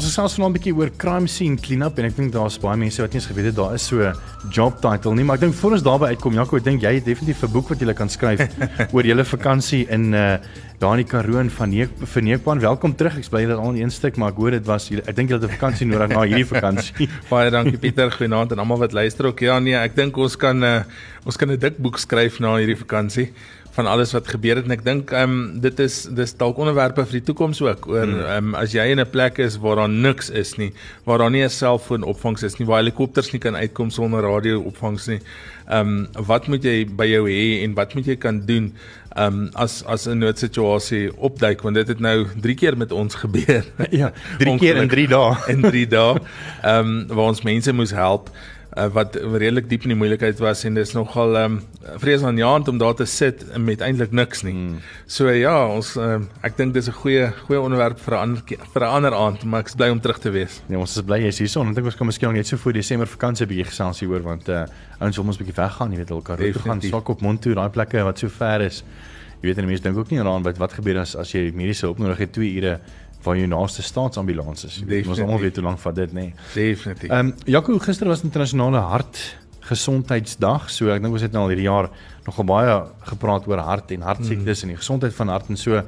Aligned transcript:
Ons 0.00 0.08
gesels 0.08 0.32
vanaand 0.38 0.54
'n 0.54 0.56
bietjie 0.56 0.72
oor 0.72 0.90
crime 0.96 1.28
scene 1.28 1.60
cleanup 1.60 1.98
en 1.98 2.06
ek 2.08 2.14
dink 2.16 2.32
daar's 2.32 2.56
baie 2.56 2.78
mense 2.80 3.02
wat 3.02 3.12
nie 3.12 3.20
eens 3.20 3.26
geweet 3.28 3.50
het 3.50 3.56
daar 3.56 3.74
is 3.74 3.84
so 3.84 4.00
'n 4.00 4.16
job 4.48 4.80
title 4.80 5.14
nie, 5.14 5.24
maar 5.24 5.36
ek 5.36 5.42
dink 5.42 5.54
voor 5.54 5.72
ons 5.72 5.82
daarby 5.82 6.06
uitkom, 6.16 6.32
Jaco, 6.32 6.56
ek 6.56 6.64
dink 6.64 6.80
jy 6.80 6.94
het 6.94 7.04
definitief 7.04 7.42
'n 7.44 7.52
boek 7.52 7.68
wat 7.68 7.80
jy 7.80 7.92
kan 7.92 8.08
skryf 8.08 8.40
oor 8.94 9.04
julle 9.04 9.24
vakansie 9.24 9.86
in 9.90 10.14
uh 10.14 10.38
daar 10.80 10.96
in 10.96 11.04
die 11.04 11.12
Karoo 11.12 11.38
en 11.38 11.50
van 11.50 11.88
Verneekpan. 12.02 12.58
Welkom 12.58 12.96
terug. 12.96 13.18
Ek 13.18 13.28
bly 13.28 13.42
julle 13.42 13.54
al 13.54 13.74
in 13.74 13.82
een 13.82 13.90
stuk, 13.90 14.16
maar 14.16 14.30
ek 14.30 14.36
hoor 14.36 14.50
dit 14.50 14.64
was 14.64 14.90
ek 14.90 15.14
dink 15.14 15.28
julle 15.28 15.42
het 15.42 15.50
'n 15.50 15.58
vakansie 15.58 15.86
nodig 15.86 16.08
na 16.08 16.22
hierdie 16.22 16.46
vakansie. 16.46 17.08
baie 17.30 17.50
dankie 17.50 17.76
Pieter, 17.76 18.10
goeienaand 18.10 18.52
aan 18.52 18.58
almal 18.58 18.78
wat 18.78 18.92
luister 18.92 19.26
ook. 19.26 19.40
Ja 19.40 19.58
nee, 19.58 19.74
ek 19.74 19.94
dink 19.94 20.16
ons 20.16 20.36
kan 20.36 20.62
uh 20.64 20.82
ons 21.26 21.36
kan 21.36 21.50
'n 21.50 21.58
dik 21.58 21.76
boek 21.76 21.98
skryf 21.98 22.40
na 22.40 22.56
hierdie 22.56 22.78
vakansie 22.78 23.32
van 23.80 23.88
alles 23.88 24.12
wat 24.12 24.28
gebeur 24.28 24.60
het 24.60 24.68
en 24.68 24.76
ek 24.76 24.84
dink 24.84 25.12
ehm 25.14 25.36
um, 25.36 25.60
dit 25.64 25.80
is 25.80 26.02
dis 26.16 26.34
dalk 26.36 26.58
onderwerpe 26.60 27.04
vir 27.06 27.18
die 27.18 27.26
toekoms 27.30 27.62
ook 27.64 27.88
oor 27.88 28.04
hmm. 28.04 28.20
ehm 28.20 28.50
um, 28.52 28.58
as 28.60 28.74
jy 28.76 28.84
in 28.92 29.00
'n 29.00 29.10
plek 29.10 29.40
is 29.40 29.56
waar 29.62 29.80
daar 29.80 29.88
niks 29.88 30.30
is 30.30 30.56
nie, 30.60 30.72
waar 31.08 31.24
daar 31.24 31.32
nie 31.32 31.44
'n 31.44 31.48
selfoon 31.50 32.04
opvangs 32.04 32.42
is 32.42 32.58
nie, 32.58 32.66
waar 32.68 32.82
helikopters 32.82 33.32
nie 33.32 33.40
kan 33.40 33.56
uitkom 33.56 33.90
sonder 33.90 34.22
radio 34.22 34.60
opvangs 34.60 35.06
nie. 35.06 35.20
Ehm 35.68 35.88
um, 35.88 36.26
wat 36.26 36.48
moet 36.48 36.64
jy 36.64 36.86
by 36.86 37.06
jou 37.06 37.24
hê 37.30 37.64
en 37.64 37.74
wat 37.74 37.94
moet 37.94 38.06
jy 38.06 38.16
kan 38.16 38.44
doen 38.46 38.72
ehm 39.16 39.26
um, 39.26 39.48
as 39.54 39.82
as 39.84 40.06
'n 40.06 40.18
noodsituasie 40.18 41.10
opduik 41.16 41.62
want 41.62 41.74
dit 41.74 41.88
het 41.88 42.00
nou 42.00 42.26
3 42.40 42.54
keer 42.54 42.76
met 42.76 42.92
ons 42.92 43.14
gebeur. 43.14 43.64
ja, 44.02 44.12
3 44.38 44.58
keer 44.58 44.76
in 44.76 44.88
3 44.88 45.08
dae. 45.08 45.36
in 45.48 45.62
3 45.62 45.86
dae. 45.86 46.20
Ehm 46.62 46.86
um, 46.86 47.06
waar 47.06 47.28
ons 47.32 47.42
mense 47.42 47.72
moes 47.72 47.90
help 47.90 48.30
uh, 48.76 48.86
wat 48.94 49.16
redelik 49.16 49.68
diep 49.70 49.84
in 49.86 49.94
die 49.94 49.98
moeilikheid 49.98 50.38
was 50.42 50.64
en 50.68 50.76
dis 50.78 50.92
nogal 50.94 51.36
ehm 51.38 51.58
um, 51.58 51.96
vreesaanjaend 52.00 52.68
om 52.68 52.78
daar 52.78 52.94
te 52.94 53.06
sit 53.08 53.42
met 53.58 53.80
eintlik 53.80 54.12
niks 54.12 54.42
nie. 54.46 54.52
Hmm. 54.52 54.76
So 55.06 55.30
ja, 55.34 55.54
ons 55.66 55.96
uh, 55.96 56.20
ek 56.46 56.56
dink 56.58 56.74
dis 56.74 56.88
'n 56.88 56.98
goeie 57.02 57.30
goeie 57.46 57.60
onderwerp 57.60 57.98
vir 57.98 58.14
'n 58.14 58.20
ander 58.20 58.42
vir 58.72 58.82
'n 58.82 58.92
ander 58.96 59.14
aand, 59.14 59.44
maar 59.44 59.60
ek 59.60 59.68
is 59.68 59.74
bly 59.74 59.88
om 59.90 60.00
terug 60.00 60.18
te 60.18 60.30
wees. 60.30 60.60
Nee, 60.68 60.78
ons 60.78 60.96
is 60.96 61.02
bly 61.02 61.18
jy's 61.24 61.38
hierson. 61.38 61.68
Ek 61.68 61.74
dink 61.74 61.86
ons 61.86 61.96
kan 61.96 62.06
miskien 62.06 62.32
net 62.32 62.46
so 62.46 62.56
voor 62.56 62.72
Desember 62.72 63.06
vakansie 63.06 63.46
bietjie 63.46 63.66
gesels 63.66 64.00
hieroor 64.00 64.22
want 64.22 64.48
uh 64.48 64.66
ouens 65.00 65.16
wil 65.16 65.26
ons 65.26 65.38
bietjie 65.38 65.56
weggaan, 65.56 65.90
jy 65.90 65.96
weet, 65.96 66.08
hulle 66.08 66.22
kan 66.22 66.36
toe 66.36 66.62
gaan, 66.62 66.80
swak 66.82 67.08
op 67.08 67.20
mond 67.20 67.40
toe, 67.40 67.54
daai 67.54 67.70
plekke 67.70 68.04
wat 68.04 68.18
so 68.18 68.28
ver 68.28 68.60
is. 68.60 68.84
Jy 69.40 69.48
weet 69.48 69.58
en 69.58 69.66
mense 69.66 69.82
dink 69.82 69.96
ook 69.96 70.10
nie 70.10 70.18
daaraan 70.20 70.42
wat 70.42 70.58
wat 70.58 70.72
gebeur 70.72 70.98
as 71.00 71.16
as 71.16 71.32
jy 71.32 71.50
mediese 71.56 71.86
hulp 71.86 71.98
nodig 71.98 72.18
het 72.18 72.32
2 72.32 72.56
ure 72.60 72.80
van 73.24 73.38
jou 73.38 73.48
naaste 73.50 73.82
staatsambulans 73.82 74.64
is. 74.64 74.80
Ons 75.06 75.20
almal 75.20 75.42
weet 75.42 75.60
hoe 75.60 75.64
lank 75.64 75.80
vat 75.82 75.94
dit, 75.94 76.12
nê. 76.16 76.30
Nee. 76.30 76.34
Definitief. 76.54 77.10
Ehm 77.10 77.32
um, 77.32 77.34
Jaco, 77.44 77.78
gister 77.78 78.08
was 78.08 78.24
internasionale 78.26 78.80
hartgesondheidsdag. 78.92 80.70
So 80.72 80.92
ek 80.94 81.04
dink 81.04 81.12
ons 81.18 81.26
het 81.26 81.36
nou 81.36 81.44
al 81.44 81.52
hierdie 81.54 81.68
jaar 81.68 81.90
nogal 82.26 82.48
baie 82.48 82.80
gepraat 83.12 83.48
oor 83.50 83.62
hart 83.66 83.92
en 83.96 84.08
hartsiektes 84.08 84.62
hmm. 84.62 84.68
en 84.68 84.74
die 84.74 84.80
gesondheid 84.80 85.14
van 85.20 85.36
hart 85.36 85.52
en 85.52 85.60
so. 85.60 85.82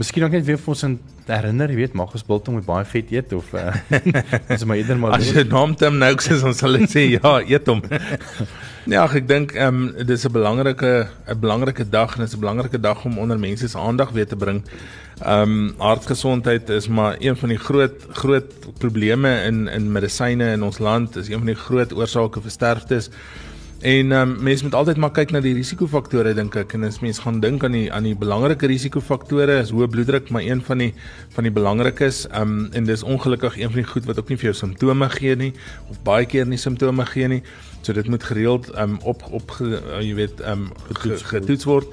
Miskien 0.00 0.24
ook 0.24 0.32
net 0.32 0.46
weer 0.46 0.56
vir 0.56 0.72
ons 0.72 0.84
herinner, 1.28 1.70
jy 1.70 1.76
weet, 1.76 1.96
mag 1.98 2.12
ons 2.16 2.24
biltong 2.24 2.56
met 2.56 2.64
baie 2.64 2.86
vet 2.88 3.10
eet 3.12 3.34
of 3.36 3.50
uh, 3.52 3.68
ons 4.54 4.64
maar 4.64 4.80
eerder 4.80 4.96
maar 4.98 5.18
As 5.18 5.28
jy 5.28 5.44
naam 5.50 5.74
Tim 5.78 5.98
nou 6.00 6.10
sê 6.24 6.38
ons 6.40 6.56
sal 6.56 6.78
sê 6.88 7.04
ja, 7.18 7.34
eet 7.44 7.68
hom. 7.68 7.82
ja, 8.88 9.04
ek 9.04 9.28
dink 9.28 9.52
ehm 9.58 9.82
um, 9.82 10.06
dis 10.08 10.24
'n 10.24 10.32
belangrike 10.32 10.92
'n 11.28 11.38
belangrike 11.42 11.84
dag 11.84 12.16
en 12.16 12.24
dit 12.24 12.32
is 12.32 12.36
'n 12.38 12.40
belangrike 12.40 12.80
dag 12.80 13.04
om 13.04 13.18
onder 13.18 13.38
mense 13.38 13.68
se 13.68 13.78
aandag 13.78 14.16
weer 14.16 14.26
te 14.26 14.36
bring. 14.36 14.64
Ehm 15.20 15.42
um, 15.42 15.74
hartgesondheid 15.78 16.68
is 16.68 16.88
maar 16.88 17.16
een 17.18 17.36
van 17.36 17.48
die 17.48 17.58
groot 17.58 18.06
groot 18.10 18.52
probleme 18.78 19.42
in 19.42 19.68
in 19.68 19.92
medisyne 19.92 20.52
in 20.52 20.62
ons 20.62 20.78
land, 20.78 21.16
is 21.16 21.28
een 21.28 21.38
van 21.38 21.46
die 21.46 21.54
groot 21.54 21.92
oorsake 21.92 22.40
vir 22.40 22.50
sterftes. 22.50 23.10
En 23.80 24.12
ehm 24.12 24.30
um, 24.30 24.42
mense 24.42 24.64
moet 24.64 24.74
altyd 24.74 24.96
maar 24.96 25.10
kyk 25.10 25.30
na 25.30 25.40
die 25.40 25.52
risikofaktore 25.56 26.32
dink 26.34 26.56
ek 26.56 26.72
en 26.76 26.84
as 26.88 26.98
mense 27.04 27.20
gaan 27.20 27.40
dink 27.40 27.64
aan 27.64 27.72
die 27.76 27.92
aan 27.92 28.04
die 28.08 28.14
belangrike 28.16 28.68
risikofaktore 28.68 29.58
is 29.60 29.72
hoë 29.76 29.88
bloeddruk 29.92 30.30
maar 30.30 30.42
een 30.44 30.62
van 30.64 30.78
die 30.78 30.94
van 31.36 31.44
die 31.48 31.52
belangrikes 31.52 32.22
ehm 32.30 32.42
um, 32.42 32.68
en 32.72 32.88
dis 32.88 33.02
ongelukkig 33.02 33.58
een 33.58 33.72
van 33.72 33.80
die 33.82 33.90
goed 33.90 34.08
wat 34.08 34.18
ook 34.20 34.28
nie 34.28 34.38
vir 34.40 34.50
jou 34.50 34.54
simptome 34.58 35.08
gee 35.16 35.36
nie 35.36 35.52
of 35.88 36.00
baie 36.04 36.24
keer 36.24 36.46
nie 36.46 36.60
simptome 36.60 37.04
gee 37.12 37.28
nie. 37.28 37.42
So 37.82 37.92
dit 37.92 38.08
moet 38.08 38.24
gereeld 38.24 38.70
ehm 38.70 38.96
um, 38.96 38.98
op 39.04 39.24
op 39.30 39.52
uh, 39.60 40.00
jy 40.00 40.14
weet 40.14 40.40
ehm 40.40 40.68
um, 40.68 40.72
getoets 41.32 41.68
word. 41.68 41.92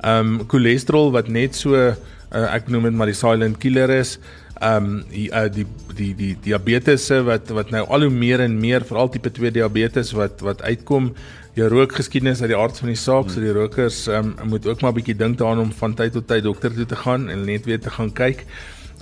Ehm 0.00 0.40
um, 0.40 0.46
cholesterol 0.48 1.12
wat 1.12 1.28
net 1.28 1.56
so 1.56 1.96
uh, 2.36 2.50
ek 2.54 2.68
noem 2.72 2.90
dit 2.90 2.98
maar 2.98 3.10
die 3.10 3.16
silent 3.16 3.58
killer 3.62 3.92
is. 3.96 4.18
Ehm 4.56 4.84
um, 4.84 4.92
die, 5.12 5.26
uh, 5.32 5.48
die 5.52 5.66
die 5.96 6.12
die 6.16 6.34
diabetes 6.44 7.08
wat 7.24 7.50
wat 7.56 7.72
nou 7.74 7.82
al 7.88 8.06
hoe 8.06 8.12
meer 8.12 8.44
en 8.44 8.60
meer 8.60 8.84
veral 8.88 9.10
tipe 9.12 9.32
2 9.32 9.52
diabetes 9.56 10.12
wat 10.16 10.44
wat 10.44 10.62
uitkom 10.62 11.12
jou 11.56 11.68
rookgeskiedenis 11.72 12.42
uit 12.44 12.52
die 12.52 12.58
aard 12.58 12.78
van 12.80 12.92
die 12.92 13.00
saak. 13.00 13.30
So 13.32 13.44
die 13.44 13.52
rokers 13.56 14.06
ehm 14.08 14.32
um, 14.36 14.48
moet 14.52 14.66
ook 14.68 14.84
maar 14.84 14.96
bietjie 14.96 15.16
dink 15.16 15.38
daaraan 15.40 15.66
om 15.66 15.72
van 15.72 15.96
tyd 15.96 16.12
tot 16.16 16.28
tyd 16.28 16.44
dokter 16.44 16.74
toe 16.74 16.86
te 16.86 16.98
gaan 17.04 17.28
en 17.32 17.44
net 17.48 17.68
weer 17.68 17.80
te 17.80 17.92
gaan 17.92 18.12
kyk. 18.12 18.44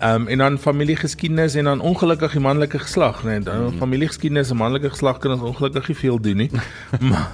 Ehm 0.05 0.21
um, 0.21 0.27
en 0.29 0.39
dan 0.39 0.59
familiegeskiedenis 0.59 1.55
en 1.55 1.65
dan 1.65 1.81
ongelukkig 1.81 2.33
die 2.37 2.41
manlike 2.41 2.79
geslag, 2.79 3.23
né? 3.23 3.29
Nee, 3.31 3.41
dan 3.41 3.63
mm. 3.63 3.79
familiegeskiedenis 3.79 4.51
en 4.51 4.57
manlike 4.57 4.91
geslag 4.91 5.19
kan 5.19 5.33
ons 5.33 5.43
ongelukkig 5.43 5.89
nie 5.89 5.97
veel 5.97 6.21
doen 6.21 6.37
nie. 6.37 6.51
maar 7.11 7.31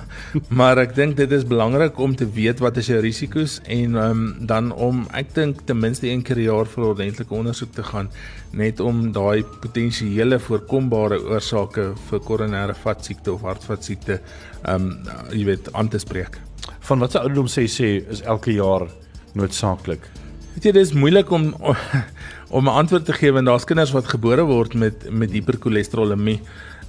maar 0.49 0.79
ek 0.79 0.95
dink 0.95 1.17
dit 1.19 1.33
is 1.33 1.47
belangrik 1.47 1.99
om 1.99 2.15
te 2.17 2.29
weet 2.31 2.63
wat 2.63 2.77
is 2.77 2.87
jou 2.87 3.01
risiko's 3.03 3.59
en 3.67 3.97
ehm 3.97 4.21
um, 4.21 4.47
dan 4.47 4.71
om 4.73 5.03
ek 5.19 5.35
dink 5.35 5.65
ten 5.67 5.81
minste 5.83 6.07
een 6.07 6.23
keer 6.23 6.39
per 6.39 6.45
jaar 6.45 6.71
vir 6.77 6.85
ordentlike 6.93 7.35
ondersoek 7.35 7.73
te 7.75 7.83
gaan 7.83 8.13
net 8.53 8.81
om 8.81 9.03
daai 9.13 9.43
potensiële 9.65 10.39
voorkombare 10.39 11.19
oorsake 11.27 11.91
vir 12.07 12.25
koronêre 12.31 12.75
vatsiekte 12.85 13.33
of 13.33 13.43
hartvatsiekte 13.51 14.21
ehm 14.63 14.75
um, 14.75 14.95
jy 15.35 15.45
weet 15.51 15.73
aan 15.75 15.89
te 15.89 15.99
spreek. 15.99 16.39
Van 16.87 17.03
watter 17.03 17.21
ouderdom 17.27 17.51
sê 17.51 17.67
sê 17.67 17.97
is 18.07 18.23
elke 18.23 18.55
jaar 18.55 18.87
noodsaaklik? 19.35 20.07
Weet 20.55 20.65
jy 20.65 20.73
dis 20.79 20.95
moeilik 20.95 21.31
om 21.31 21.51
om 22.51 22.65
'n 22.67 22.79
antwoord 22.83 23.05
te 23.05 23.13
gee 23.13 23.33
want 23.33 23.47
daar's 23.47 23.65
kinders 23.65 23.91
wat 23.91 24.09
gebore 24.09 24.43
word 24.43 24.75
met 24.75 25.11
met 25.11 25.31
hiperkolesterolemie. 25.31 26.41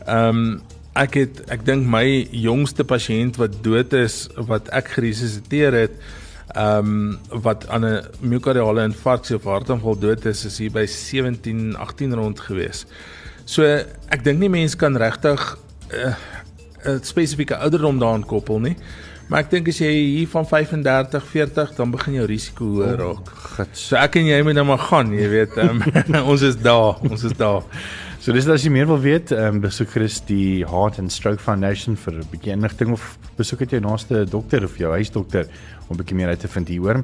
Ehm 0.05 0.27
um, 0.27 0.61
ek 0.93 1.13
het 1.13 1.41
ek 1.47 1.65
dink 1.65 1.87
my 1.87 2.27
jongste 2.31 2.83
pasiënt 2.83 3.37
wat 3.39 3.63
dood 3.63 3.93
is 3.93 4.27
wat 4.35 4.67
ek 4.75 4.87
geresusiteer 4.97 5.73
het 5.73 5.91
ehm 6.55 6.77
um, 6.77 7.19
wat 7.41 7.67
aan 7.67 7.85
'n 7.85 8.03
miokardiale 8.19 8.83
infarksie 8.83 9.35
of 9.35 9.43
hartaanval 9.43 9.99
dood 9.99 10.25
is 10.25 10.45
is 10.45 10.57
hier 10.57 10.71
by 10.71 10.85
17 10.85 11.75
18 11.75 12.13
rond 12.13 12.39
gewees. 12.39 12.85
So 13.45 13.63
ek 14.09 14.23
dink 14.23 14.39
nie 14.39 14.49
mense 14.49 14.77
kan 14.77 14.97
regtig 14.97 15.57
eh, 15.87 16.15
'n 16.85 16.89
uh, 16.89 16.99
spesifieke 17.01 17.57
ouderdom 17.57 17.99
daaraan 17.99 18.25
koppel 18.25 18.59
nie. 18.59 18.75
Maar 19.31 19.45
ek 19.45 19.51
dink 19.53 19.69
as 19.71 19.77
jy 19.79 19.87
hier 19.95 20.27
van 20.27 20.43
35, 20.43 21.23
40 21.31 21.69
dan 21.77 21.91
begin 21.93 22.17
jou 22.17 22.25
risiko 22.27 22.65
hoër 22.67 22.97
raak. 22.99 23.29
Oh, 23.31 23.63
so 23.71 23.95
ek 23.95 24.17
en 24.19 24.27
jy 24.27 24.41
moet 24.43 24.57
nou 24.57 24.65
maar 24.67 24.81
gaan, 24.89 25.13
jy 25.15 25.29
weet, 25.31 25.55
um, 25.63 25.79
ons 26.33 26.41
is 26.43 26.57
daar, 26.59 26.99
ons 27.07 27.23
is 27.29 27.35
daar. 27.39 27.63
So 28.19 28.35
dis 28.35 28.49
as 28.51 28.65
jy 28.67 28.71
meer 28.75 28.89
wil 28.89 28.99
weet, 28.99 29.31
um, 29.31 29.61
besoek 29.63 29.95
gerus 29.95 30.19
die 30.27 30.67
Heart 30.67 30.99
and 30.99 31.15
Stroke 31.15 31.39
Foundation 31.39 31.95
vir 31.95 32.19
'n 32.19 32.27
bietjie 32.33 32.51
inligting 32.57 32.91
of 32.91 33.15
besoek 33.39 33.63
dit 33.63 33.79
jou 33.79 33.83
naaste 33.87 34.27
dokter 34.27 34.67
of 34.67 34.75
jou 34.77 34.91
huisdokter 34.91 35.47
om 35.87 35.95
'n 35.95 35.99
bietjie 36.03 36.19
meer 36.19 36.35
uit 36.35 36.43
te 36.43 36.51
vind 36.51 36.67
hieroor. 36.67 36.99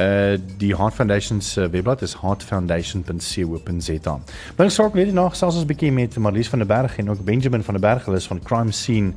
Uh 0.00 0.40
die 0.56 0.72
Heart 0.72 0.94
Foundation 0.94 1.40
se 1.40 1.68
webblad 1.68 2.02
is 2.02 2.16
heartfoundation.co.za. 2.22 4.18
Ek 4.56 4.70
sorg 4.70 4.94
net 4.94 5.12
nog 5.12 5.36
selfs 5.36 5.60
'n 5.60 5.66
bietjie 5.66 5.92
met 5.92 6.16
Marlies 6.16 6.48
van 6.48 6.58
der 6.64 6.68
Berg 6.68 6.98
en 6.98 7.10
ook 7.10 7.24
Benjamin 7.24 7.62
van 7.62 7.74
der 7.74 7.82
Berg, 7.82 8.04
hulle 8.04 8.16
is 8.16 8.26
van 8.26 8.42
Crime 8.42 8.72
Scene 8.72 9.12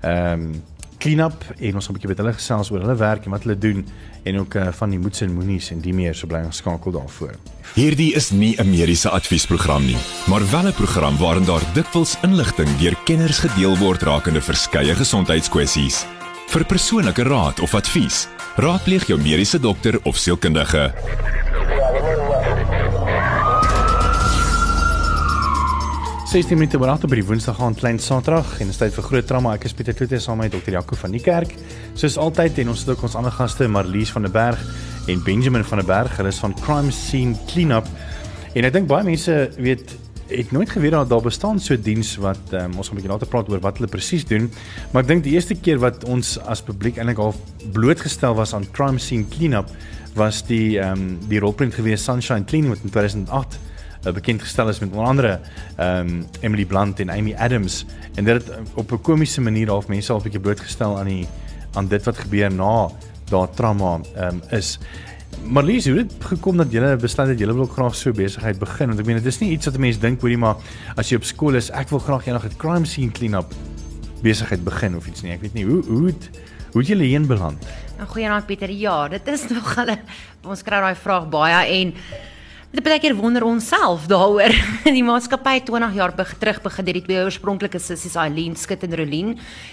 ehm 0.00 0.32
um, 0.32 0.62
cleanup 1.00 1.44
en 1.58 1.74
ons 1.74 1.86
gaan 1.86 1.94
'n 1.94 1.98
bietjie 1.98 2.12
met 2.12 2.20
hulle 2.20 2.32
gesels 2.36 2.70
oor 2.70 2.80
hulle 2.84 2.96
werk 2.96 3.24
en 3.24 3.30
wat 3.30 3.42
hulle 3.44 3.58
doen 3.58 3.86
en 4.24 4.38
ook 4.38 4.54
uh, 4.54 4.68
van 4.80 4.90
die 4.90 4.98
moeds 4.98 5.20
en 5.20 5.32
moenies 5.32 5.70
en 5.70 5.80
die 5.80 5.94
meer 5.94 6.14
so 6.14 6.26
bly 6.26 6.42
geskakel 6.44 6.92
daarvoor. 6.92 7.34
Hierdie 7.74 8.14
is 8.14 8.30
nie 8.30 8.56
'n 8.56 8.70
mediese 8.70 9.08
adviesprogram 9.08 9.84
nie, 9.86 9.96
maar 10.26 10.50
wel 10.50 10.68
'n 10.68 10.72
program 10.72 11.16
waarin 11.16 11.44
daar 11.44 11.62
dikwels 11.74 12.16
inligting 12.22 12.68
deur 12.78 12.96
kenners 13.04 13.38
gedeel 13.38 13.76
word 13.78 14.02
rakende 14.02 14.40
verskeie 14.40 14.94
gesondheidskwessies. 14.94 16.04
Vir 16.48 16.64
persoonlike 16.64 17.22
raad 17.22 17.60
of 17.60 17.74
advies, 17.74 18.28
raadpleeg 18.56 19.06
jou 19.06 19.20
mediese 19.20 19.60
dokter 19.60 20.00
of 20.02 20.16
sielkundige. 20.16 20.92
16 26.30 26.54
minute 26.54 26.78
oor 26.78 26.92
8 26.92 27.08
op 27.08 27.14
die 27.18 27.24
Woensdag 27.26 27.56
aand 27.58 27.80
klein 27.80 27.96
Saterdag 27.98 28.52
en 28.60 28.68
dit 28.68 28.70
is 28.70 28.78
tyd 28.78 28.92
vir 28.94 29.02
groot 29.02 29.26
drama. 29.26 29.56
Ek 29.58 29.64
is 29.66 29.72
Pieter 29.74 29.96
Kloete 29.98 30.20
saam 30.22 30.38
met 30.38 30.52
Dr. 30.54 30.76
Jaco 30.76 30.94
van 30.94 31.10
die 31.10 31.18
kerk. 31.18 31.56
Soos 31.98 32.14
altyd 32.22 32.60
en 32.62 32.68
ons 32.70 32.84
het 32.84 32.92
ook 32.92 33.00
ons 33.08 33.16
ander 33.18 33.32
gaste 33.34 33.66
Marlies 33.66 34.12
van 34.14 34.28
der 34.28 34.30
Berg 34.30 34.60
en 35.10 35.24
Benjamin 35.26 35.64
van 35.66 35.80
der 35.82 35.88
Berg. 35.88 36.12
Hulle 36.20 36.30
is 36.30 36.38
van 36.38 36.54
Crime 36.60 36.94
Scene 36.94 37.34
Cleanup. 37.50 37.88
En 38.54 38.68
ek 38.68 38.76
dink 38.76 38.86
baie 38.86 39.02
mense 39.08 39.34
weet 39.58 39.96
het 40.30 40.52
nooit 40.54 40.70
geweet 40.70 40.94
dat 40.94 41.10
daar 41.10 41.24
bestaan 41.24 41.58
so 41.58 41.74
'n 41.74 41.82
diens 41.82 42.12
wat 42.22 42.54
um, 42.54 42.78
ons 42.78 42.86
gaan 42.86 42.94
'n 42.94 43.00
bietjie 43.00 43.10
later 43.10 43.26
praat 43.26 43.50
oor 43.50 43.60
wat 43.66 43.82
hulle 43.82 43.90
presies 43.90 44.24
doen. 44.24 44.46
Maar 44.92 45.02
ek 45.02 45.08
dink 45.08 45.24
die 45.24 45.34
eerste 45.34 45.58
keer 45.58 45.82
wat 45.82 46.04
ons 46.04 46.38
as 46.46 46.62
publiek 46.62 46.96
eintlik 46.96 47.18
al 47.18 47.34
blootgestel 47.72 48.38
was 48.38 48.54
aan 48.54 48.70
Crime 48.70 48.98
Scene 48.98 49.26
Cleanup 49.26 49.66
was 50.14 50.46
die 50.46 50.78
ehm 50.78 50.92
um, 50.92 51.18
die 51.26 51.40
rolprent 51.40 51.74
gewees 51.74 52.04
Sunshine 52.04 52.44
Cleaning 52.44 52.70
wat 52.70 52.84
in 52.84 52.90
2008 52.90 53.58
uh, 54.06 54.12
bekend 54.12 54.42
gestel 54.42 54.68
is 54.68 54.78
met 54.78 54.90
onder 54.90 55.06
andere 55.06 55.40
ehm 55.76 56.08
um, 56.08 56.26
Emily 56.40 56.64
Blunt 56.64 57.00
en 57.00 57.10
Amy 57.10 57.34
Adams 57.34 57.84
en 58.14 58.24
dit 58.24 58.34
het 58.34 58.58
op 58.74 58.92
'n 58.92 59.00
komiese 59.00 59.40
manier 59.40 59.68
half 59.68 59.88
mense 59.88 60.12
al 60.12 60.18
'n 60.18 60.22
bietjie 60.22 60.40
blootgestel 60.40 60.98
aan 60.98 61.06
die 61.06 61.26
aan 61.74 61.88
dit 61.88 62.04
wat 62.04 62.18
gebeur 62.18 62.52
na 62.52 62.90
daardie 63.30 63.56
trauma 63.56 64.00
ehm 64.14 64.34
um, 64.34 64.42
is 64.50 64.78
Marlies, 65.44 65.86
hoe 65.86 65.96
het 65.96 66.08
dit 66.10 66.24
gekom 66.24 66.56
dat 66.56 66.72
jy 66.72 66.96
besluit 67.00 67.28
dat 67.28 67.38
jy 67.38 67.46
wil 67.46 67.66
graag 67.66 67.94
so 67.94 68.12
besigheid 68.12 68.58
begin? 68.58 68.90
Want 68.92 69.00
ek 69.00 69.06
meen 69.06 69.16
dit 69.16 69.26
is 69.26 69.38
nie 69.40 69.52
iets 69.54 69.66
wat 69.66 69.74
'n 69.76 69.80
mens 69.80 69.98
dink 69.98 70.20
hoorie 70.20 70.36
maar 70.36 70.56
as 70.96 71.08
jy 71.08 71.16
op 71.16 71.24
skool 71.24 71.54
is, 71.54 71.70
ek 71.70 71.88
wil 71.88 71.98
graag 71.98 72.26
eendag 72.26 72.44
'n 72.44 72.56
crime 72.56 72.86
scene 72.86 73.10
clean-up 73.10 73.54
besigheid 74.22 74.64
begin 74.64 74.96
of 74.96 75.06
iets 75.06 75.22
nie. 75.22 75.32
Ek 75.32 75.40
weet 75.40 75.54
nie 75.54 75.64
hoe 75.64 75.82
hoe 75.84 76.06
het 76.06 76.30
hoe 76.72 76.80
het 76.80 76.88
jy 76.88 76.96
hierheen 76.96 77.26
beland? 77.26 77.66
Nou 77.98 78.08
goeienaand 78.08 78.46
Pieter. 78.46 78.70
Ja, 78.70 79.08
dit 79.08 79.26
is 79.28 79.48
nog 79.56 79.78
al 79.78 79.96
ons 80.44 80.62
kry 80.62 80.80
daai 80.80 80.94
vraag 80.94 81.28
baie 81.28 81.66
en 81.66 81.94
Dit 82.70 82.84
baie 82.86 83.00
keer 83.02 83.16
wonder 83.18 83.42
ons 83.42 83.64
self 83.66 84.04
daaroor. 84.06 84.52
Die 84.96 85.02
maatskappy 85.02 85.56
20 85.66 85.96
jaar 85.96 86.12
be 86.14 86.22
terug 86.38 86.60
begin 86.62 86.86
het 86.86 86.94
die 87.00 87.02
twee 87.02 87.24
oorspronklike 87.24 87.80
sissies 87.82 88.14
Eileen 88.14 88.54
Skit 88.54 88.84
en 88.86 88.94
Rolien. 88.94 89.32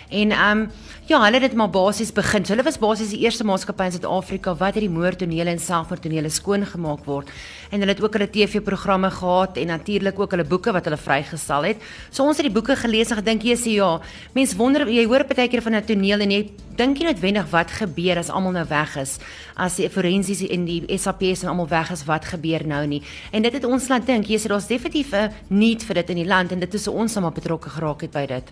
En 0.10 0.34
ehm 0.34 0.64
um, 0.64 0.72
ja, 1.06 1.20
hulle 1.22 1.38
het 1.38 1.46
dit 1.46 1.54
maar 1.60 1.70
basies 1.70 2.10
begin. 2.12 2.42
So 2.42 2.56
hulle 2.56 2.66
was 2.66 2.80
basies 2.82 3.14
die 3.14 3.22
eerste 3.22 3.46
maatskappy 3.46 3.86
in 3.86 3.94
Suid-Afrika 4.00 4.56
wat 4.58 4.80
hierdie 4.80 4.90
moordtonele 4.90 5.54
en 5.54 5.62
selfmoordtonele 5.62 6.32
skoon 6.34 6.66
gemaak 6.66 7.06
word. 7.06 7.30
En 7.72 7.80
hulle 7.80 7.94
het 7.94 8.02
ook 8.04 8.14
hulle 8.14 8.30
TV-programme 8.30 9.10
gehad 9.12 9.58
en 9.58 9.68
natuurlik 9.68 10.20
ook 10.20 10.32
hulle 10.32 10.46
boeke 10.48 10.72
wat 10.72 10.86
hulle 10.86 10.98
vrygestel 10.98 11.64
het. 11.64 11.82
So 12.10 12.24
ons 12.24 12.38
het 12.38 12.48
die 12.48 12.54
boeke 12.54 12.76
gelees 12.76 13.12
en 13.12 13.20
gedink 13.22 13.44
jy 13.44 13.56
sê 13.60 13.76
ja, 13.78 14.00
mense 14.34 14.56
wonder 14.58 14.88
jy 14.88 15.06
hoor 15.06 15.26
baie 15.28 15.48
keer 15.48 15.62
van 15.62 15.76
'n 15.76 15.86
toneel 15.86 16.22
en 16.22 16.32
jy 16.32 16.52
dink 16.78 17.00
nie 17.00 17.08
noodwendig 17.08 17.50
wat 17.50 17.72
gebeur 17.72 18.18
as 18.18 18.30
almal 18.30 18.52
nou 18.52 18.66
weg 18.70 18.96
is. 18.98 19.18
As 19.56 19.76
die 19.76 19.90
forensies 19.90 20.42
en 20.48 20.66
die 20.66 20.98
SAPS 20.98 21.44
en 21.44 21.50
almal 21.50 21.68
weg 21.68 21.92
is, 21.92 22.06
wat 22.06 22.26
gebeur 22.26 22.68
nou 22.68 22.86
nie? 22.86 23.02
En 23.32 23.42
dit 23.42 23.54
het 23.54 23.66
ons 23.66 23.88
laat 23.90 24.06
dink, 24.06 24.28
jy 24.28 24.38
sê 24.38 24.48
daar's 24.48 24.68
definitief 24.68 25.14
'n 25.14 25.32
need 25.50 25.84
vir 25.84 25.96
dit 25.96 26.10
in 26.10 26.16
die 26.16 26.28
land 26.28 26.52
en 26.52 26.60
dit 26.60 26.74
is 26.74 26.84
so 26.84 26.92
ons 26.92 27.16
almal 27.16 27.32
betrokke 27.32 27.70
geraak 27.70 28.02
het 28.02 28.12
by 28.12 28.26
dit. 28.26 28.52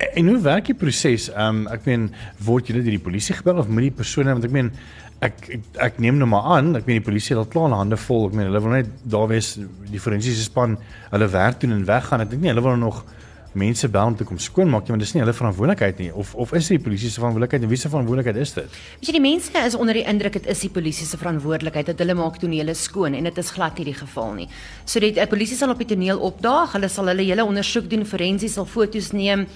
En 0.00 0.26
hoe 0.26 0.40
werk 0.40 0.70
die 0.70 0.78
proses? 0.78 1.28
Ehm 1.32 1.62
um, 1.62 1.68
ek 1.72 1.84
meen 1.88 2.08
word 2.44 2.70
julle 2.70 2.82
deur 2.84 2.96
die 2.96 3.06
polisie 3.10 3.36
gebel 3.36 3.60
of 3.60 3.68
moet 3.68 3.90
die 3.90 3.98
persone 4.00 4.32
want 4.32 4.46
ek 4.48 4.54
meen 4.54 4.72
ek 5.20 5.42
ek, 5.56 5.64
ek 5.88 5.98
neem 6.00 6.16
nou 6.20 6.28
maar 6.32 6.46
aan, 6.56 6.72
ek 6.78 6.86
meen 6.88 7.02
die 7.02 7.08
polisie 7.10 7.34
het 7.34 7.42
al 7.42 7.50
klaar 7.52 7.74
hande 7.76 7.98
vol. 8.00 8.30
Ek 8.30 8.38
meen 8.38 8.48
hulle 8.48 8.62
wil 8.64 8.76
net 8.78 8.92
daar 9.04 9.28
wees 9.28 9.52
die 9.90 10.00
forensiese 10.00 10.46
span 10.46 10.78
hulle 11.10 11.28
werk 11.28 11.60
doen 11.60 11.76
en 11.76 11.84
weggaan. 11.88 12.24
Ek 12.24 12.32
dink 12.32 12.46
nie 12.46 12.52
hulle 12.54 12.64
wil 12.64 12.80
nog 12.80 13.04
mense 13.52 13.88
bel 13.88 14.12
om 14.12 14.16
te 14.16 14.24
kom 14.24 14.38
skoonmaak 14.38 14.86
nie, 14.86 14.94
want 14.94 15.02
dis 15.02 15.12
nie 15.16 15.22
hulle 15.24 15.34
verantwoordelikheid 15.34 15.98
nie 15.98 16.10
of 16.14 16.34
of 16.38 16.52
is 16.54 16.68
dit 16.70 16.78
die 16.78 16.84
polisie 16.84 17.10
se 17.10 17.18
verantwoordelikheid 17.20 17.66
en 17.66 17.72
wie 17.72 17.80
se 17.80 17.90
verantwoordelikheid 17.90 18.38
is 18.42 18.54
dit? 18.54 18.78
Weet 19.00 19.10
jy 19.10 19.14
die 19.16 19.24
mense 19.24 19.64
is 19.66 19.76
onder 19.78 19.98
die 19.98 20.04
indruk 20.12 20.38
dit 20.38 20.46
is 20.54 20.62
die 20.66 20.70
polisie 20.70 21.06
se 21.08 21.18
verantwoordelikheid 21.18 21.90
dat 21.90 22.04
hulle 22.04 22.14
maak 22.18 22.38
tonele 22.42 22.74
skoon 22.78 23.18
en 23.18 23.26
dit 23.30 23.42
is 23.42 23.50
glad 23.56 23.78
nie 23.78 23.88
die 23.90 23.96
geval 23.98 24.32
nie. 24.38 24.48
So 24.84 25.02
die, 25.02 25.12
die 25.16 25.26
polisie 25.30 25.58
sal 25.58 25.74
op 25.74 25.82
die 25.82 25.90
toneel 25.90 26.22
opdaag, 26.30 26.76
hulle 26.78 26.88
sal 26.92 27.10
hulle 27.10 27.26
hele 27.26 27.44
ondersoek 27.46 27.90
doen, 27.90 28.06
forensies 28.06 28.54
sal 28.58 28.68
foto's 28.70 29.10
neem. 29.16 29.46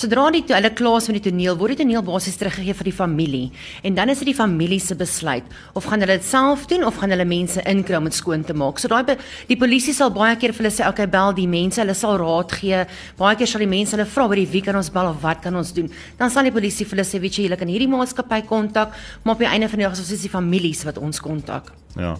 Sodra 0.00 0.30
die 0.32 0.40
hulle 0.48 0.70
klaar 0.72 0.96
is 0.96 1.10
met 1.10 1.18
die 1.18 1.26
toneel, 1.26 1.58
word 1.60 1.74
die 1.74 1.82
toneel 1.82 2.00
basies 2.00 2.38
teruggegee 2.40 2.72
vir 2.78 2.88
die 2.88 2.94
familie 2.96 3.50
en 3.84 3.98
dan 3.98 4.08
is 4.08 4.22
dit 4.22 4.30
die 4.30 4.36
familie 4.38 4.78
se 4.80 4.94
besluit 4.96 5.50
of 5.76 5.90
gaan 5.90 6.00
hulle 6.00 6.16
dit 6.16 6.24
self 6.24 6.62
doen 6.70 6.86
of 6.88 6.96
gaan 7.02 7.12
hulle 7.12 7.26
mense 7.28 7.60
inkry 7.68 7.98
om 7.98 8.08
dit 8.08 8.16
skoon 8.16 8.46
te 8.48 8.56
maak. 8.56 8.80
So 8.80 8.88
daai 8.88 9.18
die 9.50 9.58
polisie 9.60 9.92
sal 9.92 10.08
baie 10.14 10.38
keer 10.40 10.54
vir 10.56 10.64
hulle 10.64 10.72
sê, 10.72 10.86
"Oké, 10.88 11.04
okay, 11.04 11.06
bel 11.06 11.34
die 11.36 11.46
mense, 11.46 11.82
hulle 11.82 11.94
sal 11.94 12.16
raad 12.16 12.50
gee." 12.52 12.86
Baie 13.18 13.36
keer 13.36 13.46
sal 13.46 13.60
die 13.60 13.74
mense 13.76 13.92
hulle 13.96 14.06
vra, 14.06 14.28
"Wie 14.28 14.46
wie 14.46 14.62
kan 14.62 14.76
ons 14.76 14.88
bel 14.88 15.06
of 15.10 15.20
wat 15.22 15.42
kan 15.42 15.54
ons 15.54 15.72
doen?" 15.72 15.90
Dan 16.16 16.30
sal 16.30 16.44
die 16.44 16.52
polisie 16.52 16.86
vir 16.86 16.96
hulle 16.96 17.04
sê, 17.04 17.20
"Weet 17.20 17.36
jy, 17.36 17.42
julle 17.44 17.58
kan 17.58 17.68
hierdie 17.68 17.88
maatskappy 17.88 18.46
kontak, 18.46 18.94
maar 19.22 19.34
op 19.34 19.40
die 19.40 19.48
einde 19.48 19.68
van 19.68 19.78
die 19.78 19.84
dag 19.84 19.98
is 19.98 20.08
dit 20.08 20.22
die 20.22 20.30
families 20.30 20.84
wat 20.84 20.96
ons 20.96 21.20
kontak." 21.20 21.79
Ja. 21.96 22.18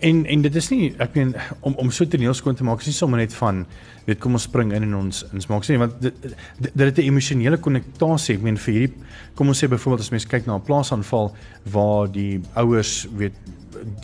En 0.00 0.26
en 0.26 0.42
dit 0.42 0.54
is 0.56 0.68
nie 0.72 0.94
ek 0.98 1.14
meen 1.14 1.34
om 1.60 1.74
om 1.74 1.90
so 1.90 2.08
toneel 2.08 2.34
skoon 2.34 2.56
te 2.56 2.64
maak 2.64 2.80
is 2.80 2.88
nie 2.88 2.96
sommer 2.96 3.20
net 3.20 3.34
van 3.34 3.66
weet 4.06 4.18
kom 4.18 4.38
ons 4.38 4.46
spring 4.48 4.72
in 4.72 4.86
en 4.86 4.94
ons 5.02 5.24
ons 5.32 5.48
maak 5.50 5.66
sê 5.68 5.76
want 5.78 5.98
dit 6.00 6.14
dit 6.62 6.86
het 6.86 6.98
'n 6.98 7.08
emosionele 7.10 7.56
konnektasie. 7.56 8.36
Ek 8.36 8.42
meen 8.42 8.56
vir 8.56 8.74
hierdie 8.74 8.94
kom 9.34 9.48
ons 9.48 9.64
sê 9.64 9.68
byvoorbeeld 9.68 10.00
as 10.00 10.10
mens 10.10 10.26
kyk 10.26 10.46
na 10.46 10.56
'n 10.56 10.64
plaasaanval 10.64 11.34
waar 11.64 12.12
die 12.12 12.40
ouers 12.54 13.06
weet 13.16 13.34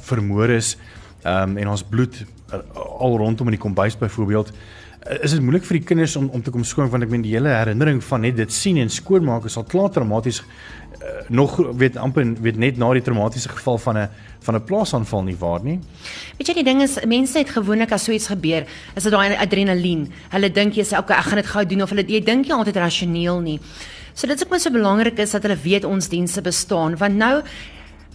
vermoor 0.03 0.51
is 0.51 0.77
um, 1.25 1.57
en 1.57 1.69
ons 1.69 1.83
bloed 1.83 2.25
uh, 2.53 2.61
al 2.99 3.17
rondom 3.17 3.47
in 3.47 3.57
die 3.57 3.63
kombuis 3.63 3.97
byvoorbeeld 3.99 4.53
uh, 4.53 5.23
is 5.23 5.35
dit 5.35 5.43
moeilik 5.43 5.65
vir 5.65 5.79
die 5.79 5.87
kinders 5.87 6.17
om 6.17 6.29
om 6.29 6.43
te 6.43 6.51
kom 6.51 6.65
skoon 6.65 6.91
want 6.93 7.07
ek 7.07 7.13
meen 7.13 7.25
die 7.25 7.35
hele 7.35 7.53
herinnering 7.55 8.03
van 8.05 8.21
net 8.27 8.37
dit 8.37 8.53
sien 8.53 8.79
en 8.83 8.91
skoonmaak 8.93 9.49
is 9.51 9.57
al 9.57 9.67
klaar 9.69 9.91
traumaties 9.95 10.43
uh, 11.03 11.29
nog 11.29 11.57
weet 11.77 11.97
amper 11.97 12.35
weet 12.41 12.57
net 12.57 12.79
na 12.79 12.93
die 12.93 13.03
traumatiese 13.03 13.49
geval 13.49 13.79
van 13.79 13.99
'n 13.99 14.09
van 14.41 14.55
'n 14.55 14.65
plaasaanval 14.65 15.23
nie 15.23 15.37
waar 15.37 15.63
nie. 15.63 15.81
Weet 16.39 16.49
jy 16.49 16.55
die 16.55 16.65
ding 16.65 16.83
is 16.83 16.99
mense 17.05 17.39
het 17.39 17.51
gewoonlik 17.51 17.93
as 17.93 18.05
so 18.05 18.13
iets 18.13 18.27
gebeur, 18.27 18.67
is 18.95 19.03
dit 19.03 19.13
daai 19.13 19.37
adrenalien. 19.37 20.13
Hulle 20.31 20.51
dink 20.51 20.75
jy 20.75 20.85
sê 20.85 20.99
okay, 20.99 21.19
ek 21.19 21.25
gaan 21.25 21.43
dit 21.43 21.47
gou 21.47 21.65
doen 21.65 21.83
of 21.83 21.91
hulle 21.91 22.05
jy 22.07 22.21
dink 22.21 22.47
jy 22.47 22.53
altyd 22.53 22.77
rasioneel 22.77 23.41
nie. 23.41 23.61
So 24.15 24.27
dit 24.27 24.37
is 24.37 24.45
ook 24.45 24.51
maar 24.51 24.61
so 24.61 24.71
belangrik 24.71 25.19
is 25.19 25.31
dat 25.31 25.43
hulle 25.43 25.57
weet 25.63 25.85
ons 25.85 26.09
dienste 26.09 26.41
bestaan 26.43 26.97
want 26.97 27.17
nou 27.17 27.43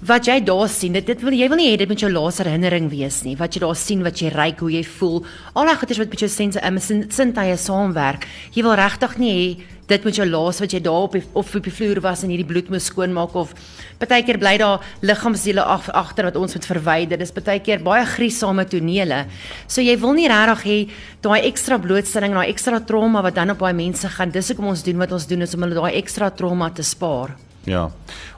wat 0.03 0.27
jy 0.27 0.39
daar 0.43 0.67
sien, 0.71 0.95
dit 0.97 1.05
dit 1.07 1.21
wil 1.23 1.35
jy 1.35 1.47
wil 1.51 1.59
nie 1.59 1.69
hê 1.71 1.77
dit 1.79 1.89
moet 1.89 2.01
jou 2.01 2.09
laaste 2.11 2.43
herinnering 2.43 2.89
wees 2.91 3.21
nie. 3.23 3.37
Wat 3.39 3.55
jy 3.55 3.61
daar 3.63 3.77
sien, 3.79 4.03
wat 4.03 4.19
jy 4.19 4.31
ry, 4.33 4.49
hoe 4.59 4.71
jy 4.73 4.81
voel, 4.97 5.21
al 5.55 5.69
die 5.69 5.77
goeders 5.79 6.01
wat 6.01 6.11
met 6.11 6.23
jou 6.25 6.31
sense 6.31 6.63
um, 6.67 6.79
sintuie 6.81 7.55
saamwerk. 7.59 8.27
Jy 8.55 8.65
wil 8.65 8.75
regtig 8.79 9.15
nie 9.21 9.31
hê 9.37 9.45
dit 9.87 10.05
moet 10.07 10.15
jou 10.15 10.25
laaste 10.25 10.63
wat 10.63 10.73
jy 10.73 10.79
daar 10.83 11.05
op 11.05 11.15
die, 11.17 11.21
of 11.35 11.49
op 11.55 11.65
die 11.67 11.73
vloer 11.75 11.99
was 12.03 12.23
en 12.23 12.31
hierdie 12.31 12.47
bloed 12.47 12.69
moet 12.71 12.83
skoonmaak 12.83 13.35
of 13.35 13.51
partykeer 13.99 14.39
bly 14.39 14.53
daar 14.61 14.83
liggaamsdele 15.03 15.63
ag, 15.75 15.89
agter 15.91 16.29
wat 16.29 16.39
ons 16.39 16.55
moet 16.55 16.67
verwyder. 16.71 17.19
Dis 17.19 17.35
partykeer 17.35 17.83
baie 17.83 18.07
griesame 18.15 18.65
tonele. 18.71 19.23
So 19.67 19.83
jy 19.83 19.95
wil 20.01 20.15
nie 20.17 20.29
regtig 20.31 20.67
hê 20.67 20.77
daai 21.23 21.47
ekstra 21.51 21.79
blootstelling, 21.83 22.35
daai 22.35 22.51
ekstra 22.51 22.79
trauma 22.87 23.23
wat 23.23 23.39
dan 23.39 23.55
op 23.55 23.63
daai 23.63 23.75
mense 23.75 24.11
gaan. 24.15 24.31
Dis 24.35 24.51
hoekom 24.51 24.71
ons 24.71 24.83
doen 24.87 25.03
wat 25.03 25.15
ons 25.15 25.27
doen 25.31 25.47
is 25.47 25.55
om 25.55 25.67
hulle 25.67 25.79
daai 25.79 25.99
ekstra 25.99 26.31
trauma 26.31 26.71
te 26.71 26.87
spaar. 26.87 27.35
Ja. 27.63 27.85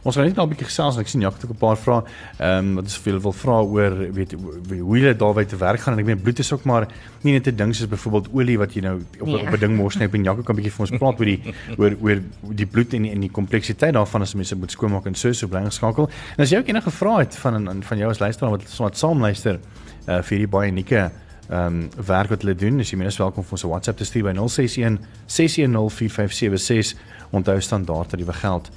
Ons 0.06 0.16
gaan 0.16 0.28
net 0.28 0.36
nou 0.38 0.46
'n 0.46 0.50
bietjie 0.50 0.68
gesels, 0.68 0.98
ek 0.98 1.08
sien 1.08 1.22
Jacques 1.22 1.42
het 1.42 1.50
ook 1.50 1.56
'n 1.56 1.60
paar 1.60 1.78
vrae. 1.78 2.04
Ehm 2.38 2.58
um, 2.58 2.76
wat 2.76 2.86
is 2.86 2.98
veel 2.98 3.20
wil 3.20 3.34
vra 3.34 3.60
oor 3.62 4.14
weet 4.14 4.36
hoe 4.80 5.00
jy 5.00 5.14
daarby 5.18 5.46
te 5.46 5.58
werk 5.58 5.80
gaan 5.80 5.94
en 5.94 6.00
ek 6.00 6.06
meen 6.06 6.22
bloed 6.22 6.40
is 6.40 6.54
ook 6.54 6.64
maar 6.64 6.88
nie 7.24 7.34
net 7.34 7.48
'n 7.48 7.56
ding 7.56 7.76
soos 7.76 7.88
byvoorbeeld 7.88 8.30
olie 8.34 8.58
wat 8.58 8.74
jy 8.74 8.82
nou 8.82 9.02
op 9.20 9.28
ja. 9.28 9.48
op 9.48 9.54
'n 9.54 9.60
ding 9.60 9.76
mors 9.76 9.98
net 9.98 10.14
en 10.14 10.24
Jacques 10.24 10.46
kan 10.46 10.56
'n 10.56 10.62
bietjie 10.62 10.72
vir 10.72 10.88
ons 10.88 10.98
praat 11.00 11.20
oor 11.20 11.26
die 11.26 11.42
oor 11.78 11.96
oor 12.02 12.22
die 12.54 12.66
bloed 12.66 12.94
en 12.94 13.02
die, 13.02 13.12
en 13.12 13.20
die 13.20 13.32
kompleksiteit 13.32 13.94
daarvan 13.94 14.22
as 14.22 14.36
mense 14.36 14.56
moet 14.56 14.72
skoonmaak 14.72 15.06
en 15.06 15.16
so 15.16 15.34
so 15.34 15.48
bly 15.48 15.64
geskakel. 15.64 16.10
En 16.38 16.44
as 16.44 16.50
jy 16.50 16.58
ook 16.58 16.68
enige 16.68 16.92
vrae 16.92 17.20
het 17.20 17.36
van 17.36 17.84
van 17.84 17.98
jou 17.98 18.10
as 18.10 18.20
luisteraar 18.20 18.52
wat 18.52 18.78
wat 18.78 18.98
saam 18.98 19.20
luister 19.20 19.60
uh, 20.08 20.22
vir 20.22 20.38
die 20.38 20.48
baie 20.48 20.72
unieke 20.72 21.12
ehm 21.50 21.66
um, 21.66 21.90
werk 22.06 22.30
wat 22.30 22.42
hulle 22.42 22.56
doen, 22.56 22.80
is 22.80 22.90
jy 22.90 22.98
minstens 22.98 23.18
welkom 23.26 23.44
vir 23.44 23.52
ons 23.52 23.62
WhatsApp 23.62 23.98
te 23.98 24.06
stuur 24.06 24.24
by 24.24 24.34
061 24.34 25.00
610 25.26 25.90
4576 25.90 26.98
onthou 27.32 27.62
standaard 27.62 28.10
dat 28.10 28.20
jy 28.20 28.26
begeld 28.26 28.70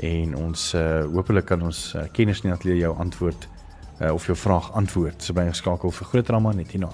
en 0.00 0.36
ons 0.36 0.66
uh, 0.74 0.84
hopelik 1.12 1.50
kan 1.50 1.62
ons 1.62 1.80
uh, 1.94 2.06
kennis 2.16 2.40
nie 2.44 2.52
atleer 2.52 2.78
jou 2.80 2.92
antwoord 3.02 3.46
uh, 4.00 4.12
of 4.14 4.26
jou 4.26 4.36
vraag 4.36 4.70
antwoord. 4.80 5.22
So 5.22 5.36
by 5.36 5.48
geskakel 5.50 5.92
vir 5.92 6.12
groot 6.12 6.30
drama 6.30 6.54
net 6.56 6.72
hierna. 6.72 6.92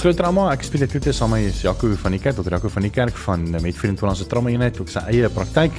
Groot 0.00 0.16
drama, 0.16 0.46
ek 0.54 0.62
speel 0.64 0.86
dit 0.86 0.94
toe 0.96 1.12
saam 1.12 1.34
met 1.36 1.58
Jaco 1.60 1.90
van 2.00 2.14
die 2.16 2.20
kerk, 2.24 2.38
Dr. 2.38 2.54
Jaco 2.54 2.70
van 2.72 2.86
die 2.86 2.92
kerk 2.94 3.18
van 3.20 3.42
met 3.60 3.76
24 3.76 4.14
se 4.16 4.28
trauma 4.30 4.48
eenheid, 4.48 4.78
ook 4.80 4.88
sy 4.88 5.02
eie 5.12 5.28
praktyk 5.28 5.76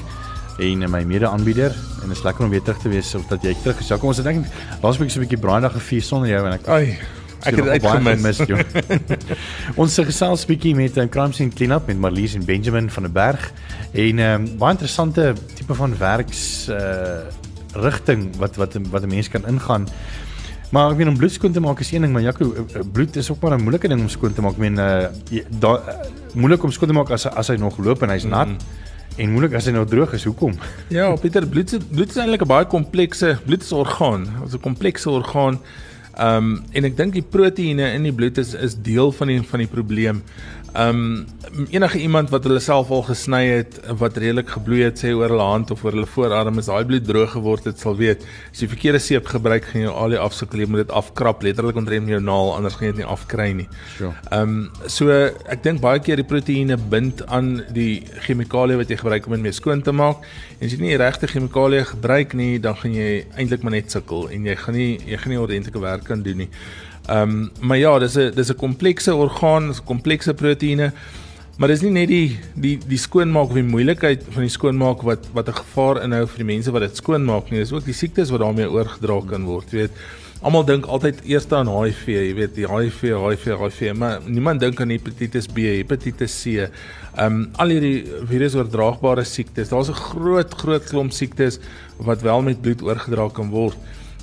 en 0.61 0.85
my 0.93 1.01
mede-aanbieder 1.09 1.73
en 2.03 2.13
is 2.13 2.21
lekker 2.21 2.45
om 2.45 2.53
weer 2.53 2.61
terug 2.61 2.83
te 2.83 2.91
wees 2.91 3.15
of 3.17 3.25
dat 3.31 3.41
jy 3.41 3.55
terug 3.63 3.81
is. 3.81 3.89
Jaco, 3.89 4.11
ons 4.11 4.21
het 4.21 4.29
dink 4.29 4.45
laas 4.83 5.01
week 5.01 5.09
so 5.09 5.17
'n 5.17 5.25
bietjie 5.25 5.41
braaidag 5.41 5.73
gevier 5.79 6.05
sonder 6.05 6.29
jou 6.29 6.45
en 6.45 6.53
ek 6.53 6.69
Ai 6.69 7.20
Ek 7.41 7.55
het 7.55 7.65
dit 7.65 7.85
uitgemis. 7.85 8.41
ons 9.81 9.99
gesels 10.11 10.45
bietjie 10.45 10.75
met 10.75 10.97
'n 10.97 11.09
crime 11.09 11.33
scene 11.33 11.49
cleanup 11.49 11.87
met 11.87 11.97
Marlies 11.97 12.35
en 12.35 12.45
Benjamin 12.45 12.89
van 12.89 13.03
der 13.03 13.11
Berg 13.11 13.51
en 13.93 14.15
'n 14.15 14.19
um, 14.19 14.57
baie 14.57 14.71
interessante 14.71 15.33
tipe 15.55 15.73
van 15.73 15.97
werks 15.97 16.69
uh 16.69 17.25
rigting 17.73 18.35
wat 18.37 18.55
wat 18.55 18.77
wat 18.91 19.03
'n 19.03 19.07
mens 19.07 19.29
kan 19.29 19.47
ingaan. 19.47 19.87
Maar 20.71 20.91
ek 20.91 20.97
meen 20.97 21.07
om 21.07 21.17
bloed 21.17 21.31
skoon 21.31 21.51
te 21.51 21.59
maak 21.59 21.79
is 21.79 21.91
een 21.91 22.01
ding, 22.01 22.13
maar 22.13 22.21
Jaco, 22.21 22.53
eh, 22.53 22.75
eh, 22.75 22.81
bloed 22.91 23.15
is 23.15 23.31
ook 23.31 23.41
maar 23.41 23.57
'n 23.57 23.63
moeilike 23.63 23.87
ding 23.87 24.01
om 24.01 24.09
skoon 24.09 24.33
te 24.33 24.41
maak. 24.41 24.51
Ek 24.51 24.57
meen 24.57 24.77
uh 24.77 25.07
da 25.49 25.71
uh, 25.73 25.81
moeilik 26.33 26.63
om 26.63 26.71
skoon 26.71 26.87
te 26.87 26.95
maak 26.95 27.09
as 27.09 27.25
as 27.25 27.47
hy 27.47 27.55
nog 27.55 27.77
loop 27.77 28.01
en 28.01 28.09
hy's 28.09 28.23
nat. 28.23 28.47
Mm 28.47 28.53
-hmm. 28.53 28.89
En 29.17 29.31
moeilik 29.31 29.53
as 29.53 29.65
hy 29.65 29.71
nou 29.71 29.85
droog 29.85 30.13
is, 30.13 30.23
hoekom? 30.23 30.55
Ja, 30.87 31.15
Pieter, 31.15 31.47
bloed 31.47 31.77
bloed 31.89 32.09
is 32.09 32.15
eintlik 32.15 32.41
'n 32.41 32.47
baie 32.47 32.65
komplekse 32.65 33.37
bloed 33.45 33.63
is 33.63 33.71
orgaan. 33.71 34.23
Dit 34.23 34.47
is 34.47 34.53
'n 34.53 34.59
komplekse 34.59 35.09
orgaan. 35.09 35.59
Ehm 36.21 36.37
um, 36.37 36.49
en 36.77 36.85
ek 36.85 36.97
dink 36.99 37.15
die 37.17 37.25
proteïene 37.25 37.87
in 37.95 38.03
die 38.05 38.13
bloed 38.13 38.37
is 38.37 38.53
is 38.53 38.75
deel 38.77 39.09
van 39.17 39.31
die 39.31 39.39
van 39.41 39.63
die 39.63 39.69
probleem. 39.71 40.19
Um 40.73 41.25
enige 41.69 41.99
iemand 41.99 42.29
wat 42.31 42.45
hulle 42.47 42.59
self 42.63 42.89
al 42.95 43.01
gesny 43.03 43.41
het 43.49 43.75
wat 43.99 44.15
redelik 44.21 44.53
gebloei 44.53 44.85
het 44.85 45.01
sê 45.01 45.09
oor 45.11 45.33
hulle 45.33 45.43
hand 45.43 45.71
of 45.73 45.81
oor 45.83 45.91
hulle 45.97 46.07
voorarm 46.07 46.61
is 46.61 46.69
daai 46.71 46.85
bloed 46.87 47.03
droog 47.03 47.33
geword 47.33 47.65
het 47.67 47.81
sal 47.81 47.97
weet 47.99 48.23
as 48.23 48.61
jy 48.63 48.69
verkeerde 48.71 49.01
seep 49.03 49.27
gebruik 49.27 49.67
gaan 49.67 49.83
jy 49.83 49.91
al 49.91 50.15
die 50.15 50.21
afsukkel 50.21 50.63
jy 50.63 50.69
moet 50.71 50.85
dit 50.85 50.93
afkrap 50.95 51.43
letterlik 51.43 51.79
ontrem 51.81 52.07
jou 52.07 52.21
naal 52.23 52.53
anders 52.55 52.77
gaan 52.79 52.87
jy 52.87 52.91
dit 52.93 53.01
nie 53.03 53.09
afkry 53.15 53.47
nie. 53.57 53.67
Sure. 53.97 54.13
Um 54.37 54.69
so 54.87 55.11
ek 55.11 55.65
dink 55.65 55.83
baie 55.83 55.99
keer 55.99 56.21
die 56.23 56.27
proteïene 56.29 56.77
bind 56.93 57.25
aan 57.27 57.51
die 57.75 58.05
chemikalie 58.27 58.79
wat 58.79 58.93
jy 58.93 59.01
gebruik 59.01 59.27
om 59.27 59.35
dit 59.35 59.43
mee 59.49 59.57
skoon 59.57 59.83
te 59.83 59.91
maak 59.91 60.23
en 60.59 60.69
as 60.69 60.71
jy 60.71 60.79
nie 60.85 60.93
die 60.93 61.01
regte 61.03 61.27
chemikalie 61.27 61.83
gebruik 61.91 62.37
nie 62.39 62.61
dan 62.63 62.79
gaan 62.79 62.95
jy 62.95 63.25
eintlik 63.35 63.67
maar 63.67 63.75
net 63.75 63.91
sukkel 63.91 64.29
en 64.31 64.47
jy 64.47 64.55
gaan 64.63 64.79
nie 64.79 64.93
jy 65.03 65.19
gaan 65.19 65.35
nie 65.35 65.43
ordentlike 65.43 65.83
werk 65.83 66.07
kan 66.07 66.23
doen 66.23 66.45
nie. 66.45 66.49
Ehm 67.07 67.29
um, 67.29 67.51
maar 67.59 67.77
ja, 67.77 67.99
dis 67.99 68.15
'n 68.15 68.31
dis 68.35 68.49
'n 68.49 68.55
komplekse 68.55 69.15
orgaan, 69.15 69.67
dis 69.67 69.83
komplekse 69.83 70.33
proteïene. 70.33 70.91
Maar 71.57 71.67
dis 71.67 71.81
nie 71.81 71.91
net 71.91 72.07
die 72.07 72.39
die 72.55 72.77
die 72.87 72.97
skoonmaak 72.97 73.51
of 73.51 73.57
die 73.59 73.63
moeilikheid 73.63 74.23
van 74.33 74.41
die 74.41 74.49
skoonmaak 74.49 75.01
wat 75.01 75.27
wat 75.33 75.47
'n 75.47 75.59
gevaar 75.59 76.03
inhou 76.03 76.25
vir 76.27 76.37
die 76.37 76.53
mense 76.53 76.71
wat 76.71 76.81
dit 76.81 76.95
skoonmaak 76.95 77.51
nie. 77.51 77.59
Dis 77.59 77.71
ook 77.71 77.85
die 77.85 77.93
siektes 77.93 78.29
wat 78.29 78.39
daarmee 78.39 78.71
oorgedra 78.71 79.21
kan 79.29 79.43
word, 79.45 79.71
jy 79.71 79.77
weet. 79.77 79.91
Almal 80.41 80.65
dink 80.65 80.85
altyd 80.85 81.19
eers 81.29 81.45
aan 81.53 81.67
HIV, 81.69 82.07
jy 82.07 82.33
weet, 82.33 82.55
die 82.55 82.65
HIV, 82.65 83.01
HIV, 83.13 83.45
HIV, 83.59 83.93
maar 83.93 84.21
niemand 84.25 84.59
dink 84.59 84.81
aan 84.81 84.89
hepatitis 84.89 85.45
B, 85.45 85.57
hepatitis 85.77 86.41
C. 86.41 86.45
Ehm 86.65 87.25
um, 87.25 87.49
al 87.57 87.67
hierdie 87.67 88.05
virusoordraagbare 88.25 89.23
siektes. 89.23 89.69
Daar's 89.69 89.89
'n 89.89 89.93
groot 89.93 90.53
groot 90.53 90.83
klomp 90.83 91.11
siektes 91.11 91.59
wat 91.97 92.21
wel 92.21 92.41
met 92.41 92.61
bloed 92.61 92.81
oorgedra 92.81 93.29
kan 93.29 93.49
word. 93.49 93.77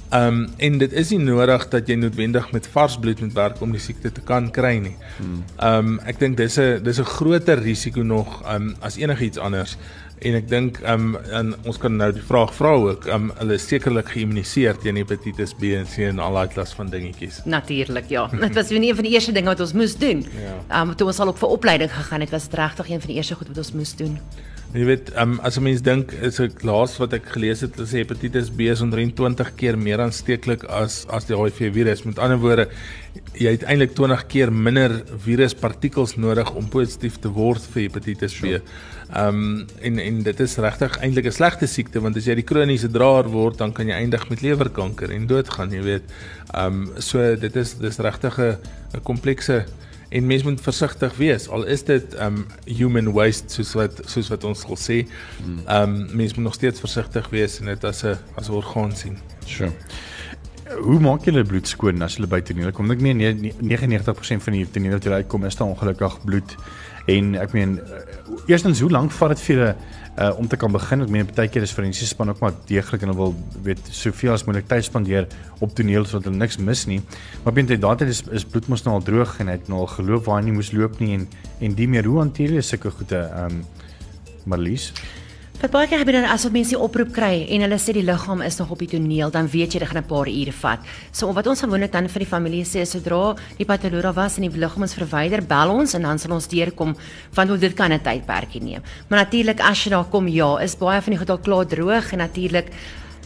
Ehm 0.09 0.27
um, 0.27 0.49
en 0.57 0.79
dit 0.79 0.93
is 0.93 1.11
nie 1.11 1.19
nodig 1.21 1.69
dat 1.69 1.88
jy 1.88 1.95
noodwendig 2.00 2.53
met 2.53 2.67
vars 2.73 2.97
bloed 2.99 3.21
moet 3.21 3.33
werk 3.37 3.61
om 3.61 3.73
die 3.73 3.81
siekte 3.81 4.12
te 4.12 4.21
kan 4.25 4.50
kry 4.50 4.79
nie. 4.81 4.97
Ehm 5.57 5.93
um, 5.93 5.99
ek 6.09 6.19
dink 6.19 6.37
dis 6.37 6.57
'n 6.59 6.83
dis 6.83 7.00
'n 7.00 7.05
groter 7.05 7.61
risiko 7.61 8.03
nog 8.03 8.43
ehm 8.43 8.55
um, 8.55 8.75
as 8.81 8.97
enigiets 8.97 9.38
anders. 9.38 9.77
En 10.20 10.34
ek 10.34 10.48
dink 10.50 10.80
ehm 10.82 11.14
um, 11.14 11.16
en 11.38 11.52
ons 11.70 11.78
kan 11.78 11.94
nou 11.94 12.08
die 12.12 12.25
vraag 12.25 12.50
vra 12.56 12.72
ook, 12.82 13.06
ehm 13.06 13.28
um, 13.28 13.32
hulle 13.38 13.58
is 13.58 13.66
sekerlik 13.70 14.10
geïmmuniseer 14.14 14.78
teen 14.82 14.98
hepatitis 14.98 15.54
B 15.54 15.75
en 15.78 15.87
C 15.87 16.08
en 16.08 16.18
al 16.25 16.40
daai 16.40 16.48
klas 16.54 16.75
van 16.75 16.90
dingetjies. 16.90 17.40
Natuurlik, 17.44 18.10
ja. 18.10 18.26
Dit 18.32 18.54
was 18.58 18.70
een 18.70 18.94
van 18.94 19.06
die 19.06 19.14
eerste 19.14 19.32
dinge 19.32 19.52
wat 19.52 19.60
ons 19.60 19.72
moes 19.78 19.96
doen. 19.96 20.25
Ja. 20.34 20.54
Ehm 20.68 20.90
um, 20.90 20.96
toe 20.96 21.06
ons 21.06 21.20
al 21.22 21.34
op 21.34 21.38
vir 21.38 21.56
opleiding 21.58 21.92
gegaan 21.94 22.26
het, 22.26 22.34
was 22.34 22.48
dit 22.48 22.58
regtig 22.58 22.90
een 22.90 23.00
van 23.00 23.14
die 23.14 23.18
eerste 23.22 23.34
goed 23.38 23.52
wat 23.52 23.62
ons 23.66 23.72
moes 23.72 23.96
doen. 23.96 24.18
Jy 24.68 24.84
weet, 24.84 25.06
um, 25.16 25.38
as 25.40 25.56
'n 25.56 25.62
mens 25.62 25.80
dink, 25.80 26.12
is 26.12 26.38
ek 26.44 26.62
laas 26.62 26.98
wat 27.00 27.14
ek 27.14 27.25
gelees 27.32 27.62
het, 27.64 27.78
is 27.80 27.92
hepatitis 27.92 28.50
B 28.50 28.68
is 28.68 28.80
120 28.80 29.54
keer 29.56 29.78
meer 29.78 29.98
aansteeklik 29.98 30.64
as 30.64 31.06
as 31.08 31.25
die 31.25 31.37
HIV 31.37 31.72
virus. 31.72 32.04
Met 32.04 32.18
ander 32.18 32.37
woorde, 32.37 32.68
jy 33.32 33.50
het 33.56 33.64
eintlik 33.64 33.94
20 33.96 34.26
keer 34.28 34.52
minder 34.52 35.02
viruspartikels 35.25 36.16
nodig 36.16 36.52
om 36.54 36.68
positief 36.68 37.16
te 37.16 37.32
word 37.32 37.64
vir 37.72 37.82
hepatitis 37.87 38.37
B. 38.40 38.60
Ehm 39.09 39.29
um, 39.29 39.67
en 39.81 39.99
en 39.99 40.23
dit 40.23 40.41
is 40.41 40.57
regtig 40.57 40.99
eintlik 40.99 41.27
'n 41.27 41.33
slegte 41.33 41.67
siekte 41.67 42.00
want 42.00 42.17
as 42.17 42.27
jy 42.27 42.35
die 42.35 42.45
kroniese 42.45 42.91
draer 42.91 43.29
word, 43.29 43.59
dan 43.59 43.73
kan 43.73 43.87
jy 43.87 43.95
eindig 43.95 44.29
met 44.29 44.41
lewerkanker 44.41 45.11
en 45.11 45.27
doodgaan, 45.27 45.73
jy 45.73 45.83
weet. 45.83 46.03
Ehm 46.55 46.83
um, 46.83 46.91
so 46.99 47.37
dit 47.37 47.57
is 47.57 47.79
dis 47.79 47.99
regtig 47.99 48.38
'n 48.38 48.57
'n 48.95 49.03
komplekse 49.03 49.65
en 50.09 50.27
mens 50.27 50.43
moet 50.43 50.61
versigtig 50.61 51.17
wees 51.17 51.49
al 51.49 51.65
is 51.65 51.85
dit 51.85 52.15
um 52.21 52.47
human 52.65 53.12
waste 53.12 53.53
soos 53.53 53.75
wat 53.77 54.00
soos 54.09 54.29
wat 54.33 54.45
ons 54.45 54.65
wil 54.67 54.79
sê. 54.81 55.03
Um 55.69 56.09
mens 56.17 56.35
moet 56.35 56.45
nog 56.45 56.55
steeds 56.55 56.81
versigtig 56.81 57.29
wees 57.31 57.59
en 57.61 57.67
dit 57.67 57.85
as 57.85 58.05
'n 58.05 58.17
as 58.35 58.49
'n 58.49 58.53
orgaan 58.53 58.93
sien. 58.97 59.19
Sure. 59.45 59.73
Hoe 60.68 60.98
maak 61.00 61.25
julle 61.25 61.40
bloed 61.48 61.68
skoon 61.68 62.04
as 62.04 62.18
julle 62.18 62.28
by 62.28 62.42
toneel 62.44 62.75
kom? 62.76 62.90
Ek 62.92 63.00
meen 63.00 63.22
99% 63.22 64.44
van 64.44 64.56
die 64.56 64.66
toneel 64.68 64.98
wat 64.98 65.06
julle 65.06 65.20
uitkom 65.22 65.46
is 65.48 65.56
daar 65.56 65.70
ongelukkig 65.70 66.18
bloed. 66.28 66.52
En 67.08 67.30
ek 67.40 67.54
meen 67.56 67.78
eerstens 68.50 68.82
hoe 68.84 68.90
lank 68.92 69.14
vat 69.16 69.32
dit 69.32 69.44
vir 69.46 69.54
julle 69.54 69.68
uh, 69.72 70.28
om 70.37 70.50
te 70.50 70.58
kan 70.60 70.72
begin? 70.75 71.06
Ek 71.06 71.14
meen 71.14 71.30
baie 71.32 71.48
keer 71.48 71.64
is 71.64 71.72
forensiese 71.72 72.10
span 72.12 72.34
ook 72.34 72.42
maar 72.44 72.52
deeglik 72.68 73.06
en 73.06 73.14
hulle 73.14 73.20
wil 73.22 73.32
weet 73.64 73.80
soveel 73.96 74.34
as 74.34 74.44
moontlik 74.44 74.68
tyd 74.68 74.84
spandeer 74.84 75.30
op 75.64 75.72
toneel 75.78 76.04
sodat 76.04 76.28
hulle 76.28 76.42
niks 76.42 76.60
mis 76.60 76.84
nie. 76.90 77.00
Maar 77.46 77.56
binne 77.56 77.80
daardie 77.80 78.10
tyd 78.10 78.12
is, 78.18 78.22
is 78.42 78.44
bloed 78.44 78.68
mos 78.68 78.84
nou 78.84 78.98
al 78.98 79.06
droog 79.08 79.38
en 79.40 79.48
hy 79.48 79.56
het 79.56 79.72
nou 79.72 79.87
al 79.87 79.92
geloop 79.94 80.28
waar 80.28 80.42
hy 80.42 80.50
nie 80.50 80.58
moes 80.58 80.75
loop 80.76 81.00
nie 81.00 81.14
en 81.16 81.25
en 81.64 81.78
die 81.80 81.88
meer 81.88 82.06
hoe 82.06 82.20
hanteer 82.20 82.58
jy 82.58 82.66
sulke 82.66 82.92
goede 83.00 83.25
ehm 83.25 83.62
um, 83.62 83.64
Marlies? 84.48 84.92
Wat 85.59 85.73
baie 85.75 85.88
keer 85.91 85.99
gebeur 85.99 86.15
dan 86.21 86.29
as 86.31 86.45
wat 86.47 86.53
mense 86.55 86.71
die 86.71 86.79
oproep 86.79 87.09
kry 87.17 87.41
en 87.50 87.65
hulle 87.65 87.77
sê 87.83 87.91
die 87.97 88.05
liggaam 88.07 88.45
is 88.47 88.61
nog 88.61 88.69
op 88.77 88.79
die 88.79 88.87
toneel, 88.93 89.33
dan 89.35 89.49
weet 89.50 89.73
jy 89.75 89.81
dit 89.83 89.88
gaan 89.91 89.99
'n 89.99 90.07
paar 90.07 90.29
ure 90.31 90.53
vat. 90.53 90.79
So 91.11 91.33
wat 91.35 91.49
ons 91.49 91.62
gewoonlik 91.62 91.91
dan 91.91 92.07
vir 92.07 92.21
die 92.21 92.31
familie 92.31 92.62
sê 92.65 92.83
is 92.83 92.91
sodra 92.91 93.35
die 93.59 93.67
patoloog 93.67 94.15
was 94.15 94.38
en 94.38 94.49
die 94.49 94.57
liggaam 94.57 94.85
is 94.85 94.95
verwyder, 94.95 95.43
bel 95.43 95.71
ons 95.71 95.95
en 95.95 96.03
dan 96.03 96.19
sal 96.19 96.31
ons 96.31 96.47
deurkom 96.47 96.95
want 97.35 97.61
dit 97.61 97.75
kan 97.75 97.93
'n 97.93 97.99
tydperkie 97.99 98.62
neem. 98.62 98.83
Maar 99.09 99.25
natuurlik 99.25 99.61
as 99.61 99.85
jy 99.85 99.91
daar 99.91 100.05
kom, 100.05 100.29
ja, 100.29 100.59
is 100.62 100.77
baie 100.77 101.03
van 101.03 101.11
die 101.11 101.19
goed 101.19 101.31
al 101.31 101.38
klaar 101.38 101.67
droog 101.67 102.12
en 102.12 102.19
natuurlik 102.19 102.71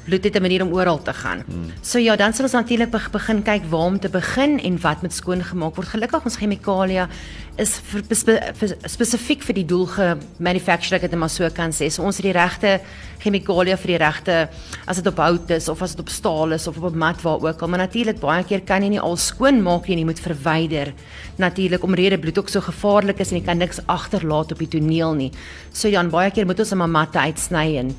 bloed 0.04 0.25
het 0.25 0.37
'n 0.37 0.42
manier 0.42 0.62
om 0.62 0.73
oral 0.73 1.02
te 1.02 1.12
gaan. 1.12 1.42
Hmm. 1.47 1.71
So 1.80 1.99
ja, 1.99 2.16
dan 2.16 2.32
sal 2.32 2.44
ons 2.44 2.52
natuurlik 2.52 2.90
begin 3.11 3.42
kyk 3.42 3.64
waar 3.71 3.87
om 3.87 3.99
te 3.99 4.09
begin 4.09 4.61
en 4.61 4.80
wat 4.80 5.02
met 5.02 5.12
skoon 5.12 5.44
gemaak 5.44 5.75
word. 5.76 5.88
Gelukkig 5.88 6.25
ons 6.25 6.37
chemikalia 6.37 7.09
is 7.56 7.80
vir, 7.85 8.02
spe, 8.16 8.52
vir, 8.54 8.76
spesifiek 8.85 9.42
vir 9.42 9.54
die 9.54 9.64
doel 9.64 9.87
gemanufacture 9.87 10.97
ek 10.97 11.11
dit 11.11 11.18
maar 11.18 11.30
so 11.30 11.49
kan 11.50 11.71
sê. 11.71 11.90
So 11.90 12.02
ons 12.02 12.16
het 12.16 12.25
die 12.25 12.32
regte 12.32 12.80
chemikalia 13.23 13.76
vir 13.76 13.92
die 13.92 14.00
regte 14.02 14.49
as 14.87 14.97
dit 14.97 15.06
op 15.06 15.21
hout 15.23 15.50
is 15.50 15.68
of 15.68 15.82
as 15.82 15.94
dit 15.94 16.00
op 16.00 16.09
staal 16.09 16.52
is 16.52 16.66
of 16.66 16.78
op 16.78 16.92
'n 16.92 16.99
mat 16.99 17.23
waar 17.23 17.40
ook 17.42 17.62
al. 17.62 17.68
Maar 17.68 17.87
natuurlik 17.87 18.21
baie 18.21 18.44
keer 18.44 18.61
kan 18.61 18.82
jy 18.82 18.88
nie 18.88 19.00
al 19.00 19.16
skoon 19.16 19.62
maak 19.62 19.88
nie, 19.88 19.99
jy 19.99 20.04
moet 20.04 20.21
verwyder. 20.21 20.92
Natuurlik 21.37 21.82
omrede 21.82 22.18
bloed 22.18 22.38
ook 22.38 22.49
so 22.49 22.61
gevaarlik 22.61 23.21
is 23.21 23.30
en 23.30 23.38
jy 23.38 23.44
kan 23.44 23.59
niks 23.59 23.80
agterlaat 23.87 24.52
op 24.52 24.59
die 24.59 24.68
toneel 24.68 25.14
nie. 25.14 25.30
So 25.73 25.88
ja, 25.88 26.02
baie 26.04 26.30
keer 26.30 26.47
moet 26.47 26.59
ons 26.59 26.73
'n 26.73 26.90
matte 26.90 27.18
uitsny 27.18 27.76
en 27.76 27.97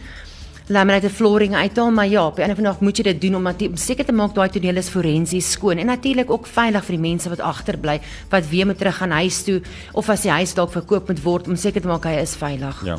laminated 0.67 1.11
flooring 1.11 1.55
uithaal, 1.55 1.91
maar 1.91 2.07
ja, 2.07 2.25
op 2.27 2.37
'n 2.37 2.41
of 2.41 2.47
ander 2.47 2.63
dag 2.63 2.79
moet 2.79 2.97
jy 2.97 3.03
dit 3.03 3.21
doen 3.21 3.35
om 3.35 3.47
seker 3.75 4.05
te 4.05 4.13
maak 4.13 4.33
daai 4.35 4.49
toneel 4.49 4.77
is 4.77 4.89
forensies 4.89 5.51
skoon 5.51 5.77
en 5.77 5.85
natuurlik 5.85 6.31
ook 6.31 6.47
veilig 6.47 6.85
vir 6.85 6.95
die 6.95 7.09
mense 7.09 7.29
wat 7.29 7.39
agterbly 7.39 7.99
wat 8.29 8.49
weer 8.49 8.65
moet 8.65 8.77
terug 8.77 8.97
gaan 8.97 9.11
huis 9.11 9.43
toe 9.43 9.61
of 9.93 10.09
as 10.09 10.21
die 10.21 10.31
huis 10.31 10.53
dalk 10.53 10.71
verkoop 10.71 11.07
moet 11.07 11.23
word 11.23 11.47
om 11.47 11.55
seker 11.55 11.81
te 11.81 11.87
maak 11.87 12.03
hy 12.03 12.21
is 12.21 12.35
veilig. 12.35 12.85
Ja. 12.85 12.97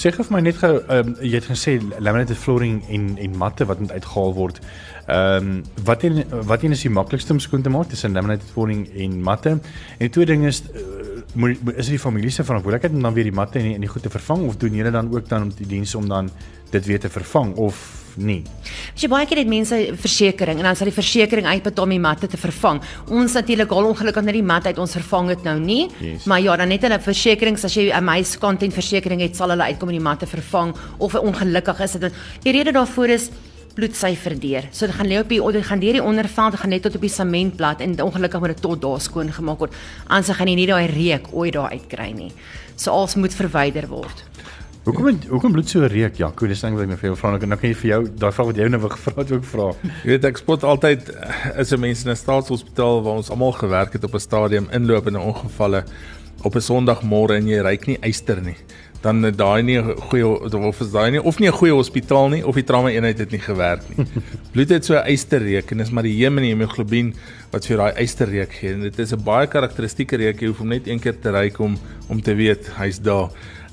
Sê 0.00 0.08
gou 0.14 0.24
vir 0.24 0.32
my 0.32 0.40
net 0.40 0.56
gou, 0.56 0.78
um, 0.88 1.16
jy 1.20 1.34
het 1.34 1.44
gesê 1.44 1.74
laminated 1.98 2.38
flooring 2.40 2.80
en 2.88 3.18
en 3.18 3.36
matte 3.36 3.66
wat 3.68 3.80
moet 3.80 3.92
uitgehaal 3.92 4.32
word. 4.34 4.60
Ehm 5.06 5.36
um, 5.36 5.64
wat 5.84 6.02
een 6.02 6.24
wat 6.48 6.62
een 6.62 6.72
is 6.72 6.82
die 6.86 6.90
maklikste 6.90 7.32
om 7.32 7.40
skoon 7.40 7.62
te 7.62 7.70
maak 7.70 7.88
tussen 7.88 8.12
laminated 8.12 8.48
flooring 8.52 8.88
en 8.96 9.22
matte? 9.22 9.50
En 9.50 9.60
die 9.98 10.08
tweede 10.08 10.32
ding 10.32 10.46
is 10.46 10.62
uh, 10.62 11.10
is 11.76 11.86
dit 11.86 11.94
die 11.94 11.98
familie 11.98 12.30
se 12.30 12.44
verantwoordelikheid 12.44 12.94
om 12.94 13.02
dan 13.02 13.14
weer 13.14 13.28
die 13.28 13.34
matte 13.34 13.58
en 13.58 13.64
die, 13.64 13.74
en 13.74 13.80
die 13.80 13.88
goed 13.88 14.02
te 14.02 14.10
vervang 14.10 14.46
of 14.46 14.56
doen 14.56 14.74
julle 14.74 14.90
dan 14.90 15.12
ook 15.12 15.28
dan 15.28 15.42
om 15.42 15.52
die 15.56 15.66
diens 15.66 15.94
om 15.94 16.08
dan 16.08 16.30
dit 16.70 16.86
weer 16.86 17.00
te 17.00 17.08
vervang 17.08 17.54
of 17.56 18.00
nie. 18.16 18.40
As 18.94 19.02
jy 19.04 19.08
baie 19.10 19.26
keer 19.28 19.42
het 19.42 19.50
mense 19.50 19.76
versekerings 20.00 20.60
en 20.60 20.66
dan 20.66 20.78
sal 20.78 20.90
die 20.90 20.96
versekerings 20.96 21.48
uitbetaal 21.48 21.86
om 21.86 21.94
die 21.94 22.02
matte 22.02 22.28
te 22.30 22.40
vervang. 22.40 22.80
Ons 23.08 23.36
natuurlik 23.38 23.70
al 23.74 23.90
ongelukkig 23.92 24.26
net 24.26 24.38
die 24.38 24.46
mat 24.46 24.66
uit 24.66 24.80
ons 24.82 24.96
vervang 24.98 25.30
dit 25.34 25.44
nou 25.46 25.56
nie. 25.60 25.84
Yes. 26.00 26.26
Maar 26.30 26.42
ja, 26.42 26.56
dan 26.60 26.72
net 26.72 26.86
hulle 26.86 26.98
versekerings 27.00 27.64
as 27.64 27.76
jy 27.76 27.90
'n 27.92 28.04
meis 28.04 28.36
content 28.38 28.74
versekering 28.74 29.20
het, 29.20 29.36
sal 29.36 29.50
hulle 29.50 29.64
uitkom 29.64 29.88
en 29.88 29.98
die 29.98 30.08
matte 30.08 30.26
vervang 30.26 30.74
of 30.98 31.14
ongelukkig 31.14 31.80
is 31.80 31.92
dit. 31.92 32.12
Die 32.42 32.52
rede 32.52 32.72
daarvoor 32.72 33.08
is 33.08 33.30
bloedsyfer 33.74 34.34
deur. 34.40 34.66
So 34.72 34.86
dit 34.86 34.94
gaan 34.94 35.06
lê 35.06 35.18
op 35.20 35.28
die 35.28 35.40
dit 35.52 35.64
gaan 35.66 35.80
deur 35.80 35.92
die 35.92 36.02
onderveld, 36.02 36.58
gaan 36.58 36.70
net 36.70 36.82
tot 36.82 36.94
op 36.94 37.00
die 37.00 37.10
sementblad 37.10 37.80
en 37.80 38.02
ongelukkig 38.02 38.40
moet 38.40 38.54
dit 38.54 38.62
tot 38.62 38.80
daar 38.82 39.00
skoon 39.00 39.32
gemaak 39.32 39.58
word. 39.58 39.74
Anders 40.08 40.36
gaan 40.36 40.48
jy 40.48 40.54
nie 40.54 40.66
daai 40.66 40.86
reuk 40.86 41.30
ooit 41.32 41.52
daar 41.52 41.70
uitkry 41.70 42.12
nie. 42.12 42.32
So 42.76 42.90
alles 42.90 43.14
moet 43.14 43.34
verwyder 43.34 43.88
word. 43.88 44.24
Hoekom 44.80 45.10
het, 45.10 45.26
hoekom 45.28 45.52
bloed 45.52 45.68
so 45.68 45.84
reuk? 45.84 46.16
Ja, 46.16 46.30
cool, 46.32 46.48
dis 46.54 46.62
ding 46.64 46.72
wat 46.72 46.86
ek 46.86 46.88
nou 46.88 46.96
vir 46.96 47.10
jou 47.10 47.16
vra 47.20 47.34
en 47.34 47.42
dan 47.42 47.58
kan 47.60 47.68
jy 47.68 47.76
vir 47.82 47.90
jou 47.90 47.98
daai 48.22 48.30
vraag 48.32 48.46
wat 48.48 48.60
jy 48.62 48.68
nou 48.72 48.80
gevra 48.86 49.12
het 49.18 49.32
ook 49.36 49.44
vra. 49.44 49.66
Jy 49.90 50.08
weet 50.14 50.28
ek 50.30 50.40
spot 50.40 50.64
altyd 50.64 51.10
as 51.52 51.72
'n 51.76 51.80
mens 51.80 52.04
in 52.04 52.10
'n 52.10 52.16
staatshospitaal 52.16 53.02
waar 53.04 53.20
ons 53.20 53.28
almal 53.30 53.52
gewerk 53.52 53.92
het 53.92 54.04
op 54.04 54.14
'n 54.14 54.24
stadium 54.24 54.68
inloop 54.72 55.06
in 55.06 55.16
'n 55.20 55.26
ongevalle 55.32 55.84
op 56.44 56.56
'n 56.56 56.64
Sondagmôre 56.64 57.36
en 57.36 57.46
jy 57.46 57.60
ryk 57.60 57.86
nie 57.86 57.98
eister 58.00 58.40
nie 58.40 58.56
dan 59.00 59.22
daai 59.36 59.62
nie 59.62 59.78
'n 59.78 59.96
goeie 59.96 60.26
of 60.68 60.80
is 60.80 60.92
daai 60.92 61.10
nie 61.10 61.22
of 61.22 61.38
nie 61.40 61.48
'n 61.48 61.56
goeie 61.56 61.72
hospitaal 61.72 62.28
nie 62.28 62.46
of 62.46 62.54
die 62.54 62.64
trauma 62.64 62.90
eenheid 62.90 63.18
het 63.18 63.30
nie 63.30 63.40
gewerk 63.40 63.82
nie. 63.96 64.06
Bloed 64.52 64.68
het 64.68 64.84
so 64.84 64.94
'n 64.94 65.06
eisterreuk 65.06 65.70
en 65.70 65.80
is 65.80 65.90
maar 65.90 66.02
die 66.02 66.22
hem 66.22 66.36
en 66.36 66.44
die 66.44 66.52
hemoglobien 66.52 67.14
wat 67.50 67.66
vir 67.66 67.76
daai 67.76 67.92
eisterreuk 67.92 68.52
gee 68.52 68.72
en 68.72 68.80
dit 68.80 68.98
is 68.98 69.12
'n 69.12 69.24
baie 69.24 69.46
karakteristieke 69.46 70.16
reuk 70.16 70.40
jy 70.40 70.48
hoef 70.48 70.58
hom 70.58 70.68
net 70.68 70.86
een 70.86 71.00
keer 71.00 71.18
te 71.18 71.30
ryk 71.30 71.58
om 71.58 71.78
om 72.08 72.20
te 72.20 72.34
weet 72.34 72.68
hy's 72.76 72.98
daar. 72.98 73.30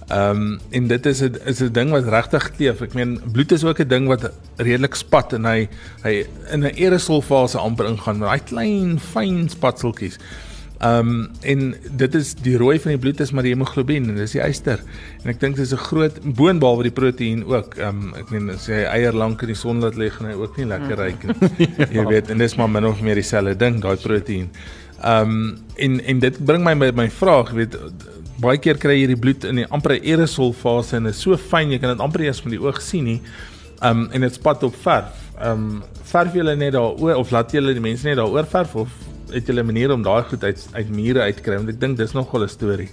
Ehm 0.08 0.30
um, 0.30 0.60
en 0.70 0.88
dit 0.88 1.06
is 1.06 1.22
'n 1.22 1.36
is 1.46 1.60
'n 1.60 1.72
ding 1.72 1.90
wat 1.90 2.08
regtig 2.08 2.52
kleef. 2.56 2.82
Ek 2.82 2.94
meen 2.94 3.20
bloed 3.32 3.52
is 3.52 3.64
ook 3.64 3.80
'n 3.80 3.88
ding 3.88 4.08
wat 4.08 4.32
redelik 4.56 4.96
spat 4.96 5.34
en 5.34 5.46
hy 5.46 5.70
hy 6.04 6.26
in 6.52 6.64
'n 6.64 6.76
aerosol 6.76 7.22
fase 7.22 7.58
amper 7.58 7.86
ingaan, 7.86 8.18
maar 8.18 8.38
daai 8.38 8.44
klein 8.48 9.00
fyn 9.00 9.50
spatseltjies. 9.50 10.18
Ehm 10.80 11.10
um, 11.10 11.30
en 11.42 11.76
dit 11.92 12.16
is 12.16 12.36
die 12.36 12.58
rooi 12.58 12.80
van 12.80 12.92
die 12.92 13.00
bloed 13.00 13.20
is 13.20 13.32
maar 13.32 13.44
die 13.44 13.52
hemoglobien 13.52 14.10
en 14.10 14.16
dis 14.16 14.32
die 14.32 14.42
yster. 14.42 14.80
En 15.24 15.30
ek 15.30 15.40
dink 15.40 15.56
dis 15.56 15.74
'n 15.74 15.78
groot 15.90 16.20
boonbehalwe 16.22 16.84
die 16.84 16.92
proteïen 16.92 17.44
ook. 17.44 17.78
Ehm 17.78 17.88
um, 17.90 18.14
ek 18.16 18.30
meen 18.30 18.50
as 18.50 18.68
jy 18.68 18.84
eier 18.86 19.14
lank 19.14 19.42
in 19.42 19.48
die 19.48 19.56
son 19.56 19.82
laat 19.82 19.96
lê 19.96 20.10
gaan 20.10 20.28
hy 20.30 20.34
ook 20.34 20.58
nie 20.58 20.66
lekker 20.66 20.98
ryk 20.98 21.24
nie. 21.24 21.70
jy 21.98 22.06
weet 22.06 22.30
en 22.30 22.38
dis 22.38 22.56
maar 22.56 22.70
min 22.70 22.86
of 22.86 23.02
meer 23.02 23.16
dieselfde 23.16 23.58
ding, 23.58 23.82
daai 23.82 23.98
proteïen. 23.98 24.50
Ehm 25.02 25.22
um, 25.22 25.58
en 25.76 26.00
en 26.06 26.20
dit 26.20 26.46
bring 26.46 26.64
my 26.64 26.76
by 26.76 26.92
my 26.96 27.10
vraag, 27.10 27.52
weet 27.52 27.76
baie 28.42 28.58
keer 28.62 28.78
kry 28.78 29.00
jy 29.02 29.08
die 29.14 29.20
bloed 29.20 29.46
in 29.50 29.64
die 29.64 29.68
amper 29.74 29.98
aerosol 29.98 30.54
fase 30.54 30.98
en 30.98 31.10
is 31.12 31.22
so 31.24 31.38
fyn 31.38 31.72
jy 31.74 31.80
kan 31.82 31.96
dit 31.96 32.04
amper 32.04 32.28
eers 32.28 32.44
met 32.46 32.58
die 32.58 32.62
oog 32.64 32.82
sien 32.82 33.06
nie. 33.06 33.22
Um, 33.82 34.08
en 34.14 34.22
dit 34.26 34.34
spat 34.34 34.64
op 34.66 34.76
verf. 34.82 35.14
Um, 35.44 35.84
verf 36.08 36.34
jy 36.34 36.42
hulle 36.42 36.56
net 36.58 36.74
daaroor 36.74 37.20
of 37.22 37.32
laat 37.32 37.54
jy 37.54 37.62
hulle 37.62 37.76
die 37.78 37.84
mense 37.84 38.08
net 38.08 38.18
daaroor 38.18 38.48
verf 38.50 38.76
of 38.86 38.94
het 39.32 39.48
julle 39.48 39.62
'n 39.62 39.66
manier 39.66 39.92
om 39.92 40.04
daai 40.04 40.24
goed 40.24 40.44
uit 40.44 40.68
uit 40.74 40.90
mure 40.90 41.22
uit 41.22 41.36
te 41.36 41.42
kry 41.42 41.56
want 41.56 41.70
ek 41.70 41.80
dink 41.80 41.98
dis 41.98 42.14
nogal 42.14 42.44
'n 42.44 42.50
storie. 42.50 42.90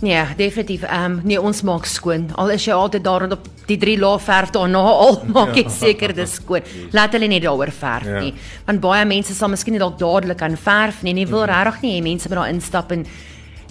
Nee, 0.00 0.12
ja, 0.12 0.26
definitief. 0.36 0.82
Ehm 0.82 1.04
um, 1.04 1.20
nee, 1.24 1.40
ons 1.40 1.62
maak 1.62 1.86
skoon. 1.86 2.28
Al 2.34 2.50
is 2.50 2.64
jy 2.64 2.72
altyd 2.72 3.04
daar 3.04 3.32
op 3.32 3.48
die 3.66 3.78
drie 3.78 3.98
laag 3.98 4.22
verf 4.22 4.50
daarna 4.50 4.78
al 5.04 5.22
maak 5.26 5.56
ek 5.56 5.70
seker 5.70 6.14
dis 6.14 6.34
skoon. 6.34 6.62
Laat 6.92 7.12
hulle 7.12 7.26
nie 7.26 7.40
daaroor 7.40 7.70
verf 7.70 8.06
ja. 8.06 8.20
nie. 8.20 8.34
Want 8.66 8.80
baie 8.80 9.04
mense 9.04 9.34
sal 9.34 9.48
miskien 9.48 9.72
nie 9.72 9.80
dalk 9.80 9.98
dadelik 9.98 10.42
aan 10.42 10.56
verf 10.56 11.02
nie. 11.02 11.14
Nie 11.14 11.26
wil 11.26 11.46
mm. 11.46 11.50
regtig 11.50 11.82
nie 11.82 12.00
hê 12.00 12.02
mense 12.02 12.28
moet 12.28 12.38
daar 12.38 12.52
instap 12.52 12.92
en 12.92 13.06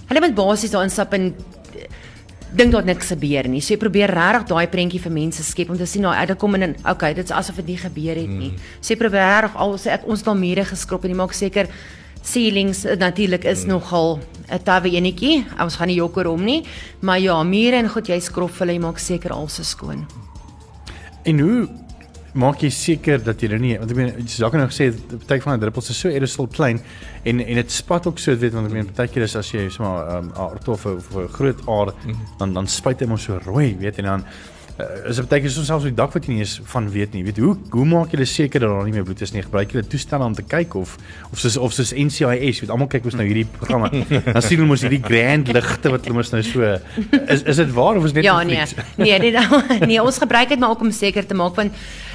Hulle 0.07 0.23
moet 0.23 0.35
basies 0.35 0.71
daar 0.71 0.87
instap 0.87 1.13
en 1.13 1.33
dink 2.55 2.71
dat 2.71 2.87
niks 2.87 3.11
gebeur 3.11 3.47
nie. 3.51 3.61
So 3.61 3.75
jy 3.75 3.79
probeer 3.81 4.11
regtig 4.13 4.47
daai 4.51 4.67
prentjie 4.71 5.01
vir 5.03 5.13
mense 5.13 5.43
skep 5.43 5.71
om 5.73 5.77
te 5.77 5.87
sien 5.89 6.05
nou 6.05 6.13
uit 6.15 6.33
kom 6.39 6.55
en 6.55 6.75
okay, 6.87 7.13
dit 7.13 7.25
is 7.25 7.35
asof 7.35 7.59
dit 7.61 7.73
nie 7.73 7.79
gebeur 7.81 8.15
het 8.15 8.31
nie. 8.31 8.51
Mm. 8.53 8.67
So 8.79 8.93
jy 8.93 8.99
probeer 9.01 9.27
regtig 9.27 9.57
al 9.59 9.77
sê 9.81 9.93
ek 9.97 10.07
ons 10.07 10.23
al 10.27 10.39
mure 10.39 10.65
geskrob 10.65 11.05
en 11.05 11.13
jy 11.13 11.19
maak 11.19 11.35
seker 11.35 11.71
ceilings 12.27 12.85
uh, 12.85 12.95
natuurlik 12.99 13.45
is 13.47 13.65
mm. 13.65 13.73
nogal 13.75 14.19
'n 14.47 14.63
tawe 14.63 14.89
enetjie. 14.89 15.45
Ons 15.59 15.75
gaan 15.75 15.87
nie 15.87 15.99
jokker 15.99 16.27
om 16.27 16.43
nie, 16.43 16.63
maar 17.01 17.19
ja, 17.19 17.43
mure 17.43 17.75
en 17.75 17.89
goed 17.89 18.07
jy 18.07 18.19
skrob 18.19 18.51
hulle, 18.59 18.73
jy 18.73 18.79
maak 18.79 18.99
seker 18.99 19.31
alles 19.31 19.59
is 19.59 19.69
skoon. 19.75 20.07
En 21.25 21.39
hoe 21.39 21.67
maak 22.33 22.63
jy 22.63 22.69
seker 22.69 23.23
dat 23.23 23.41
jy 23.41 23.57
nie 23.57 23.77
want 23.77 23.91
ek 23.91 23.97
meen 23.97 24.11
jy 24.19 24.27
sê 24.33 24.49
nou 24.51 24.67
gesê 24.67 24.89
party 25.27 25.39
van 25.45 25.57
die 25.57 25.65
druppels 25.65 25.89
is 25.93 26.01
so 26.01 26.09
aerosol 26.09 26.47
klein 26.47 26.81
en 27.23 27.39
en 27.39 27.61
dit 27.61 27.71
spat 27.71 28.07
ook 28.07 28.19
so 28.19 28.35
weet 28.35 28.53
want 28.53 28.67
ek 28.67 28.73
meen 28.73 28.91
partykeer 28.91 29.23
is 29.23 29.35
as 29.35 29.51
jy 29.51 29.69
sommer 29.69 30.03
'n 30.03 30.17
um, 30.17 30.31
aardof 30.35 30.85
of 30.85 31.15
'n 31.15 31.27
groot 31.37 31.59
aar 31.67 31.93
mhm. 31.93 32.37
dan 32.39 32.53
dan 32.53 32.67
spuit 32.67 32.99
hy 32.99 33.07
mos 33.07 33.23
so 33.23 33.39
rooi 33.45 33.75
weet 33.79 33.99
en 33.99 34.05
dan 34.05 34.23
uh, 34.79 35.09
is 35.09 35.19
dit 35.19 35.29
baie 35.29 35.41
keer 35.41 35.53
so 35.53 35.65
selfs 35.65 35.85
op 35.85 35.91
die 35.91 35.97
dak 35.97 36.13
wat 36.15 36.27
jy 36.27 36.35
nie 36.35 36.43
eens 36.43 36.57
van 36.71 36.87
weet 36.93 37.15
nie. 37.15 37.23
Weet 37.27 37.39
hoe 37.41 37.55
hoe 37.73 37.85
maak 37.89 38.13
julle 38.13 38.27
seker 38.29 38.63
dat 38.63 38.73
daar 38.73 38.87
nie 38.87 38.95
meer 38.95 39.05
bloed 39.07 39.21
is 39.25 39.33
nie? 39.33 39.43
Gebruik 39.45 39.73
julle 39.73 39.85
toestelle 39.89 40.27
om 40.27 40.35
te 40.37 40.45
kyk 40.45 40.75
of 40.79 40.95
of 41.31 41.41
soos 41.41 41.57
of 41.57 41.75
soos 41.75 41.93
NCIS, 41.97 42.61
weet 42.63 42.73
almal 42.73 42.89
kyk 42.91 43.07
ons 43.09 43.17
nou 43.17 43.25
hierdie 43.27 43.47
programme. 43.57 43.89
dan 44.35 44.41
sien 44.45 44.59
hulle 44.59 44.69
mos 44.69 44.85
hierdie 44.85 45.01
grand 45.03 45.49
ligte 45.57 45.93
wat 45.93 46.07
hulle 46.07 46.19
mos 46.19 46.33
nou 46.33 46.43
so 46.45 46.73
is 47.25 47.43
is 47.43 47.61
dit 47.63 47.73
waar 47.77 47.99
of 47.99 48.09
is 48.09 48.15
net 48.17 48.27
Ja 48.27 48.37
nee. 48.43 48.65
Nee, 48.97 49.19
nee, 49.19 49.33
nee, 49.89 50.01
ons 50.01 50.21
gebruik 50.21 50.53
dit 50.53 50.61
maar 50.61 50.75
ook 50.75 50.85
om 50.85 50.93
seker 50.93 51.25
te 51.25 51.37
maak 51.37 51.57
want 51.57 51.73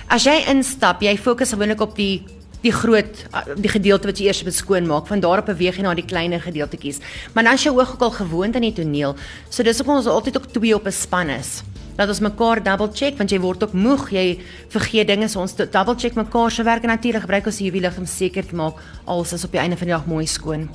as 0.08 0.24
jy 0.24 0.38
instap, 0.50 1.02
jy 1.02 1.16
fokus 1.16 1.52
gewoonlik 1.52 1.80
op 1.80 1.96
die 1.96 2.22
die 2.62 2.70
groot 2.70 3.24
die 3.58 3.70
gedeelte 3.70 4.06
wat 4.06 4.20
jy 4.20 4.28
eers 4.28 4.44
moet 4.46 4.54
skoon 4.54 4.86
maak. 4.86 5.08
Van 5.10 5.20
daar 5.20 5.42
op 5.42 5.50
beweeg 5.50 5.80
jy 5.80 5.82
na 5.82 5.94
die 5.98 6.06
kleiner 6.06 6.40
gedeeltetjies. 6.40 7.00
Maar 7.34 7.48
dan 7.48 7.58
as 7.58 7.64
jy 7.66 7.72
oog 7.74 7.96
ook 7.96 8.04
al 8.06 8.14
gewoond 8.20 8.56
aan 8.56 8.66
die 8.68 8.76
toneel, 8.76 9.16
so 9.50 9.66
dis 9.66 9.82
hoekom 9.82 9.98
ons 9.98 10.06
altyd 10.06 10.38
ook 10.38 10.46
twee 10.54 10.74
op 10.74 10.86
'n 10.86 10.92
span 10.92 11.30
is. 11.30 11.62
Laat 11.98 12.08
ons 12.08 12.20
mekaar 12.20 12.62
double 12.62 12.88
check 12.94 13.18
want 13.18 13.30
jy 13.30 13.40
word 13.40 13.62
ook 13.62 13.72
moeg, 13.72 14.10
jy 14.10 14.38
vergeet 14.68 15.06
dinge, 15.06 15.28
so 15.28 15.40
ons 15.40 15.54
double 15.54 15.96
check 15.96 16.14
mekaar 16.14 16.50
se 16.50 16.62
werk 16.62 16.82
en 16.82 16.88
natuurlik 16.88 17.22
gebruik 17.22 17.46
ons 17.46 17.58
die 17.58 17.70
UV 17.70 17.80
lig 17.80 17.98
om 17.98 18.06
seker 18.06 18.46
te 18.46 18.54
maak 18.54 18.74
alles 19.04 19.32
is 19.32 19.44
op 19.44 19.52
die 19.52 19.60
einde 19.60 19.76
van 19.76 19.86
die 19.86 19.94
dag 19.94 20.06
mooi 20.06 20.26
skoon. 20.26 20.70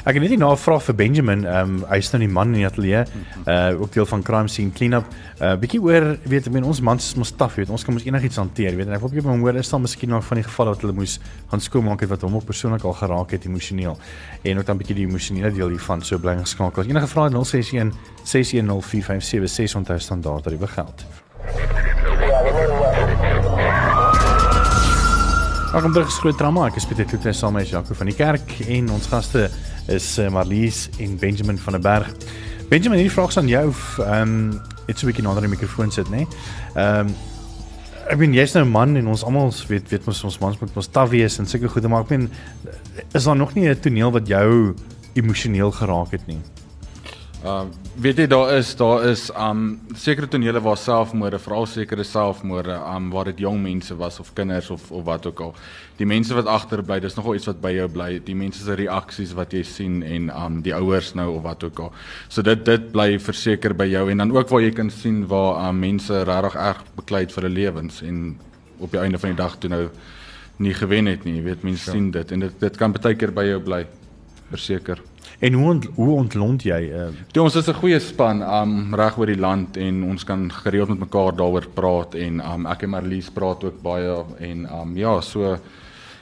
Ek 0.00 0.16
het 0.16 0.22
net 0.22 0.32
'n 0.32 0.38
navraag 0.38 0.82
vir 0.82 0.94
Benjamin. 0.94 1.44
Ehm 1.44 1.74
um, 1.74 1.84
hy's 1.88 2.10
nou 2.12 2.22
die 2.22 2.32
man 2.32 2.46
in 2.46 2.52
die 2.52 2.66
ateljee. 2.66 3.04
Uh 3.46 3.80
ook 3.80 3.92
deel 3.92 4.06
van 4.06 4.22
crime 4.22 4.48
scene 4.48 4.72
cleanup. 4.72 5.04
Uh 5.40 5.56
bietjie 5.56 5.80
oor 5.80 6.16
weet 6.24 6.46
ek 6.46 6.52
meen 6.52 6.64
ons 6.64 6.80
mans 6.80 7.04
is 7.04 7.14
mos 7.14 7.30
taaf, 7.30 7.54
weet 7.54 7.68
ons 7.68 7.84
kan 7.84 7.94
mos 7.94 8.04
enigiets 8.04 8.36
hanteer, 8.36 8.76
weet 8.76 8.86
en 8.86 8.94
ek 8.94 9.00
wil 9.00 9.10
bietjie 9.10 9.38
hoor 9.38 9.54
is 9.54 9.68
daar 9.68 9.80
miskien 9.80 10.08
nog 10.08 10.24
van 10.24 10.36
die 10.36 10.44
gevalle 10.44 10.70
wat 10.70 10.80
hulle 10.80 10.92
moes 10.92 11.20
gaan 11.50 11.60
skoonmaak 11.60 12.00
het 12.00 12.08
wat 12.08 12.22
hom 12.22 12.34
ook 12.34 12.44
persoonlik 12.44 12.84
al 12.84 12.92
geraak 12.92 13.30
het 13.30 13.44
emosioneel. 13.44 13.98
En 14.42 14.58
ook 14.58 14.66
dan 14.66 14.76
bietjie 14.76 14.96
die 14.96 15.06
emosionele 15.06 15.52
deel 15.52 15.68
hiervan 15.68 16.02
so 16.02 16.18
bly 16.18 16.36
geskakel. 16.38 16.82
Enige 16.82 17.06
vrae 17.06 17.30
061 17.30 17.92
6104576 18.24 19.76
onthou 19.76 19.98
standaard 19.98 20.44
dat 20.44 20.52
dit 20.52 20.60
begeld. 20.60 21.04
Welkom 25.72 25.92
terug 25.92 26.06
gesgroot 26.06 26.38
drama. 26.38 26.66
Ek 26.66 26.76
is 26.76 26.86
Pieter 26.86 27.04
Kloete 27.04 27.32
saam 27.32 27.52
met 27.52 27.68
Jaco 27.68 27.94
van 27.94 28.06
die 28.06 28.16
kerk 28.16 28.56
en 28.66 28.90
ons 28.90 29.06
gaste 29.06 29.50
is 29.90 30.18
eh, 30.18 30.30
Marlies 30.30 30.88
en 30.98 31.16
Benjamin 31.18 31.58
van 31.58 31.72
der 31.72 31.82
Berg. 31.82 32.12
Benjamin, 32.68 32.98
hierdie 32.98 33.14
vraag 33.14 33.28
is 33.28 33.38
aan 33.38 33.48
jou. 33.48 33.66
Ehm 33.98 34.22
um, 34.22 34.60
net 34.86 34.98
so 34.98 35.06
'n 35.06 35.10
bietjie 35.10 35.24
nader 35.24 35.42
die 35.42 35.50
mikrofoon 35.50 35.90
sit, 35.90 36.08
né? 36.10 36.16
Nee? 36.16 36.26
Ehm 36.74 37.08
um, 37.08 37.14
ek 38.10 38.18
bedoel 38.18 38.34
jy's 38.34 38.54
nou 38.54 38.64
'n 38.64 38.70
man 38.70 38.96
en 38.96 39.06
ons 39.06 39.24
almal 39.24 39.52
weet 39.68 39.90
weet 39.90 40.06
mos 40.06 40.24
ons 40.24 40.38
mans 40.38 40.58
moet 40.58 40.74
mos 40.74 40.88
taaf 40.90 41.10
wees 41.10 41.38
en 41.38 41.46
sulke 41.46 41.68
goede 41.68 41.88
maar 41.88 42.02
ek 42.02 42.08
bedoel 42.08 42.28
is 43.14 43.24
daar 43.24 43.36
nog 43.36 43.54
nie 43.54 43.68
'n 43.68 43.80
toneel 43.80 44.10
wat 44.10 44.26
jou 44.26 44.74
emosioneel 45.14 45.70
geraak 45.70 46.10
het 46.10 46.26
nie? 46.26 46.40
Ehm 47.40 47.48
uh, 47.48 47.88
weet 47.96 48.18
jy 48.20 48.26
daar 48.28 48.50
is 48.52 48.74
daar 48.76 49.04
is 49.08 49.30
um 49.32 49.80
sekere 49.96 50.28
tonele 50.28 50.60
waar 50.60 50.76
selfmoorde, 50.76 51.38
veral 51.40 51.66
sekere 51.66 52.04
selfmoorde, 52.04 52.74
um 52.94 53.06
waar 53.10 53.24
dit 53.24 53.38
jong 53.40 53.62
mense 53.62 53.96
was 53.96 54.20
of 54.20 54.32
kinders 54.36 54.68
of 54.70 54.90
of 54.90 55.04
wat 55.04 55.26
ook 55.26 55.40
al. 55.40 55.54
Die 55.96 56.06
mense 56.06 56.34
wat 56.36 56.46
agterbly, 56.46 56.98
dis 57.00 57.16
nogal 57.16 57.34
iets 57.34 57.48
wat 57.48 57.60
by 57.60 57.72
jou 57.72 57.88
bly. 57.88 58.20
Die 58.24 58.34
mense 58.36 58.60
se 58.64 58.76
reaksies 58.76 59.32
wat 59.32 59.56
jy 59.56 59.62
sien 59.64 60.02
en 60.02 60.28
um 60.36 60.60
die 60.60 60.74
ouers 60.76 61.14
nou 61.16 61.30
of 61.38 61.42
wat 61.42 61.64
ook 61.64 61.80
al. 61.80 61.92
So 62.28 62.44
dit 62.44 62.64
dit 62.64 62.92
bly 62.92 63.18
verseker 63.18 63.74
by 63.74 63.88
jou 63.88 64.10
en 64.10 64.20
dan 64.20 64.36
ook 64.36 64.52
waar 64.52 64.60
jy 64.60 64.72
kan 64.76 64.90
sien 64.92 65.24
waar 65.26 65.68
um 65.70 65.80
mense 65.80 66.24
regtig 66.24 66.60
erg 66.60 66.84
beklei 66.96 67.26
vir 67.26 67.42
hulle 67.42 67.54
lewens 67.54 68.02
en 68.02 68.36
op 68.78 68.92
die 68.92 69.00
einde 69.00 69.18
van 69.18 69.32
die 69.32 69.40
dag 69.40 69.56
toe 69.56 69.70
nou 69.70 69.86
nie 70.58 70.74
gewen 70.74 71.08
het 71.08 71.24
nie. 71.24 71.38
Jy 71.40 71.48
weet 71.48 71.64
mense 71.64 71.88
ja. 71.88 71.96
sien 71.96 72.10
dit 72.10 72.32
en 72.36 72.40
dit 72.40 72.60
dit 72.60 72.76
kan 72.76 72.92
baie 72.92 73.16
keer 73.16 73.32
by 73.32 73.48
jou 73.48 73.62
bly. 73.64 73.86
Verseker. 74.50 75.00
En 75.40 75.52
hoe 75.52 75.68
ont, 75.70 75.86
hoe 75.94 76.14
ontlont 76.14 76.62
jy? 76.62 76.78
Uh... 76.92 77.06
Toe 77.32 77.46
ons 77.46 77.54
is 77.56 77.68
'n 77.68 77.78
goeie 77.80 77.98
span 78.00 78.42
um 78.44 78.94
reg 78.94 79.16
oor 79.16 79.30
die 79.30 79.40
land 79.40 79.76
en 79.76 80.02
ons 80.04 80.24
kan 80.24 80.50
gereeld 80.52 80.88
met 80.92 80.98
mekaar 80.98 81.32
daaroor 81.32 81.66
praat 81.74 82.14
en 82.14 82.42
um 82.44 82.66
ek 82.66 82.82
en 82.84 82.92
Marlies 82.92 83.30
praat 83.30 83.64
ook 83.64 83.80
baie 83.82 84.18
en 84.38 84.66
um 84.80 84.96
ja, 84.96 85.20
so 85.20 85.56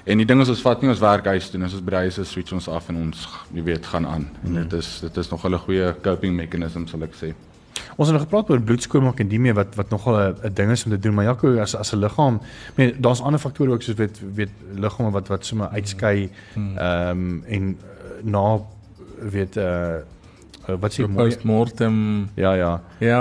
en 0.06 0.22
die 0.22 0.26
ding 0.26 0.40
is 0.40 0.48
ons 0.48 0.62
vat 0.62 0.82
nie 0.82 0.90
ons 0.90 1.02
werk 1.02 1.26
huis 1.26 1.50
toe, 1.50 1.60
ons 1.62 1.74
is 1.74 1.82
by 1.82 1.90
die 1.90 2.06
huis 2.06 2.18
is 2.18 2.30
switch 2.30 2.54
ons 2.54 2.68
af 2.68 2.88
en 2.88 2.96
ons 2.96 3.26
jy 3.54 3.62
weet 3.62 3.86
gaan 3.86 4.06
aan. 4.06 4.30
En 4.44 4.54
dit 4.54 4.78
is 4.78 5.00
dit 5.00 5.16
is 5.16 5.30
nog 5.30 5.44
'n 5.44 5.58
goeie 5.66 5.94
coping 6.02 6.36
mechanism 6.36 6.86
sal 6.86 7.02
ek 7.02 7.14
sê. 7.18 7.34
Ons 7.96 8.08
het 8.08 8.16
nog 8.16 8.22
gepraat 8.22 8.50
oor 8.50 8.60
bloedskoonmaak 8.60 9.20
en 9.20 9.28
die 9.28 9.40
mee 9.40 9.52
wat 9.52 9.74
wat 9.74 9.90
nogal 9.90 10.14
'n 10.44 10.54
ding 10.54 10.70
is 10.70 10.84
om 10.84 10.90
te 10.90 10.98
doen, 10.98 11.14
maar 11.14 11.24
Jaco 11.24 11.58
as 11.58 11.74
as 11.74 11.92
'n 11.92 11.98
liggaam, 11.98 12.40
meen 12.76 12.94
daar's 13.00 13.20
ander 13.20 13.40
faktore 13.40 13.72
ook 13.72 13.82
soos 13.82 13.96
weet 13.96 14.20
weet 14.34 14.50
liggame 14.76 15.10
wat 15.10 15.28
wat 15.28 15.44
sommer 15.44 15.68
uitskei 15.74 16.30
mhm. 16.54 16.78
ehm 16.78 17.10
um, 17.10 17.44
en 17.46 17.78
na 18.22 18.60
weet 19.22 19.56
uh 19.56 19.98
wat 20.68 20.92
sê 20.92 21.06
postmortem. 21.08 22.28
Ja 22.36 22.52
ja. 22.52 22.72
Ja 23.00 23.20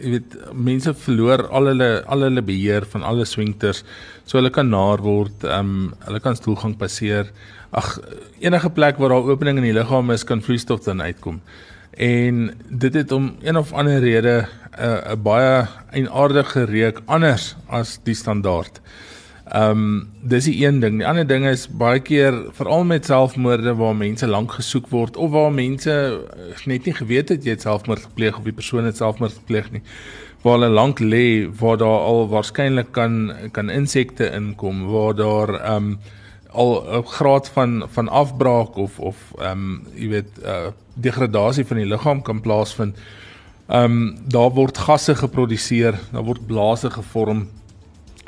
jy 0.00 0.16
weet 0.16 0.32
mense 0.52 0.90
verloor 1.04 1.44
al 1.54 1.70
hulle 1.70 1.90
al 2.10 2.24
hulle 2.26 2.42
beheer 2.42 2.86
van 2.90 3.04
alle 3.06 3.24
swingters. 3.24 3.84
So 4.24 4.40
hulle 4.40 4.50
kan 4.50 4.70
naar 4.72 4.98
word 5.04 5.44
um 5.46 5.92
hulle 6.06 6.20
kan 6.20 6.38
stoelgang 6.38 6.74
passeer. 6.80 7.30
Ag 7.70 7.98
enige 8.42 8.72
plek 8.74 8.98
waar 8.98 9.14
daar 9.14 9.30
opening 9.30 9.60
in 9.60 9.68
die 9.68 9.76
liggaam 9.76 10.10
is 10.10 10.26
kan 10.26 10.42
vloeistof 10.42 10.82
dan 10.88 11.02
uitkom. 11.02 11.38
En 11.94 12.50
dit 12.68 12.94
het 12.94 13.12
om 13.12 13.36
een 13.42 13.56
of 13.56 13.72
ander 13.72 14.00
rede 14.00 14.46
'n 14.78 14.82
uh, 14.82 15.14
baie 15.22 15.66
eienaardige 15.90 16.64
reuk 16.64 17.02
anders 17.06 17.56
as 17.68 17.98
die 18.02 18.14
standaard 18.14 18.80
Ehm 19.50 19.70
um, 19.70 20.08
dis 20.22 20.44
die 20.46 20.60
een 20.62 20.78
ding. 20.80 21.00
Die 21.00 21.06
ander 21.06 21.26
ding 21.26 21.42
is 21.48 21.64
baie 21.66 21.98
keer 21.98 22.36
veral 22.54 22.84
met 22.86 23.08
selfmoorde 23.10 23.72
waar 23.74 23.96
mense 23.98 24.26
lank 24.26 24.52
gesoek 24.54 24.86
word 24.94 25.16
of 25.16 25.32
waar 25.34 25.50
mense 25.50 25.90
eh, 25.90 26.66
net 26.70 26.86
nie 26.86 26.94
geweet 26.94 27.32
het 27.34 27.44
jy 27.44 27.56
het 27.56 27.66
selfmoord 27.66 28.04
gepleeg 28.04 28.38
of 28.38 28.46
die 28.46 28.54
persoon 28.54 28.86
het 28.86 29.02
selfmoord 29.02 29.34
gepleeg 29.40 29.72
nie. 29.74 29.82
Waar 30.44 30.60
hulle 30.60 30.70
lank 30.70 31.02
lê 31.02 31.50
waar 31.58 31.82
daar 31.82 32.06
al 32.12 32.28
waarskynlik 32.30 32.92
kan 32.94 33.18
kan 33.50 33.74
insekte 33.74 34.30
inkom 34.38 34.86
waar 34.92 35.18
daar 35.18 35.56
ehm 35.58 35.90
um, 35.90 35.98
al 36.50 36.72
'n 37.00 37.06
graad 37.06 37.48
van 37.48 37.82
van 37.90 38.08
afbraak 38.08 38.76
of 38.76 38.98
of 39.00 39.16
ehm 39.38 39.50
um, 39.50 39.86
jy 39.94 40.08
weet 40.08 40.30
uh, 40.44 40.70
degradasie 40.94 41.66
van 41.66 41.76
die 41.76 41.90
liggaam 41.90 42.22
kan 42.22 42.40
plaasvind. 42.40 42.94
Ehm 43.66 43.84
um, 43.84 44.18
daar 44.28 44.50
word 44.50 44.78
gasse 44.78 45.14
geproduseer, 45.14 45.98
daar 46.12 46.24
word 46.24 46.46
blase 46.46 46.90
gevorm 46.90 47.48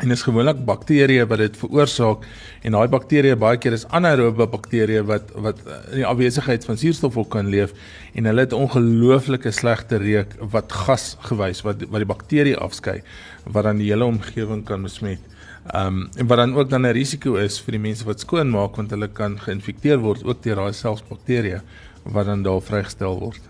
en 0.01 0.11
is 0.15 0.23
gewoonlik 0.25 0.63
bakterieë 0.67 1.27
wat 1.29 1.43
dit 1.43 1.59
veroorsaak 1.61 2.25
en 2.65 2.77
daai 2.77 2.89
bakterieë 2.95 3.37
baie 3.41 3.59
keer 3.61 3.77
is 3.77 3.85
anaerobe 3.99 4.47
bakterieë 4.55 5.03
wat 5.09 5.35
wat 5.47 5.61
in 5.93 6.01
die 6.01 6.07
afwesigheid 6.09 6.65
van 6.69 6.81
suurstof 6.81 7.19
ook 7.21 7.31
kan 7.35 7.51
leef 7.53 7.75
en 8.17 8.31
hulle 8.31 8.47
het 8.47 8.57
ongelooflike 8.57 9.53
slegte 9.53 10.01
reuk 10.03 10.33
wat 10.55 10.73
gas 10.87 11.13
gewys 11.29 11.61
wat 11.67 11.85
wat 11.89 12.05
die 12.05 12.13
bakterie 12.15 12.57
afskei 12.57 13.03
wat 13.45 13.69
dan 13.69 13.83
die 13.83 13.91
hele 13.91 14.09
omgewing 14.09 14.65
kan 14.65 14.83
besmet. 14.87 15.32
Ehm 15.71 15.87
um, 15.87 16.09
en 16.17 16.27
wat 16.27 16.37
dan 16.37 16.55
ook 16.55 16.71
dan 16.71 16.87
'n 16.87 16.93
risiko 16.93 17.35
is 17.35 17.61
vir 17.61 17.73
die 17.73 17.81
mense 17.81 18.05
wat 18.05 18.21
skoon 18.21 18.51
maak 18.51 18.77
want 18.77 18.91
hulle 18.91 19.09
kan 19.09 19.39
geïnfekteer 19.39 19.99
word 19.99 20.25
ook 20.25 20.43
deur 20.43 20.57
daai 20.57 20.73
selfs 20.73 21.05
bakterieë 21.09 21.61
wat 22.03 22.27
dan 22.27 22.43
daar 22.43 22.61
vrygestel 22.61 23.19
word. 23.19 23.41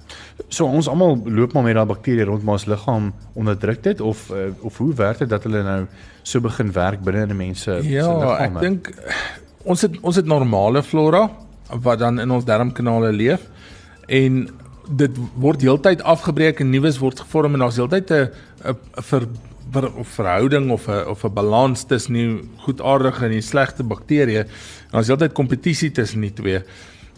So 0.49 0.67
ons 0.67 0.89
almal 0.89 1.23
loop 1.25 1.53
maar 1.53 1.63
met 1.63 1.75
daai 1.75 1.87
bakterieë 1.87 2.25
rond 2.25 2.49
ons 2.49 2.67
liggaam 2.67 3.13
onderdruk 3.33 3.83
dit 3.83 4.01
of 4.01 4.31
uh, 4.31 4.53
of 4.61 4.77
hoe 4.77 4.95
werk 4.95 5.19
dit 5.19 5.29
dat 5.29 5.43
hulle 5.43 5.63
nou 5.63 5.87
so 6.23 6.41
begin 6.41 6.73
werk 6.73 7.01
binne 7.01 7.23
in 7.23 7.37
mense 7.37 7.71
ja, 7.71 7.81
se 7.81 8.19
liggame? 8.19 8.27
Ja, 8.27 8.45
ek 8.45 8.61
dink 8.61 8.93
ons 9.65 9.81
het 9.81 10.01
ons 10.01 10.17
het 10.17 10.27
normale 10.27 10.83
flora 10.83 11.31
wat 11.83 11.99
dan 11.99 12.21
in 12.21 12.31
ons 12.31 12.45
darmkanale 12.45 13.13
leef 13.13 13.49
en 14.07 14.49
dit 14.89 15.17
word 15.35 15.63
heeltyd 15.63 16.03
afgebreek 16.03 16.61
en 16.61 16.71
nuus 16.71 16.99
word 16.99 17.21
gevorm 17.21 17.55
en 17.55 17.65
daar's 17.65 17.77
heeltyd 17.77 18.11
'n 18.11 18.29
'n 18.69 19.51
ver 19.73 19.91
verhouding 20.05 20.71
of 20.71 20.89
'n 20.89 21.07
of 21.09 21.25
'n 21.25 21.35
balans 21.35 21.85
tussen 21.85 22.15
die 22.15 22.41
goedaardige 22.65 23.25
en 23.25 23.31
die 23.31 23.41
slegte 23.41 23.83
bakterieë. 23.83 24.47
Daar's 24.91 25.09
heeltyd 25.09 25.33
kompetisie 25.33 25.91
tussen 25.91 26.21
die 26.21 26.33
twee. 26.33 26.63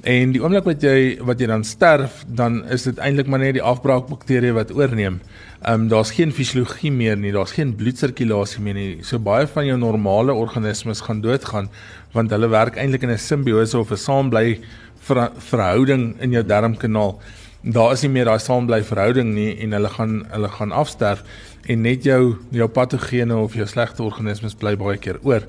En 0.04 0.32
die 0.32 0.40
oomblik 0.42 0.64
wat 0.64 0.82
jy 0.82 1.16
wat 1.24 1.40
jy 1.40 1.46
dan 1.46 1.64
sterf, 1.64 2.24
dan 2.28 2.64
is 2.68 2.82
dit 2.82 2.98
eintlik 2.98 3.26
maar 3.26 3.40
net 3.40 3.54
die 3.54 3.62
afbraakbakterieë 3.62 4.52
wat 4.52 4.72
oorneem. 4.72 5.20
Ehm 5.62 5.80
um, 5.80 5.88
daar's 5.88 6.10
geen 6.12 6.32
fisiologie 6.32 6.92
meer 6.92 7.16
nie, 7.16 7.32
daar's 7.32 7.52
geen 7.56 7.74
bloedsirkulasie 7.74 8.60
meer 8.60 8.74
nie. 8.74 9.02
So 9.02 9.18
baie 9.18 9.46
van 9.46 9.66
jou 9.66 9.78
normale 9.78 10.32
organismes 10.32 11.00
gaan 11.00 11.20
doodgaan 11.20 11.70
want 12.12 12.30
hulle 12.30 12.48
werk 12.48 12.76
eintlik 12.76 13.02
in 13.02 13.10
'n 13.10 13.18
simbiose 13.18 13.78
of 13.78 13.90
'n 13.90 13.96
saambly 13.96 14.60
ver, 15.00 15.30
verhouding 15.38 16.20
in 16.20 16.30
jou 16.30 16.44
darmkanaal. 16.44 17.18
Daar 17.64 17.94
is 17.94 18.02
nie 18.04 18.10
meer 18.12 18.28
daai 18.28 18.42
saambly 18.44 18.82
verhouding 18.84 19.30
nie 19.32 19.54
en 19.64 19.72
hulle 19.72 19.88
gaan 19.88 20.18
hulle 20.28 20.48
gaan 20.52 20.72
afsterf 20.76 21.22
en 21.64 21.80
net 21.80 22.04
jou 22.04 22.36
jou 22.52 22.66
patogene 22.68 23.36
of 23.40 23.54
jou 23.56 23.64
slegte 23.66 24.04
organismes 24.04 24.56
bly 24.60 24.74
baie 24.76 24.98
keer 25.00 25.16
oor. 25.24 25.46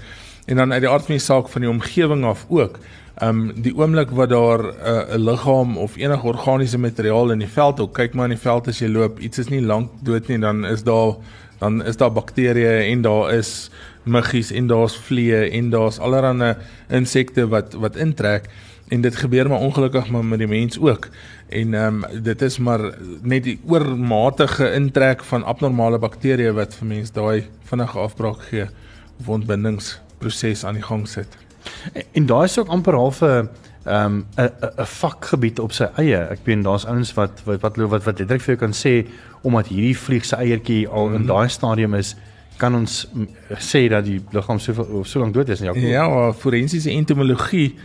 En 0.47 0.62
dan 0.62 0.71
uit 0.71 0.86
die 0.86 0.89
aard 0.89 1.10
van 1.10 1.17
die 1.17 1.25
saak 1.25 1.49
van 1.51 1.65
die 1.65 1.69
omgewing 1.69 2.23
af 2.23 2.45
ook. 2.47 2.80
Um 3.23 3.49
die 3.60 3.73
oomblik 3.75 4.13
wat 4.15 4.30
daar 4.30 4.63
'n 4.63 4.71
uh, 4.71 5.15
liggaam 5.15 5.78
of 5.78 5.97
enige 5.97 6.28
organiese 6.28 6.78
materiaal 6.78 7.32
in 7.32 7.39
die 7.39 7.51
veld, 7.51 7.80
ook 7.80 7.93
kyk 7.93 8.13
maar 8.13 8.32
in 8.32 8.38
die 8.38 8.45
veld 8.47 8.67
as 8.67 8.80
jy 8.80 8.88
loop, 8.88 9.19
iets 9.19 9.38
is 9.38 9.49
nie 9.49 9.62
lank 9.62 9.91
dood 10.04 10.28
nie, 10.28 10.39
dan 10.39 10.65
is 10.65 10.84
daar 10.84 11.15
dan 11.60 11.84
is 11.84 11.97
daar 11.97 12.12
bakterieë 12.12 12.91
en 12.91 13.01
daar 13.01 13.34
is 13.34 13.69
muggies 14.04 14.51
en 14.51 14.67
daar's 14.67 14.95
vliee 14.95 15.49
en 15.49 15.69
daar's 15.69 15.99
allerlei 15.99 16.56
insekte 16.89 17.47
wat 17.47 17.73
wat 17.73 17.95
intrek 17.95 18.49
en 18.88 19.02
dit 19.02 19.15
gebeur 19.15 19.50
maar 19.50 19.60
ongelukkig 19.60 20.10
maar 20.10 20.26
met 20.26 20.39
die 20.39 20.48
mens 20.48 20.80
ook. 20.80 21.08
En 21.50 21.74
ehm 21.74 22.04
um, 22.04 22.24
dit 22.24 22.41
is 22.41 22.58
maar 22.58 22.93
net 23.21 23.43
die 23.43 23.60
oormatige 23.65 24.71
intrek 24.71 25.24
van 25.24 25.43
abnormale 25.43 26.00
bakterieë 26.00 26.54
wat 26.54 26.76
vir 26.76 26.88
mense 26.88 27.13
daai 27.13 27.48
vinnige 27.63 28.00
afbraak 28.00 28.41
gee 28.50 28.67
of 29.19 29.30
ontbindingsproses 29.30 30.65
aan 30.65 30.74
die 30.74 30.84
gang 30.84 31.08
sit. 31.08 31.38
En, 31.93 32.04
en 32.12 32.26
daai 32.26 32.43
is 32.43 32.60
ook 32.60 32.67
amper 32.67 32.93
half 32.93 33.21
'n 33.21 33.50
ehm 33.86 34.21
'n 34.38 34.52
'n 34.78 34.86
vakgebied 34.86 35.60
op 35.60 35.71
sy 35.71 35.88
eie. 35.95 36.17
Ek 36.17 36.39
weet 36.43 36.63
daar's 36.63 36.86
ouens 36.86 37.13
wat 37.13 37.41
wat 37.43 37.62
wat 37.62 37.76
wat 37.76 38.04
wat 38.04 38.19
letterlik 38.19 38.41
vir 38.41 38.56
jou 38.56 38.58
kan 38.58 38.74
sê 38.74 39.10
omdat 39.41 39.67
hierdie 39.67 39.98
vlieg 39.98 40.26
se 40.26 40.36
eiertjie 40.36 40.88
al 40.88 41.08
in 41.08 41.21
mhm. 41.21 41.28
daai 41.28 41.50
stadium 41.50 41.93
is 41.93 42.15
kan 42.58 42.76
ons 42.76 43.08
sê 43.60 43.88
dat 43.91 44.06
die 44.06 44.21
liggaam 44.32 44.60
so 44.60 45.04
so 45.04 45.19
lank 45.19 45.34
dood 45.34 45.50
is 45.50 45.62
en 45.62 45.74
ja, 45.74 45.88
ja 45.88 46.34
forensiese 46.34 46.89
entomologie 46.89 47.76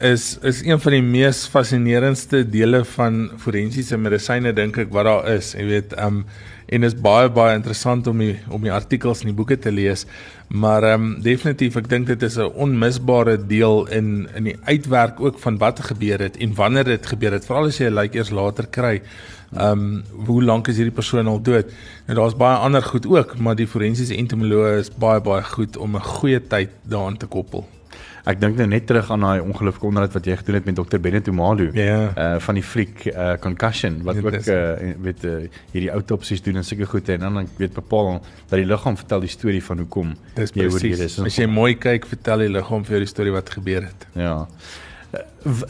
is 0.00 0.38
is 0.42 0.62
een 0.64 0.80
van 0.80 0.94
die 0.96 1.04
mees 1.04 1.42
fascinerendste 1.52 2.40
dele 2.48 2.80
van 2.94 3.18
forensiese 3.38 3.98
medisyne 4.00 4.52
dink 4.56 4.78
ek 4.80 4.92
wat 4.94 5.04
daar 5.04 5.26
is. 5.36 5.52
Jy 5.52 5.66
weet, 5.68 5.92
ehm 5.92 6.22
um, 6.22 6.24
en 6.70 6.86
is 6.86 6.94
baie 6.94 7.26
baie 7.34 7.56
interessant 7.58 8.06
om 8.06 8.20
die 8.22 8.36
om 8.48 8.62
die 8.62 8.72
artikels 8.72 9.24
in 9.24 9.32
die 9.32 9.36
boeke 9.36 9.58
te 9.58 9.72
lees. 9.74 10.06
Maar 10.48 10.86
ehm 10.92 11.02
um, 11.02 11.10
definitief 11.22 11.76
ek 11.76 11.90
dink 11.90 12.06
dit 12.06 12.22
is 12.22 12.38
'n 12.38 12.48
onmisbare 12.54 13.36
deel 13.36 13.86
in 13.88 14.28
in 14.36 14.44
die 14.44 14.56
uitwerk 14.64 15.20
ook 15.20 15.38
van 15.38 15.58
wat 15.58 15.80
gebeur 15.80 16.18
het 16.18 16.36
en 16.36 16.54
wanneer 16.54 16.84
dit 16.84 17.06
gebeur 17.06 17.32
het, 17.32 17.44
veral 17.44 17.66
as 17.66 17.78
jy 17.78 17.90
'n 17.90 17.94
lijk 17.94 18.14
eers 18.14 18.30
later 18.30 18.66
kry. 18.66 19.02
Ehm 19.52 19.72
um, 19.72 20.02
hoe 20.26 20.42
lank 20.42 20.68
is 20.68 20.76
hierdie 20.76 20.94
persoon 20.94 21.26
al 21.26 21.42
dood? 21.42 21.66
En 22.06 22.14
daar's 22.14 22.36
baie 22.36 22.56
ander 22.56 22.82
goed 22.82 23.06
ook, 23.06 23.38
maar 23.38 23.56
die 23.56 23.66
forensiese 23.66 24.16
entomoloog 24.16 24.78
is 24.78 24.90
baie 24.94 25.20
baie 25.20 25.42
goed 25.42 25.76
om 25.76 25.96
'n 25.96 26.02
goeie 26.02 26.40
tyd 26.40 26.70
daaraan 26.88 27.16
te 27.16 27.26
koppel. 27.26 27.68
Ek 28.30 28.38
dink 28.38 28.58
nou 28.60 28.66
net 28.70 28.84
terug 28.86 29.08
aan 29.10 29.24
daai 29.24 29.40
ongelooflike 29.42 29.86
onderhoud 29.88 30.12
wat 30.14 30.26
jy 30.28 30.36
gedoen 30.38 30.58
het 30.58 30.66
met 30.68 30.76
dokter 30.78 31.00
Benito 31.02 31.32
Malu 31.34 31.70
ja. 31.74 31.96
uh 32.10 32.26
van 32.44 32.58
die 32.58 32.64
fliek 32.64 33.06
uh 33.10 33.32
concussion 33.42 33.96
wat 34.06 34.20
ja, 34.20 34.26
ook 34.26 34.50
uh 34.54 34.92
weet 35.06 35.24
uh, 35.26 35.32
hierdie 35.72 35.90
autopsies 35.94 36.44
doen 36.46 36.60
en 36.60 36.66
sulke 36.66 36.86
goed 36.92 37.10
en 37.16 37.26
dan 37.26 37.48
weet 37.58 37.74
bepaal 37.74 38.20
dat 38.20 38.58
die 38.60 38.68
liggaam 38.68 38.98
vertel 39.00 39.24
die 39.26 39.32
storie 39.32 39.64
van 39.64 39.82
hoekom 39.82 40.14
jy 40.36 40.68
oor 40.68 40.86
hier 40.86 41.02
is. 41.08 41.18
As 41.18 41.40
jy 41.40 41.48
mooi 41.50 41.74
kyk, 41.80 42.06
vertel 42.12 42.46
die 42.46 42.52
liggaam 42.58 42.86
vir 42.86 42.98
jou 42.98 43.02
die 43.06 43.10
storie 43.10 43.34
wat 43.34 43.50
gebeur 43.56 43.88
het. 43.88 44.06
Ja. 44.14 44.36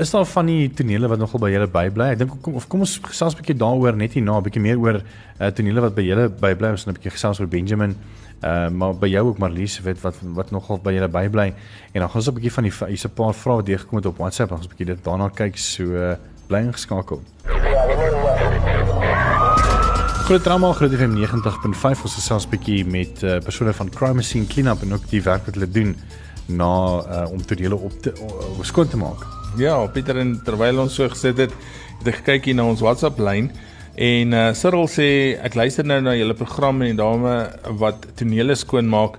Is 0.03 0.13
daar 0.13 0.27
van 0.29 0.51
die 0.51 0.69
tonele 0.77 1.09
wat 1.09 1.21
nogal 1.23 1.41
by 1.41 1.53
julle 1.55 1.69
bybly? 1.71 2.13
Ek 2.13 2.21
dink 2.21 2.41
kom 2.45 2.59
of 2.61 2.67
kom 2.69 2.85
ons 2.85 2.99
gesels 3.07 3.37
'n 3.37 3.41
bietjie 3.41 3.61
daaroor 3.63 3.97
net 3.97 4.13
hierna, 4.19 4.37
'n 4.37 4.45
bietjie 4.45 4.61
meer 4.61 4.79
oor 4.79 5.01
uh 5.01 5.51
tonele 5.51 5.81
wat 5.81 5.95
by 5.95 6.05
julle 6.05 6.29
bybly, 6.29 6.77
ons 6.77 6.87
'n 6.87 6.93
bietjie 6.93 7.17
gesels 7.17 7.41
oor 7.41 7.49
Benjamin. 7.49 7.97
Uh 8.41 8.69
maar 8.73 8.95
by 8.97 9.09
jou 9.13 9.27
ook 9.29 9.39
Marlies 9.39 9.81
weet 9.85 10.01
wat 10.01 10.17
wat 10.37 10.51
nogal 10.51 10.79
by 10.81 10.95
julle 10.97 11.09
bybly 11.13 11.51
en 11.93 12.01
dan 12.01 12.09
gaan 12.09 12.21
ons 12.23 12.29
'n 12.29 12.35
bietjie 12.35 12.53
van 12.53 12.65
die 12.65 12.73
hier's 12.73 13.05
'n 13.05 13.13
paar 13.15 13.35
vrae 13.35 13.57
wat 13.57 13.67
deurgekom 13.67 13.97
het 13.97 14.07
op 14.07 14.17
WhatsApp, 14.17 14.53
ons 14.53 14.65
'n 14.65 14.69
bietjie 14.69 14.87
dit 14.87 15.05
daarna 15.05 15.29
kyk 15.29 15.59
so 15.59 15.83
uh, 15.85 16.15
bly 16.47 16.59
ingeskakel. 16.59 17.21
Groot 20.25 20.43
drama 20.43 20.73
groot 20.73 20.93
FM 20.95 21.15
90.5 21.19 22.03
ons 22.03 22.15
gesels 22.15 22.47
'n 22.47 22.51
bietjie 22.51 22.85
met 22.87 23.23
uh, 23.23 23.39
persone 23.39 23.73
van 23.73 23.91
Crime 23.91 24.23
Scene 24.23 24.47
Cleanup 24.47 24.83
en 24.83 24.93
ook 24.93 25.09
die 25.11 25.23
werk 25.23 25.45
wat 25.45 25.55
hulle 25.55 25.71
doen 25.71 25.97
na 26.47 26.73
uh, 27.03 27.33
om 27.33 27.43
tonele 27.43 27.77
op 27.77 27.93
te 28.03 28.13
uh, 28.13 28.65
skoon 28.65 28.89
te 28.89 28.97
maak. 28.97 29.27
Ja, 29.57 29.87
Pieter 29.87 30.17
en 30.17 30.41
terwyl 30.45 30.79
ons 30.79 30.95
so 30.95 31.09
gesit 31.09 31.37
het, 31.37 31.53
het 31.99 32.07
ek 32.07 32.15
gekyk 32.15 32.45
hier 32.45 32.55
na 32.55 32.65
ons 32.65 32.81
WhatsApp 32.81 33.19
lyn 33.19 33.51
En 33.99 34.33
uh 34.33 34.51
Cyril 34.55 34.87
sê 34.91 35.09
ek 35.43 35.57
luister 35.59 35.87
nou 35.87 35.99
na 36.05 36.15
julle 36.15 36.37
program 36.39 36.79
en 36.83 36.93
die 36.93 36.99
dame 36.99 37.35
wat 37.81 38.07
tonele 38.19 38.55
skoon 38.55 38.89
maak. 38.91 39.19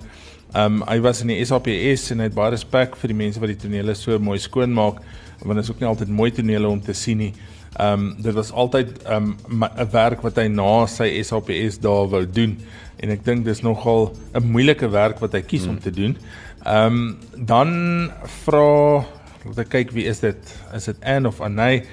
Um 0.56 0.80
hy 0.88 0.98
was 1.04 1.20
in 1.24 1.32
die 1.32 1.40
SAPS 1.44 2.10
en 2.12 2.22
hy 2.22 2.30
het 2.30 2.36
baie 2.36 2.54
respek 2.54 2.96
vir 3.00 3.12
die 3.12 3.18
mense 3.18 3.40
wat 3.40 3.52
die 3.52 3.60
tonele 3.60 3.94
so 3.96 4.18
mooi 4.18 4.38
skoon 4.40 4.72
maak 4.72 5.02
want 5.42 5.58
dit 5.58 5.64
is 5.64 5.72
ook 5.72 5.80
nie 5.82 5.88
altyd 5.88 6.12
mooi 6.12 6.30
tonele 6.30 6.68
om 6.68 6.80
te 6.80 6.94
sien 6.96 7.20
nie. 7.20 7.32
Um 7.80 8.14
dit 8.22 8.34
was 8.36 8.52
altyd 8.52 8.96
um 9.12 9.36
'n 9.48 9.90
werk 9.92 10.22
wat 10.22 10.36
hy 10.36 10.48
na 10.48 10.86
sy 10.86 11.20
SAPS 11.22 11.80
daar 11.80 12.08
wou 12.08 12.24
doen 12.24 12.56
en 12.98 13.10
ek 13.10 13.24
dink 13.24 13.44
dis 13.44 13.62
nogal 13.62 14.14
'n 14.34 14.44
moeilike 14.44 14.88
werk 14.88 15.20
wat 15.20 15.32
hy 15.32 15.42
kies 15.42 15.64
hmm. 15.64 15.76
om 15.76 15.80
te 15.80 15.90
doen. 15.90 16.16
Um 16.64 17.18
dan 17.36 18.10
vra 18.44 19.04
laat 19.44 19.58
ek 19.58 19.68
kyk 19.68 19.92
wie 19.92 20.06
is 20.06 20.20
dit? 20.20 20.38
Is 20.74 20.84
dit 20.84 20.96
Anne 21.04 21.28
of 21.28 21.40
Anay? 21.40 21.84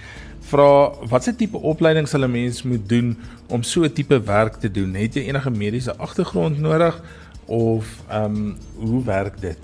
Vra 0.49 0.91
watse 1.09 1.35
tipe 1.35 1.57
opleiding 1.57 2.07
sal 2.07 2.25
'n 2.25 2.31
mens 2.31 2.63
moet 2.63 2.89
doen 2.89 3.17
om 3.47 3.63
so 3.63 3.83
'n 3.83 3.93
tipe 3.93 4.21
werk 4.23 4.55
te 4.55 4.71
doen? 4.71 4.93
Het 4.93 5.13
jy 5.13 5.21
enige 5.21 5.49
mediese 5.49 5.95
agtergrond 5.95 6.59
nodig 6.59 7.01
of 7.45 7.85
ehm 8.07 8.35
um, 8.35 8.57
hoe 8.75 9.03
werk 9.03 9.41
dit? 9.41 9.57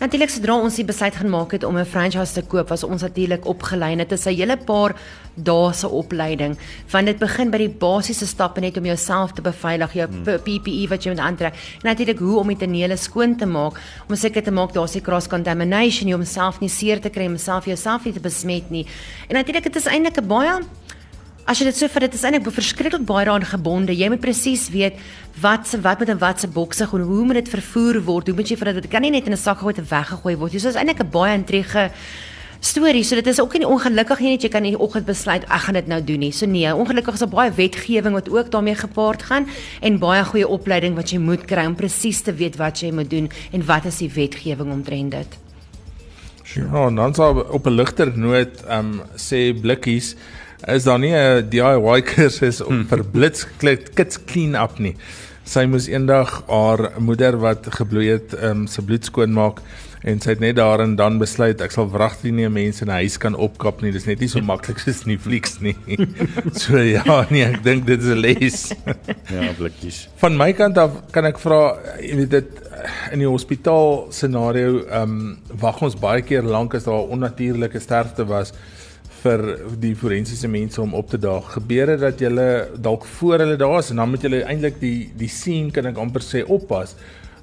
Natuurlik 0.00 0.30
sodra 0.32 0.54
ons 0.56 0.78
die 0.80 0.84
besluit 0.88 1.12
gemaak 1.20 1.50
het 1.52 1.64
om 1.64 1.76
'n 1.76 1.84
franchise 1.84 2.32
te 2.32 2.42
koop, 2.42 2.68
was 2.68 2.84
ons 2.84 3.02
natuurlik 3.02 3.44
opgelei. 3.44 3.96
Dit 3.96 4.12
is 4.12 4.26
'n 4.26 4.34
hele 4.34 4.56
paar 4.56 4.96
dae 5.34 5.72
se 5.72 5.88
opleiding. 5.88 6.56
Van 6.86 7.04
dit 7.04 7.18
begin 7.18 7.50
by 7.50 7.58
die 7.58 7.68
basiese 7.68 8.26
stappe 8.26 8.60
net 8.60 8.76
om 8.76 8.84
jouself 8.84 9.32
te 9.32 9.42
beveilig, 9.42 9.92
jou 9.92 10.08
hmm. 10.08 10.24
PPE 10.24 10.88
wat 10.88 11.04
jy 11.04 11.10
moet 11.10 11.20
aantrek. 11.20 11.52
En 11.52 11.88
natuurlik 11.92 12.18
hoe 12.18 12.38
om 12.38 12.48
die 12.48 12.56
tonele 12.56 12.96
skoon 12.96 13.36
te 13.36 13.46
maak, 13.46 13.80
om 14.08 14.16
seker 14.16 14.42
te 14.42 14.50
maak 14.50 14.72
daar's 14.72 14.94
nie 14.94 15.02
cross 15.02 15.28
contamination 15.28 16.06
nie 16.06 16.14
om 16.14 16.24
self 16.24 16.60
nie 16.60 16.68
seer 16.68 17.00
te 17.00 17.10
kry, 17.10 17.26
om 17.26 17.36
self 17.36 17.64
jouself 17.64 18.04
nie 18.04 18.12
te 18.12 18.20
besmet 18.20 18.70
nie. 18.70 18.86
En 19.28 19.34
natuurlik 19.34 19.62
dit 19.62 19.76
is 19.76 19.86
eintlik 19.86 20.16
'n 20.16 20.26
baie 20.26 20.60
As 21.50 21.58
jy 21.58 21.64
dit 21.66 21.74
so 21.74 21.90
vir 21.90 22.04
dit 22.04 22.12
is 22.14 22.22
eintlik 22.22 22.46
verskriklik 22.54 23.02
baie 23.08 23.24
daaraan 23.26 23.42
gebonde. 23.42 23.94
Jy 23.98 24.06
moet 24.12 24.20
presies 24.22 24.68
weet 24.70 25.00
wat 25.42 25.66
se 25.66 25.80
wat 25.82 25.98
met 25.98 26.10
'n 26.10 26.18
watse 26.18 26.46
bokse 26.46 26.86
gaan, 26.86 27.00
hoe 27.00 27.24
moet 27.24 27.42
dit 27.42 27.48
vervoer 27.48 27.98
word? 28.04 28.26
Hoe 28.28 28.36
moet 28.36 28.48
jy 28.48 28.56
vir 28.56 28.72
dit 28.74 28.88
kan 28.88 29.02
nie 29.02 29.10
net 29.10 29.26
in 29.26 29.32
'n 29.32 29.36
sak 29.36 29.58
gooi 29.58 29.74
en 29.74 29.84
weggegooi 29.84 30.36
word. 30.36 30.52
Dis 30.52 30.62
so 30.62 30.78
eintlik 30.78 31.02
'n 31.02 31.10
baie 31.10 31.34
intrige 31.34 31.90
storie. 32.60 33.02
So 33.02 33.16
dit 33.16 33.26
is 33.26 33.40
ook 33.40 33.58
nie 33.58 33.66
ongelukkig 33.66 34.20
nie 34.20 34.36
dat 34.36 34.42
jy 34.42 34.48
kan 34.48 34.64
in 34.64 34.76
die 34.76 34.80
oggend 34.80 35.06
besluit 35.06 35.42
ek 35.42 35.60
gaan 35.60 35.74
dit 35.74 35.86
nou 35.88 36.04
doen 36.04 36.18
nie. 36.18 36.32
So 36.32 36.46
nee, 36.46 36.74
ongelukkig 36.74 37.14
is 37.14 37.18
daar 37.18 37.28
baie 37.28 37.50
wetgewing 37.50 38.12
wat 38.14 38.30
ook 38.30 38.50
daarmee 38.50 38.74
gepaard 38.74 39.22
gaan 39.22 39.48
en 39.80 39.98
baie 39.98 40.24
goeie 40.24 40.46
opleiding 40.46 40.94
wat 40.94 41.10
jy 41.10 41.18
moet 41.18 41.44
kry 41.46 41.66
om 41.66 41.74
presies 41.74 42.20
te 42.20 42.32
weet 42.32 42.56
wat 42.56 42.78
jy 42.80 42.92
moet 42.92 43.10
doen 43.10 43.28
en 43.52 43.66
wat 43.66 43.84
is 43.86 43.98
die 43.98 44.10
wetgewing 44.10 44.70
omtrent 44.70 45.10
dit. 45.10 45.38
Ja, 46.54 46.86
en 46.86 46.94
dan 46.94 47.14
sou 47.14 47.44
op 47.50 47.66
'n 47.66 47.74
ligter 47.74 48.18
noot 48.18 48.62
ehm 48.68 48.78
um, 48.78 49.02
sê 49.16 49.52
blikkies 49.60 50.16
is 50.68 50.84
daar 50.84 50.98
nie 50.98 51.14
'n 51.14 51.48
DIY 51.48 52.02
kursus 52.02 52.60
om 52.60 52.84
vir 52.84 53.04
blits 53.04 53.46
kits 53.94 54.18
clean 54.24 54.54
up 54.54 54.78
nie. 54.78 54.96
Sy 55.44 55.64
moes 55.66 55.88
eendag 55.88 56.42
haar 56.48 56.92
moeder 56.98 57.38
wat 57.38 57.66
gebloei 57.66 58.10
het, 58.10 58.34
um, 58.42 58.66
se 58.66 58.82
bloed 58.82 59.04
skoon 59.04 59.32
maak 59.32 59.60
en 60.02 60.20
sy 60.20 60.30
het 60.30 60.40
net 60.40 60.56
daarin 60.56 60.96
dan 60.96 61.18
besluit 61.18 61.60
ek 61.60 61.72
sal 61.72 61.88
wragtig 61.90 62.32
nie 62.32 62.48
mense 62.48 62.82
in 62.84 62.88
'n 62.88 63.02
huis 63.02 63.18
kan 63.18 63.34
opkap 63.34 63.82
nie. 63.82 63.92
Dis 63.92 64.06
net 64.06 64.20
nie 64.20 64.28
so 64.28 64.40
maklik 64.40 64.78
soos 64.78 65.02
flieks 65.02 65.60
nie. 65.60 65.76
so 66.52 66.76
ja, 66.76 67.26
nee, 67.30 67.44
ek 67.44 67.62
dink 67.62 67.86
dit 67.86 68.00
is 68.00 68.06
'n 68.06 68.20
les. 68.20 68.72
ja, 69.28 69.52
blikkies. 69.58 70.08
Van 70.16 70.36
my 70.36 70.52
kant 70.52 70.78
af 70.78 70.90
kan 71.12 71.24
ek 71.24 71.38
vra, 71.38 71.76
jy 72.00 72.16
weet 72.16 72.30
dit 72.30 72.48
in 73.12 73.18
die 73.18 73.28
hospitaal 73.28 74.06
scenario, 74.10 74.86
ehm 74.86 75.02
um, 75.02 75.38
wag 75.60 75.82
ons 75.82 75.96
baie 75.96 76.22
keer 76.22 76.42
lank 76.42 76.74
as 76.74 76.84
daar 76.84 77.08
onnatuurlike 77.08 77.80
sterfte 77.80 78.24
was 78.24 78.52
vir 79.22 79.42
die 79.80 79.94
forensiese 79.98 80.48
mense 80.48 80.80
om 80.82 80.94
op 80.96 81.10
te 81.10 81.18
daag. 81.20 81.52
Gebeur 81.56 81.92
dit 81.92 82.00
dat 82.00 82.20
jy 82.22 82.30
dalk 82.80 83.04
voor 83.18 83.44
hulle 83.44 83.56
daar 83.60 83.78
is 83.78 83.90
en 83.92 84.02
dan 84.02 84.10
moet 84.12 84.24
jy 84.24 84.40
eintlik 84.40 84.80
die 84.80 85.10
die 85.18 85.28
scene 85.28 85.72
kan 85.74 85.90
ek 85.90 86.00
amper 86.00 86.24
sê 86.24 86.44
oppas. 86.46 86.96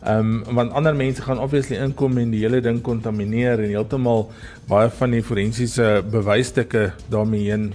Ehm 0.08 0.44
um, 0.48 0.56
want 0.56 0.74
ander 0.78 0.96
mense 0.96 1.22
gaan 1.22 1.40
obviously 1.42 1.78
inkom 1.82 2.18
en 2.22 2.32
die 2.32 2.44
hele 2.44 2.62
ding 2.62 2.82
kontamineer 2.86 3.64
en 3.64 3.74
heeltemal 3.74 4.28
baie 4.70 4.90
van 5.00 5.16
die 5.16 5.24
forensiese 5.26 6.04
bewysstukke 6.12 6.92
daarmee 7.10 7.50
heen 7.50 7.72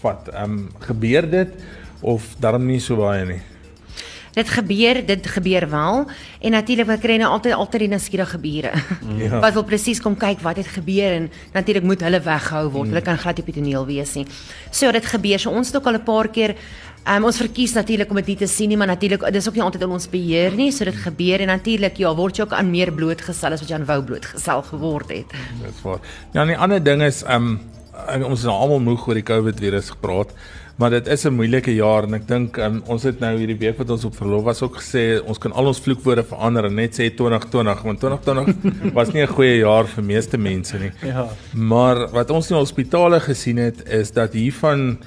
vat. 0.00 0.30
Ehm 0.32 0.56
um, 0.56 0.62
gebeur 0.88 1.28
dit 1.30 1.52
of 2.00 2.34
daarom 2.40 2.66
nie 2.66 2.80
so 2.80 2.96
baie 2.96 3.24
nie? 3.28 3.42
Dit 4.36 4.48
gebeur, 4.52 5.00
dit 5.06 5.26
gebeur 5.32 5.64
wel 5.72 6.02
en 6.40 6.50
natuurlik 6.52 7.00
kry 7.00 7.16
nou 7.20 7.30
altyd 7.32 7.56
altyd 7.56 7.86
die 7.86 7.92
nuuskierige 7.94 8.38
bure. 8.38 8.72
Ja. 9.16 9.38
wat 9.40 9.54
wil 9.56 9.64
presies 9.64 10.00
kom 10.02 10.16
kyk 10.16 10.42
wat 10.44 10.58
het 10.60 10.68
gebeur 10.68 11.14
en 11.16 11.30
natuurlik 11.54 11.86
moet 11.86 12.02
hulle 12.04 12.20
weghou 12.20 12.66
word. 12.68 12.88
Mm. 12.88 12.92
Hulle 12.94 13.04
kan 13.06 13.18
glad 13.18 13.38
nie 13.38 13.46
op 13.46 13.52
die 13.52 13.62
toneel 13.62 13.86
wees 13.88 14.12
nie. 14.18 14.26
So 14.70 14.92
dit 14.92 15.06
gebeur. 15.06 15.40
So 15.40 15.50
ons 15.50 15.72
het 15.72 15.76
ook 15.80 15.88
al 15.88 16.00
'n 16.00 16.04
paar 16.04 16.28
keer 16.28 16.56
Um, 17.06 17.22
ons 17.22 17.36
verkies 17.38 17.70
natuurlik 17.72 18.10
om 18.10 18.16
dit 18.18 18.38
te 18.38 18.48
sien 18.50 18.68
nie 18.68 18.76
maar 18.76 18.88
natuurlik 18.90 19.22
dis 19.30 19.46
ook 19.46 19.54
nie 19.54 19.62
altyd 19.62 19.82
in 19.82 19.92
ons 19.94 20.08
beheer 20.10 20.50
nie 20.50 20.72
so 20.72 20.84
dit 20.84 20.94
gebeur 20.94 21.40
en 21.40 21.46
natuurlik 21.46 22.00
ja 22.02 22.10
word 22.14 22.36
jy 22.36 22.42
ook 22.42 22.52
aan 22.52 22.70
meer 22.70 22.90
blootgestel 22.90 23.52
as 23.52 23.60
wat 23.60 23.70
jy 23.70 23.76
aan 23.76 23.86
wou 23.86 24.02
blootgestel 24.02 24.62
geword 24.62 25.12
het. 25.14 25.30
Dis 25.62 25.82
waar. 25.84 26.00
Ja, 26.32 26.44
'n 26.44 26.58
ander 26.58 26.82
ding 26.82 27.02
is 27.02 27.22
um 27.22 27.60
ons 28.26 28.40
is 28.40 28.44
nou 28.44 28.56
almal 28.56 28.80
moeg 28.80 29.06
oor 29.06 29.14
die 29.14 29.26
COVID 29.26 29.60
virus 29.60 29.90
gepraat, 29.90 30.32
maar 30.76 30.90
dit 30.90 31.06
is 31.06 31.24
'n 31.24 31.32
moeilike 31.32 31.74
jaar 31.74 32.04
en 32.04 32.14
ek 32.14 32.28
dink 32.28 32.56
um, 32.56 32.82
ons 32.86 33.02
het 33.02 33.20
nou 33.20 33.36
hierdie 33.38 33.58
week 33.58 33.78
wat 33.78 33.90
ons 33.90 34.04
op 34.04 34.16
verlof 34.16 34.44
was 34.44 34.62
ook 34.62 34.76
gesê 34.76 35.20
ons 35.24 35.38
kan 35.38 35.52
al 35.52 35.66
ons 35.66 35.80
vloekwoorde 35.80 36.24
verander 36.24 36.64
en 36.64 36.74
net 36.74 36.92
sê 36.92 37.08
2020 37.14 37.82
want 37.82 38.00
2020 38.00 38.92
was 38.98 39.12
nie 39.12 39.22
'n 39.22 39.34
goeie 39.36 39.56
jaar 39.58 39.86
vir 39.86 40.04
meeste 40.04 40.38
mense 40.38 40.78
nie. 40.78 40.92
Ja. 41.02 41.28
Maar 41.52 42.10
wat 42.10 42.30
ons 42.30 42.50
in 42.50 42.56
hospitale 42.56 43.20
gesien 43.20 43.56
het 43.56 43.88
is 43.88 44.12
dat 44.12 44.32
hiervan 44.32 44.98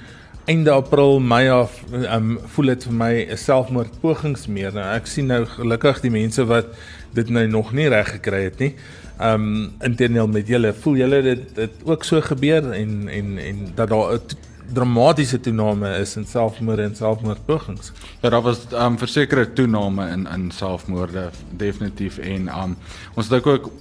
einde 0.45 0.71
April, 0.71 1.19
Mei 1.19 1.49
af 1.49 1.83
um, 1.91 2.39
voel 2.45 2.65
dit 2.65 2.83
vir 2.83 2.93
my 2.93 3.13
'n 3.29 3.37
selfmoordpogings 3.37 4.47
meer. 4.47 4.73
Nou 4.73 4.95
ek 4.95 5.05
sien 5.05 5.27
nou 5.27 5.45
gelukkig 5.45 6.01
die 6.01 6.11
mense 6.11 6.45
wat 6.45 6.65
dit 7.13 7.29
nou 7.29 7.47
nog 7.47 7.73
nie 7.73 7.87
reg 7.87 8.09
gekry 8.09 8.43
het 8.43 8.59
nie. 8.59 8.75
Um 9.21 9.71
interneel 9.81 10.27
met 10.27 10.47
julle, 10.47 10.73
voel 10.73 10.95
julle 10.95 11.21
dit 11.21 11.55
dit 11.55 11.71
ook 11.85 12.03
so 12.03 12.21
gebeur 12.21 12.71
en 12.71 13.07
en 13.07 13.37
en 13.37 13.57
dat 13.75 13.89
daar 13.89 14.13
'n 14.13 14.48
dramatiese 14.73 15.39
toename 15.39 15.97
is 15.99 16.15
in 16.17 16.25
selfmoorde 16.25 16.83
en 16.83 16.95
selfmoordpogings. 16.95 17.91
Ja, 18.21 18.29
daar 18.29 18.41
was 18.41 18.59
um 18.73 18.97
versekerde 18.97 19.53
toename 19.53 20.09
in 20.09 20.27
in 20.27 20.51
selfmoorde 20.51 21.29
definitief 21.57 22.17
en 22.17 22.47
um 22.63 22.77
ons 23.15 23.27
dink 23.29 23.47
ook 23.47 23.71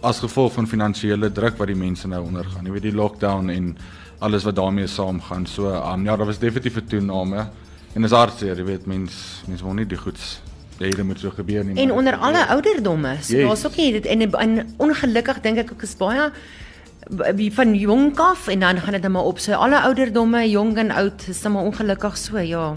as 0.00 0.18
gevolg 0.22 0.52
van 0.52 0.66
finansiële 0.66 1.32
druk 1.32 1.56
wat 1.58 1.66
die 1.66 1.76
mense 1.76 2.08
nou 2.08 2.22
ondergaan. 2.24 2.64
Jy 2.64 2.72
weet 2.72 2.82
die 2.82 2.94
lockdown 2.94 3.48
en 3.50 3.76
alles 4.18 4.44
wat 4.44 4.56
daarmee 4.56 4.86
saamgaan. 4.86 5.46
So 5.46 5.68
um 5.74 6.04
ja, 6.04 6.16
daar 6.16 6.26
was 6.26 6.38
definitief 6.38 6.76
'n 6.76 6.86
toename 6.88 7.48
en 7.94 8.04
is 8.04 8.10
hartseer, 8.10 8.56
jy 8.56 8.64
weet 8.64 8.86
mens 8.86 9.42
mens 9.46 9.62
wil 9.62 9.72
nie 9.74 9.86
die 9.86 9.98
goeds 9.98 10.40
hê 10.78 10.88
dit 10.94 11.02
moet 11.04 11.18
so 11.18 11.30
gebeur 11.30 11.64
nie. 11.64 11.74
En 11.82 11.90
onder 11.92 12.16
alle 12.16 12.46
ouderdomme. 12.46 13.16
So 13.20 13.36
Yes. 13.36 13.46
daar's 13.46 13.66
ook 13.66 13.76
nie 13.76 13.92
dit 13.92 14.06
en, 14.06 14.32
en 14.32 14.74
ongelukkig 14.76 15.40
dink 15.40 15.58
ek 15.58 15.72
ook 15.72 15.82
is 15.82 15.96
baie 15.96 16.30
van 17.52 17.74
jonk 17.74 18.18
af 18.18 18.48
en 18.48 18.60
dan 18.60 18.80
gaan 18.80 18.92
dit 18.92 19.02
net 19.02 19.10
maar 19.10 19.24
op. 19.24 19.38
So 19.38 19.52
alle 19.52 19.80
ouderdomme, 19.80 20.50
jong 20.50 20.76
en 20.76 20.90
oud, 20.90 21.28
is 21.28 21.42
net 21.42 21.52
maar 21.52 21.62
ongelukkig 21.62 22.16
so, 22.16 22.38
ja. 22.38 22.74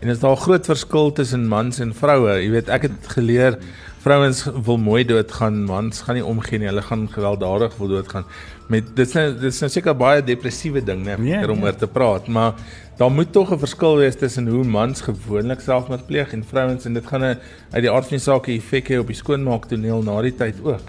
En 0.00 0.08
is 0.08 0.20
daar 0.20 0.30
'n 0.30 0.36
groot 0.36 0.64
verskil 0.64 1.12
tussen 1.12 1.48
mans 1.48 1.78
en 1.78 1.94
vroue? 1.94 2.42
Jy 2.42 2.50
weet, 2.50 2.68
ek 2.68 2.82
het 2.82 3.06
geleer 3.06 3.58
vrouens 3.98 4.44
wil 4.64 4.78
mooi 4.78 5.04
doodgaan, 5.04 5.64
mans 5.64 6.00
gaan 6.00 6.14
nie 6.14 6.24
omgee 6.24 6.58
nie. 6.58 6.68
Hulle 6.70 6.82
gaan 6.82 7.08
gewelddadig 7.10 7.76
wil 7.76 7.88
doodgaan. 7.88 8.24
Met 8.68 8.96
dit 8.96 9.06
is 9.06 9.14
nou 9.14 9.32
dit 9.32 9.52
is 9.52 9.60
nou 9.60 9.70
seker 9.70 9.96
baie 9.96 10.22
depressiewe 10.22 10.84
ding, 10.84 11.04
né, 11.04 11.16
Ja, 11.16 11.40
yeah, 11.40 11.50
om 11.50 11.58
ja. 11.58 11.64
oor 11.64 11.76
te 11.76 11.86
praat, 11.86 12.28
maar 12.28 12.54
daar 12.98 13.10
moet 13.10 13.32
tog 13.32 13.52
'n 13.52 13.58
verskil 13.58 13.96
wees 13.96 14.16
tussen 14.16 14.46
hoe 14.46 14.64
mans 14.64 15.00
gewoonlik 15.00 15.60
selfmoord 15.60 16.06
pleeg 16.06 16.32
en 16.32 16.44
vrouens 16.44 16.84
en 16.84 16.94
dit 16.94 17.06
gaan 17.06 17.24
'n 17.24 17.38
uit 17.70 17.82
die 17.82 17.90
aard 17.90 18.06
van 18.06 18.16
die 18.16 18.24
saak 18.24 18.48
'n 18.48 18.50
effek 18.50 18.88
hê 18.88 18.98
op 18.98 19.06
die 19.06 19.16
skoonmaaktoneel 19.16 20.02
na 20.02 20.22
die 20.22 20.34
tyd 20.34 20.54
ook. 20.62 20.88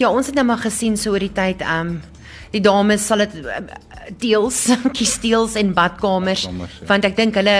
Ja, 0.00 0.10
ons 0.10 0.26
het 0.26 0.34
nou 0.34 0.44
maar 0.46 0.58
gesien 0.64 0.96
so 0.96 1.10
oor 1.12 1.18
die 1.22 1.32
tyd, 1.32 1.60
ehm 1.60 1.80
um, 1.94 2.00
die 2.52 2.60
dames 2.60 3.06
sal 3.06 3.18
dit 3.24 3.32
deels 4.20 4.66
kies 4.96 5.14
deels 5.22 5.54
en 5.56 5.72
badkamers, 5.72 6.42
Badkamers, 6.44 6.78
ja. 6.82 6.86
want 6.90 7.04
ek 7.08 7.16
dink 7.16 7.34
hulle 7.40 7.54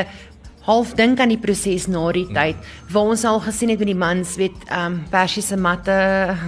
half 0.66 0.92
dink 0.95 1.18
aan 1.18 1.33
die 1.33 1.38
proses 1.42 1.88
na 1.90 2.03
die 2.14 2.27
tyd 2.31 2.57
waar 2.92 3.09
ons 3.14 3.25
al 3.27 3.40
gesien 3.42 3.73
het 3.73 3.81
met 3.83 3.88
die 3.88 3.97
mans 3.99 4.37
weet 4.38 4.55
ehm 4.68 4.85
um, 4.92 4.99
persiese 5.11 5.57
matte 5.57 5.97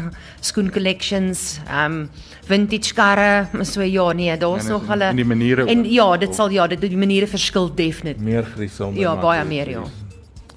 skoen 0.48 0.68
collections 0.70 1.58
ehm 1.66 1.96
um, 2.04 2.10
vintage 2.46 2.92
karre 2.94 3.64
so 3.64 3.80
ja 3.82 4.12
nee 4.12 4.36
daar's 4.38 4.66
En 4.68 4.76
nog 4.76 4.82
in- 4.84 4.88
hulle 4.92 5.08
in 5.10 5.16
die 5.22 5.24
maniere 5.32 5.64
en 5.66 5.84
ja 5.90 6.10
dit 6.20 6.34
sal 6.36 6.50
ja 6.52 6.66
dit 6.68 6.80
die 6.84 6.96
maniere 7.00 7.26
verskil 7.26 7.70
definitief 7.74 8.22
Meer 8.22 8.44
griesel. 8.54 8.92
ja 8.94 9.16
baie 9.16 9.44
meer 9.44 9.70
ja 9.70 9.82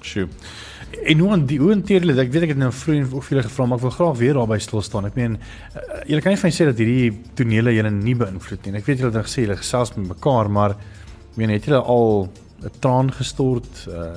Sjoe. 0.02 0.28
En 0.88 1.18
hoe 1.18 1.30
aan 1.30 1.44
die 1.46 1.58
hoe 1.60 1.70
hanteer 1.70 2.00
julle 2.00 2.14
dit? 2.14 2.24
Ek 2.24 2.32
weet 2.32 2.46
ek 2.46 2.52
het 2.54 2.60
nou 2.60 2.70
vroeër 2.72 3.10
ook 3.12 3.24
vir 3.26 3.36
julle 3.36 3.46
gevra, 3.48 3.66
maar 3.66 3.78
ek 3.78 3.84
wil 3.84 3.94
graag 3.96 4.16
weer 4.18 4.38
daarby 4.38 4.58
stil 4.64 4.82
staan. 4.82 5.08
Ek 5.08 5.16
meen 5.18 5.36
uh, 5.36 5.82
julle 6.08 6.24
kan 6.24 6.32
nie 6.32 6.40
vir 6.40 6.48
my 6.48 6.54
sê 6.56 6.68
dat 6.68 6.80
hierdie 6.80 7.10
tonele 7.36 7.74
julle 7.76 7.92
nie 7.92 8.16
beïnvloed 8.18 8.66
nie. 8.66 8.78
Ek 8.80 8.88
weet 8.88 9.02
julle 9.02 9.10
het 9.12 9.18
nou 9.20 9.26
gesê 9.26 9.44
julle 9.44 9.58
gesels 9.60 9.92
met 9.96 10.08
mekaar, 10.14 10.48
maar 10.48 10.76
ek 10.78 11.36
meen 11.40 11.52
het 11.52 11.68
julle 11.68 11.82
al 11.82 12.28
'n 12.64 12.74
traan 12.80 13.12
gestort? 13.12 13.86
Uh 13.88 14.16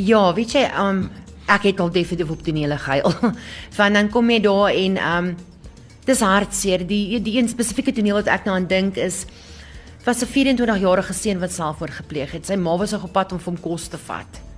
Ja, 0.00 0.32
weet 0.32 0.52
jy, 0.54 0.64
um 0.80 1.10
ek 1.50 1.66
het 1.66 1.80
al 1.80 1.90
definitief 1.90 2.30
op 2.30 2.42
tonele 2.42 2.78
gehuil. 2.78 3.12
Want 3.78 3.94
dan 3.94 4.08
kom 4.08 4.30
jy 4.30 4.40
daar 4.40 4.70
en 4.70 4.98
um 4.98 5.32
dis 6.06 6.20
hartseer. 6.20 6.86
Die 6.86 7.20
die 7.22 7.38
een 7.38 7.48
spesifieke 7.48 7.92
toneel 7.92 8.14
wat 8.22 8.30
ek 8.30 8.44
nou 8.44 8.56
aan 8.56 8.66
dink 8.66 8.96
is 8.96 9.26
was 10.04 10.22
'n 10.22 10.26
24-jarige 10.26 11.12
seun 11.12 11.40
wat 11.40 11.52
selfmoord 11.52 11.92
gepleeg 11.92 12.32
het. 12.32 12.46
Sy 12.46 12.56
ma 12.56 12.76
was 12.76 12.92
op 12.92 13.12
pad 13.12 13.32
om 13.32 13.38
vir 13.38 13.52
hom 13.52 13.60
kos 13.60 13.88
te 13.88 13.98
vat. 13.98 14.49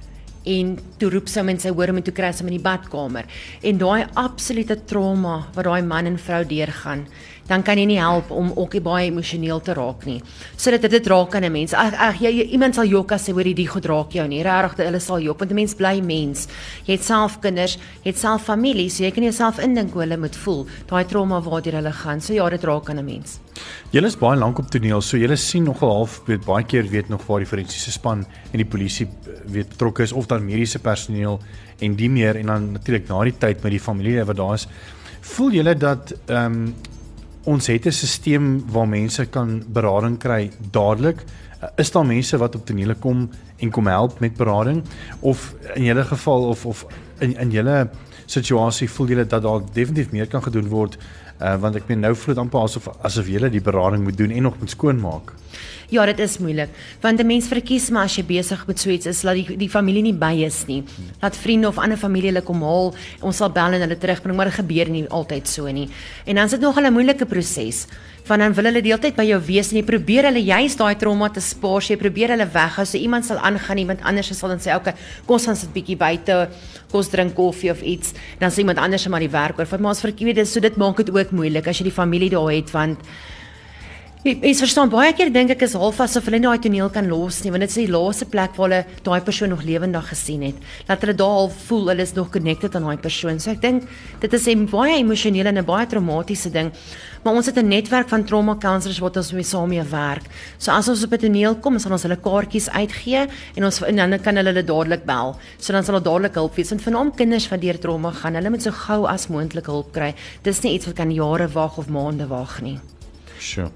En 0.45 0.75
toe 0.99 1.11
roep 1.13 1.29
sy 1.31 1.41
hom 1.41 1.53
en 1.53 1.61
sy 1.63 1.71
hoor 1.71 1.93
hom 1.93 2.01
en 2.01 2.07
toe 2.07 2.15
kry 2.15 2.33
sy 2.33 2.43
hom 2.43 2.51
in 2.51 2.59
die 2.59 2.65
badkamer. 2.65 3.29
En 3.63 3.79
daai 3.79 4.09
absolute 4.19 4.81
trauma 4.91 5.37
wat 5.55 5.69
daai 5.69 5.83
man 5.87 6.11
en 6.11 6.19
vrou 6.19 6.43
deurgaan, 6.49 7.07
dan 7.49 7.63
kan 7.63 7.79
jy 7.79 7.87
nie 7.87 7.99
help 8.01 8.31
om 8.31 8.53
ook 8.55 8.79
baie 8.83 9.11
emosioneel 9.11 9.61
te 9.61 9.75
raak 9.75 10.05
nie. 10.07 10.21
So 10.57 10.71
dit 10.71 10.91
dit 10.91 11.07
raak 11.07 11.35
aan 11.35 11.45
'n 11.45 11.53
mens. 11.53 11.75
Ag 11.75 11.95
ag 11.95 12.21
jy, 12.21 12.31
jy 12.31 12.45
iemand 12.53 12.75
sal 12.75 12.85
jok 12.85 13.13
as 13.13 13.27
hy 13.27 13.33
hoor 13.33 13.45
die 13.45 13.67
goed 13.67 13.87
raak 13.87 14.13
jou 14.13 14.27
nie. 14.29 14.43
Regtig, 14.43 14.87
hulle 14.87 15.01
sal 15.01 15.21
jok 15.21 15.39
want 15.39 15.51
'n 15.51 15.55
mens 15.55 15.75
bly 15.75 16.01
mens. 16.01 16.49
Jy 16.87 16.93
het 16.93 17.05
self 17.05 17.41
kinders, 17.41 17.79
jy 18.03 18.11
het 18.11 18.19
self 18.19 18.43
familie, 18.45 18.89
so 18.91 19.05
jy 19.05 19.11
kan 19.11 19.23
jouself 19.23 19.59
indink 19.59 19.93
hoe 19.93 20.03
hulle 20.03 20.17
moet 20.17 20.37
voel. 20.37 20.67
Daai 20.87 21.05
trauma 21.05 21.41
waardeur 21.41 21.75
hulle 21.75 21.93
gaan. 21.93 22.21
So 22.21 22.33
ja, 22.33 22.49
dit 22.49 22.65
raak 22.65 22.89
aan 22.91 22.99
'n 22.99 23.05
mens. 23.05 23.39
julle 23.91 24.07
is 24.07 24.17
baie 24.17 24.39
lank 24.39 24.59
op 24.59 24.71
toneel, 24.71 25.03
so 25.03 25.17
julle 25.17 25.37
sien 25.37 25.65
nogal 25.65 25.91
half 25.91 26.23
weet 26.27 26.45
baie 26.45 26.65
keer 26.65 26.89
weet 26.89 27.09
nog 27.09 27.27
waar 27.27 27.39
die 27.39 27.47
forensiese 27.47 27.93
span 27.93 28.25
en 28.53 28.57
die 28.57 28.65
polisie 28.65 29.07
uh, 29.07 29.37
weet 29.53 29.69
betrokke 29.69 30.03
is 30.03 30.13
of 30.13 30.27
dan 30.27 30.45
mediese 30.45 30.79
personeel 30.79 31.41
en 31.81 31.97
die 31.99 32.09
meer 32.11 32.37
en 32.37 32.47
dan 32.47 32.73
natuurlik 32.73 33.09
na 33.09 33.23
die 33.25 33.37
tyd 33.39 33.63
met 33.63 33.73
die 33.73 33.81
familie 33.81 34.25
wat 34.25 34.37
daar 34.37 34.55
is. 34.55 34.69
Voel 35.21 35.59
julle 35.61 35.75
dat 35.75 36.15
ehm 36.27 36.63
um, 36.63 36.75
ons 37.45 37.67
het 37.67 37.87
'n 37.87 37.93
stelsel 37.93 38.61
waar 38.73 38.89
mense 38.89 39.27
kan 39.27 39.63
berading 39.67 40.19
kry 40.19 40.51
dadelik? 40.71 41.25
Uh, 41.63 41.69
Is 41.77 41.91
daar 41.91 42.07
mense 42.07 42.39
wat 42.39 42.55
op 42.55 42.67
tonele 42.67 42.95
kom 42.95 43.31
en 43.59 43.71
kom 43.71 43.87
help 43.87 44.21
met 44.21 44.37
berading 44.37 44.83
of 45.21 45.55
in 45.75 45.85
julle 45.85 46.05
geval 46.05 46.49
of 46.49 46.67
of 46.67 46.87
in 47.19 47.37
in 47.37 47.51
julle 47.51 47.89
situasie 48.27 48.91
voel 48.91 49.07
julle 49.07 49.27
dat 49.27 49.43
daar 49.43 49.61
definitief 49.73 50.11
meer 50.13 50.27
kan 50.27 50.43
gedoen 50.43 50.69
word 50.69 50.99
uh, 51.43 51.57
want 51.61 51.77
ek 51.77 51.89
meen 51.91 52.01
nou 52.01 52.15
dit 52.15 52.39
amper 52.39 52.63
asof 52.63 52.89
asof 53.03 53.29
julle 53.29 53.51
die 53.51 53.61
berading 53.61 54.05
moet 54.07 54.17
doen 54.17 54.31
en 54.31 54.43
nog 54.43 54.59
moet 54.61 54.71
skoonmaak. 54.71 55.33
Ja, 55.93 56.07
dit 56.09 56.23
is 56.25 56.39
moeilik. 56.41 56.71
Want 57.01 57.21
'n 57.21 57.27
mens 57.27 57.49
verkies 57.49 57.91
maar 57.91 58.05
as 58.05 58.17
jy 58.17 58.25
besig 58.25 58.67
met 58.67 58.81
so 58.81 58.91
iets 58.91 59.07
is, 59.07 59.23
laat 59.23 59.35
die 59.35 59.57
die 59.57 59.69
familie 59.69 60.03
nie 60.03 60.15
by 60.15 60.45
is 60.47 60.65
nie. 60.67 60.85
Laat 61.21 61.37
vriende 61.37 61.69
of 61.69 61.79
ander 61.79 61.99
familie 61.99 62.31
hulle 62.31 62.43
kom 62.43 62.63
haal. 62.63 62.95
Ons 63.21 63.37
sal 63.37 63.51
bel 63.51 63.73
en 63.73 63.81
hulle 63.81 63.99
terugbring, 63.99 64.37
maar 64.37 64.47
dit 64.47 64.55
gebeur 64.55 64.89
nie 64.89 65.09
altyd 65.09 65.49
so 65.49 65.67
nie. 65.71 65.89
En 66.25 66.35
dan 66.35 66.45
is 66.45 66.51
dit 66.51 66.61
nog 66.61 66.79
'n 66.81 66.93
moeilike 66.93 67.27
proses. 67.27 67.87
Want 68.27 68.41
dan 68.41 68.55
wil 68.55 68.69
hulle 68.71 68.83
deeltyd 68.85 69.17
by 69.19 69.25
jou 69.27 69.39
wees 69.43 69.73
en 69.73 69.81
jy 69.81 69.83
probeer 69.87 70.29
hulle 70.29 70.43
juist 70.47 70.79
daai 70.79 70.95
trauma 70.99 71.27
te 71.35 71.43
spaar. 71.43 71.83
Jy 71.83 71.97
probeer 71.99 72.37
hulle 72.37 72.47
weghou. 72.55 72.85
So 72.87 72.99
iemand 72.99 73.27
sal 73.27 73.41
aangaan, 73.43 73.81
iemand 73.83 74.05
anders 74.07 74.31
sal 74.31 74.49
dan 74.55 74.61
sê, 74.63 74.77
"Oké, 74.77 74.95
kom 75.27 75.35
ons 75.35 75.47
gaan 75.47 75.57
sit 75.57 75.73
bietjie 75.75 75.97
buite, 75.97 76.49
kom 76.91 76.99
ons 77.01 77.09
drink 77.09 77.35
koffie 77.35 77.71
of 77.71 77.83
iets." 77.83 78.13
Dan 78.39 78.51
sê 78.51 78.59
iemand 78.59 78.79
anders 78.79 79.09
maar 79.09 79.21
die 79.21 79.29
werk 79.29 79.59
oor. 79.59 79.67
Want 79.67 79.83
maar 79.83 79.91
ons 79.91 80.01
verkies 80.01 80.35
dit 80.35 80.49
so 80.49 80.61
dit 80.61 80.77
maak 80.77 80.97
dit 80.97 81.11
ook 81.11 81.31
moeilik 81.31 81.67
as 81.67 81.79
jy 81.79 81.85
die 81.85 81.93
familie 81.93 82.31
daar 82.31 82.53
het 82.53 82.71
want 82.71 82.99
Mens 84.23 84.61
verstaan 84.63 84.87
baie 84.87 85.11
keer 85.19 85.33
dink 85.35 85.51
ek 85.51 85.65
is 85.67 85.73
half 85.75 85.97
asof 85.99 86.29
hulle 86.29 86.39
nie 86.39 86.47
daai 86.47 86.63
toneel 86.63 86.91
kan 86.95 87.09
los 87.11 87.41
nie 87.43 87.51
want 87.51 87.65
dit 87.65 87.73
is 87.73 87.79
die 87.81 87.91
laaste 87.91 88.29
plek 88.31 88.53
waar 88.55 88.69
hulle 88.69 89.01
daai 89.03 89.25
persoon 89.27 89.51
nog 89.51 89.65
lewendig 89.67 90.05
gesien 90.13 90.45
het. 90.47 90.61
Laat 90.87 91.03
hulle 91.03 91.17
daar 91.19 91.39
al 91.41 91.49
voel 91.65 91.91
hulle 91.91 92.07
is 92.07 92.13
nog 92.15 92.29
connected 92.31 92.77
aan 92.79 92.87
daai 92.87 93.03
persoon. 93.03 93.41
So 93.43 93.51
ek 93.51 93.59
dink 93.65 93.89
dit 94.23 94.37
is 94.39 94.47
'n 94.47 94.69
baie 94.71 94.95
emosionele 95.01 95.49
en 95.49 95.59
'n 95.59 95.67
baie 95.67 95.87
traumatiese 95.91 96.53
ding. 96.53 96.71
Maar 97.25 97.35
ons 97.35 97.47
het 97.47 97.59
'n 97.59 97.67
netwerk 97.67 98.09
van 98.09 98.25
trauma 98.25 98.55
counselors 98.55 99.01
wat 99.01 99.17
ons 99.17 99.33
mee 99.33 99.43
saam 99.43 99.69
mee 99.69 99.83
werk. 99.83 100.23
So 100.57 100.71
as 100.71 100.89
ons 100.89 101.03
op 101.03 101.13
'n 101.13 101.19
toneel 101.19 101.57
kom, 101.57 101.79
sal 101.81 101.91
ons 101.91 102.03
hulle 102.03 102.17
kaartjies 102.17 102.71
uitgee 102.71 103.27
en 103.57 103.65
ons 103.65 103.83
en 103.83 103.97
dan 103.97 104.21
kan 104.21 104.37
hulle 104.37 104.53
hulle 104.53 104.63
dadelik 104.63 105.05
bel. 105.05 105.37
So 105.59 105.73
dan 105.73 105.83
sal 105.83 105.95
hulle 105.95 106.05
dadelik 106.05 106.35
hulp 106.35 106.55
wees. 106.55 106.71
Want 106.71 106.83
vanaand 106.83 107.17
kinders 107.17 107.49
wat 107.49 107.61
deur 107.61 107.79
trauma 107.79 108.13
gaan, 108.13 108.35
hulle 108.35 108.51
moet 108.51 108.63
so 108.63 108.71
gou 108.71 109.05
as 109.05 109.27
moontlik 109.27 109.67
hulp 109.67 109.93
kry. 109.93 110.15
Dis 110.43 110.63
nie 110.63 110.75
iets 110.75 110.87
wat 110.87 110.95
kan 110.95 111.11
jare 111.11 111.49
wag 111.49 111.77
of 111.79 111.89
maande 111.89 112.29
wag 112.29 112.63
nie. 112.63 112.79
Sure. 113.41 113.71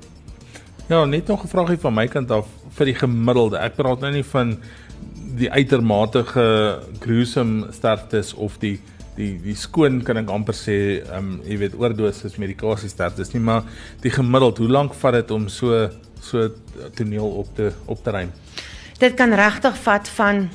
Ja, 0.88 1.04
net 1.04 1.26
nog 1.26 1.42
'n 1.42 1.48
vraagie 1.48 1.78
van 1.78 1.94
my 1.94 2.06
kant 2.06 2.30
af 2.30 2.46
vir 2.70 2.86
die 2.86 2.94
gemiddelde. 2.94 3.58
Ek 3.58 3.74
praat 3.76 4.00
nou 4.00 4.12
nie 4.12 4.24
van 4.24 4.58
die 5.36 5.50
uitermate 5.50 6.24
gruesome 7.00 7.72
sterftes 7.72 8.34
of 8.34 8.58
die 8.58 8.80
die 9.16 9.40
die 9.42 9.54
skoon 9.54 10.02
kan 10.02 10.16
ek 10.16 10.30
amper 10.30 10.54
sê, 10.54 11.00
ehm 11.00 11.16
um, 11.16 11.40
jy 11.44 11.56
weet 11.58 11.74
oordosis 11.74 12.36
medikasie 12.36 12.88
sterftes 12.88 13.32
nie, 13.32 13.40
maar 13.40 13.62
die 14.00 14.10
gemiddeld, 14.10 14.58
hoe 14.58 14.68
lank 14.68 14.94
vat 14.94 15.12
dit 15.12 15.30
om 15.30 15.48
so 15.48 15.88
so 16.20 16.50
toneel 16.94 17.30
op 17.40 17.54
te 17.56 17.72
op 17.86 18.04
te 18.04 18.10
ruim? 18.10 18.32
Dit 18.98 19.14
kan 19.14 19.32
regtig 19.32 19.76
vat 19.76 20.08
van 20.08 20.48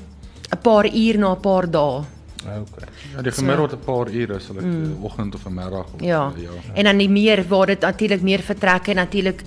'n 0.52 0.62
paar 0.62 0.86
uur 0.86 1.18
na 1.18 1.32
'n 1.32 1.40
paar 1.40 1.72
dae. 1.72 2.04
Okay. 2.42 2.88
Ja, 3.16 3.22
die 3.22 3.32
gemiddeld 3.32 3.74
'n 3.74 3.84
paar 3.86 4.10
ure 4.10 4.40
sal 4.40 4.58
ek 4.58 4.64
mm. 4.64 5.04
oggend 5.04 5.36
of 5.36 5.46
'n 5.46 5.54
middag 5.54 5.86
of 5.94 6.02
Ja. 6.02 6.32
ja. 6.38 6.50
En 6.74 6.84
dan 6.84 6.98
die 6.98 7.10
meer 7.10 7.44
waar 7.48 7.66
dit 7.66 7.80
natuurlik 7.80 8.22
meer 8.22 8.40
vertrekke 8.40 8.90
en 8.90 8.96
natuurlik 8.96 9.44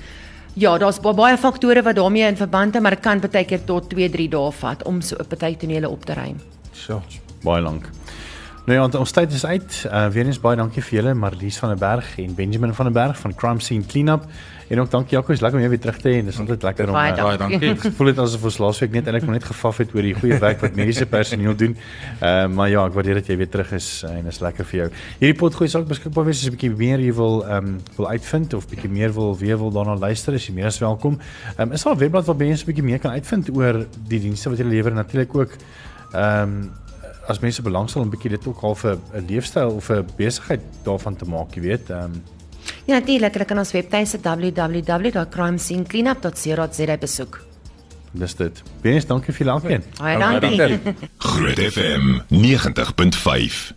ja, 0.54 0.78
daar's 0.78 1.00
ba 1.00 1.12
baie 1.12 1.36
faktore 1.38 1.82
wat 1.82 1.96
daarmee 1.96 2.26
in 2.26 2.36
verband 2.36 2.74
is, 2.74 2.80
maar 2.80 2.96
dit 2.96 3.00
kan 3.00 3.20
baie 3.20 3.44
keer 3.44 3.64
tot 3.64 3.94
2-3 3.94 4.28
dae 4.30 4.52
vat 4.52 4.82
om 4.84 5.00
so 5.00 5.16
'n 5.16 5.26
party 5.26 5.56
tonele 5.56 5.88
op 5.88 6.04
te 6.04 6.12
ruim. 6.14 6.40
So. 6.72 7.02
Baie 7.42 7.62
lank. 7.62 7.90
Nou 8.64 8.78
ja, 8.78 8.98
ons 8.98 9.10
tyd 9.12 9.32
is 9.32 9.44
uit. 9.44 9.84
Uh 9.90 10.06
weer 10.08 10.26
eens 10.26 10.40
baie 10.40 10.56
dankie 10.56 10.82
vir 10.82 10.98
julle 10.98 11.14
Marlies 11.14 11.58
van 11.58 11.68
der 11.68 11.78
Berg 11.78 12.18
en 12.18 12.34
Benjamin 12.34 12.74
van 12.74 12.84
der 12.84 12.94
Berg 12.94 13.18
van 13.18 13.34
Crime 13.34 13.60
Scene 13.60 13.84
Cleanup 13.86 14.24
En 14.68 14.80
ook 14.80 14.90
dankie 14.90 15.16
Jaco, 15.16 15.32
is 15.32 15.40
lekker 15.40 15.58
om 15.58 15.64
jou 15.64 15.70
weer 15.70 15.80
terug 15.80 15.98
te 16.00 16.08
hê 16.08 16.20
en 16.20 16.30
dis 16.30 16.38
altyd 16.40 16.62
lekker 16.62 16.88
om 16.88 16.96
Baie 16.96 17.12
uh, 17.12 17.24
Baie 17.26 17.38
dankie. 17.38 17.70
Ek 17.74 17.84
voel 17.98 18.10
dit 18.12 18.20
asof 18.24 18.46
ons 18.48 18.58
laasweek 18.62 18.94
net 18.94 19.08
eintlik 19.08 19.26
maar 19.28 19.36
net 19.36 19.46
gefaf 19.48 19.80
het 19.82 19.94
oor 19.96 20.06
die 20.06 20.14
goeie 20.16 20.38
werk 20.40 20.62
wat 20.64 20.78
mediese 20.78 21.06
personeel 21.10 21.56
doen. 21.56 21.76
Ehm 22.20 22.50
uh, 22.50 22.54
maar 22.54 22.70
ja, 22.72 22.84
ek 22.88 22.96
waardeer 22.96 23.20
dat 23.20 23.28
jy 23.28 23.36
weer 23.40 23.50
terug 23.50 23.72
is 23.76 23.88
en 24.08 24.30
is 24.30 24.40
lekker 24.44 24.68
vir 24.70 24.78
jou. 24.78 24.88
Hierdie 25.20 25.38
potgooi 25.40 25.68
sal 25.68 25.84
beskikbaar 25.88 26.28
wees 26.28 26.40
as 26.40 26.46
jy 26.46 26.52
'n 26.52 26.56
bietjie 26.56 26.72
meer 26.76 27.02
jy 27.04 27.12
wil 27.16 27.42
ehm 27.44 27.74
um, 27.74 27.80
wil 27.96 28.08
uitvind 28.08 28.54
of 28.54 28.68
bietjie 28.70 28.90
meer 28.90 29.12
wil 29.12 29.36
weer 29.36 29.58
wil 29.58 29.70
daarna 29.74 29.98
luister, 29.98 30.34
is 30.34 30.46
jy 30.48 30.54
meer 30.54 30.70
as 30.72 30.80
welkom. 30.80 31.18
Ehm 31.56 31.68
um, 31.68 31.72
is 31.72 31.82
daar 31.82 31.94
'n 31.94 31.98
webblad 31.98 32.26
waar 32.26 32.36
mense 32.36 32.64
'n 32.64 32.66
bietjie 32.72 32.84
meer 32.84 32.98
kan 32.98 33.12
uitvind 33.12 33.50
oor 33.56 33.86
die 34.08 34.20
dienste 34.20 34.48
wat 34.48 34.58
jy 34.58 34.64
lewer 34.64 34.90
en 34.90 35.02
natuurlik 35.02 35.34
ook 35.34 35.52
ehm 36.14 36.42
um, 36.42 36.72
as 37.28 37.40
mense 37.40 37.62
belangstel 37.62 38.02
om 38.02 38.10
bietjie 38.10 38.30
dit 38.30 38.46
ook 38.46 38.60
half 38.60 38.84
'n 38.84 39.00
'n 39.14 39.26
leefstyl 39.28 39.70
of 39.76 39.90
'n 39.90 40.06
besigheid 40.16 40.60
daarvan 40.84 41.16
te 41.16 41.24
maak, 41.24 41.54
jy 41.54 41.62
weet. 41.62 41.90
Ehm 41.90 42.04
um, 42.04 42.22
Ja 42.86 42.94
natuurlik, 42.98 43.32
hulle 43.34 43.44
kan 43.48 43.58
ons 43.58 43.72
webtuiste 43.72 44.18
www.crimescene.cleanup.co.za 44.24 46.96
besoek. 47.00 47.40
dis 48.14 48.34
dit. 48.38 48.62
Benes, 48.82 49.06
dankie 49.06 49.34
vir 49.34 49.48
elkeen. 49.50 49.82
Baie 49.98 50.18
Baie 50.18 50.40
dankie. 50.40 50.78
Groot 51.18 51.58
FM 51.58 52.20
90.5 52.44 53.74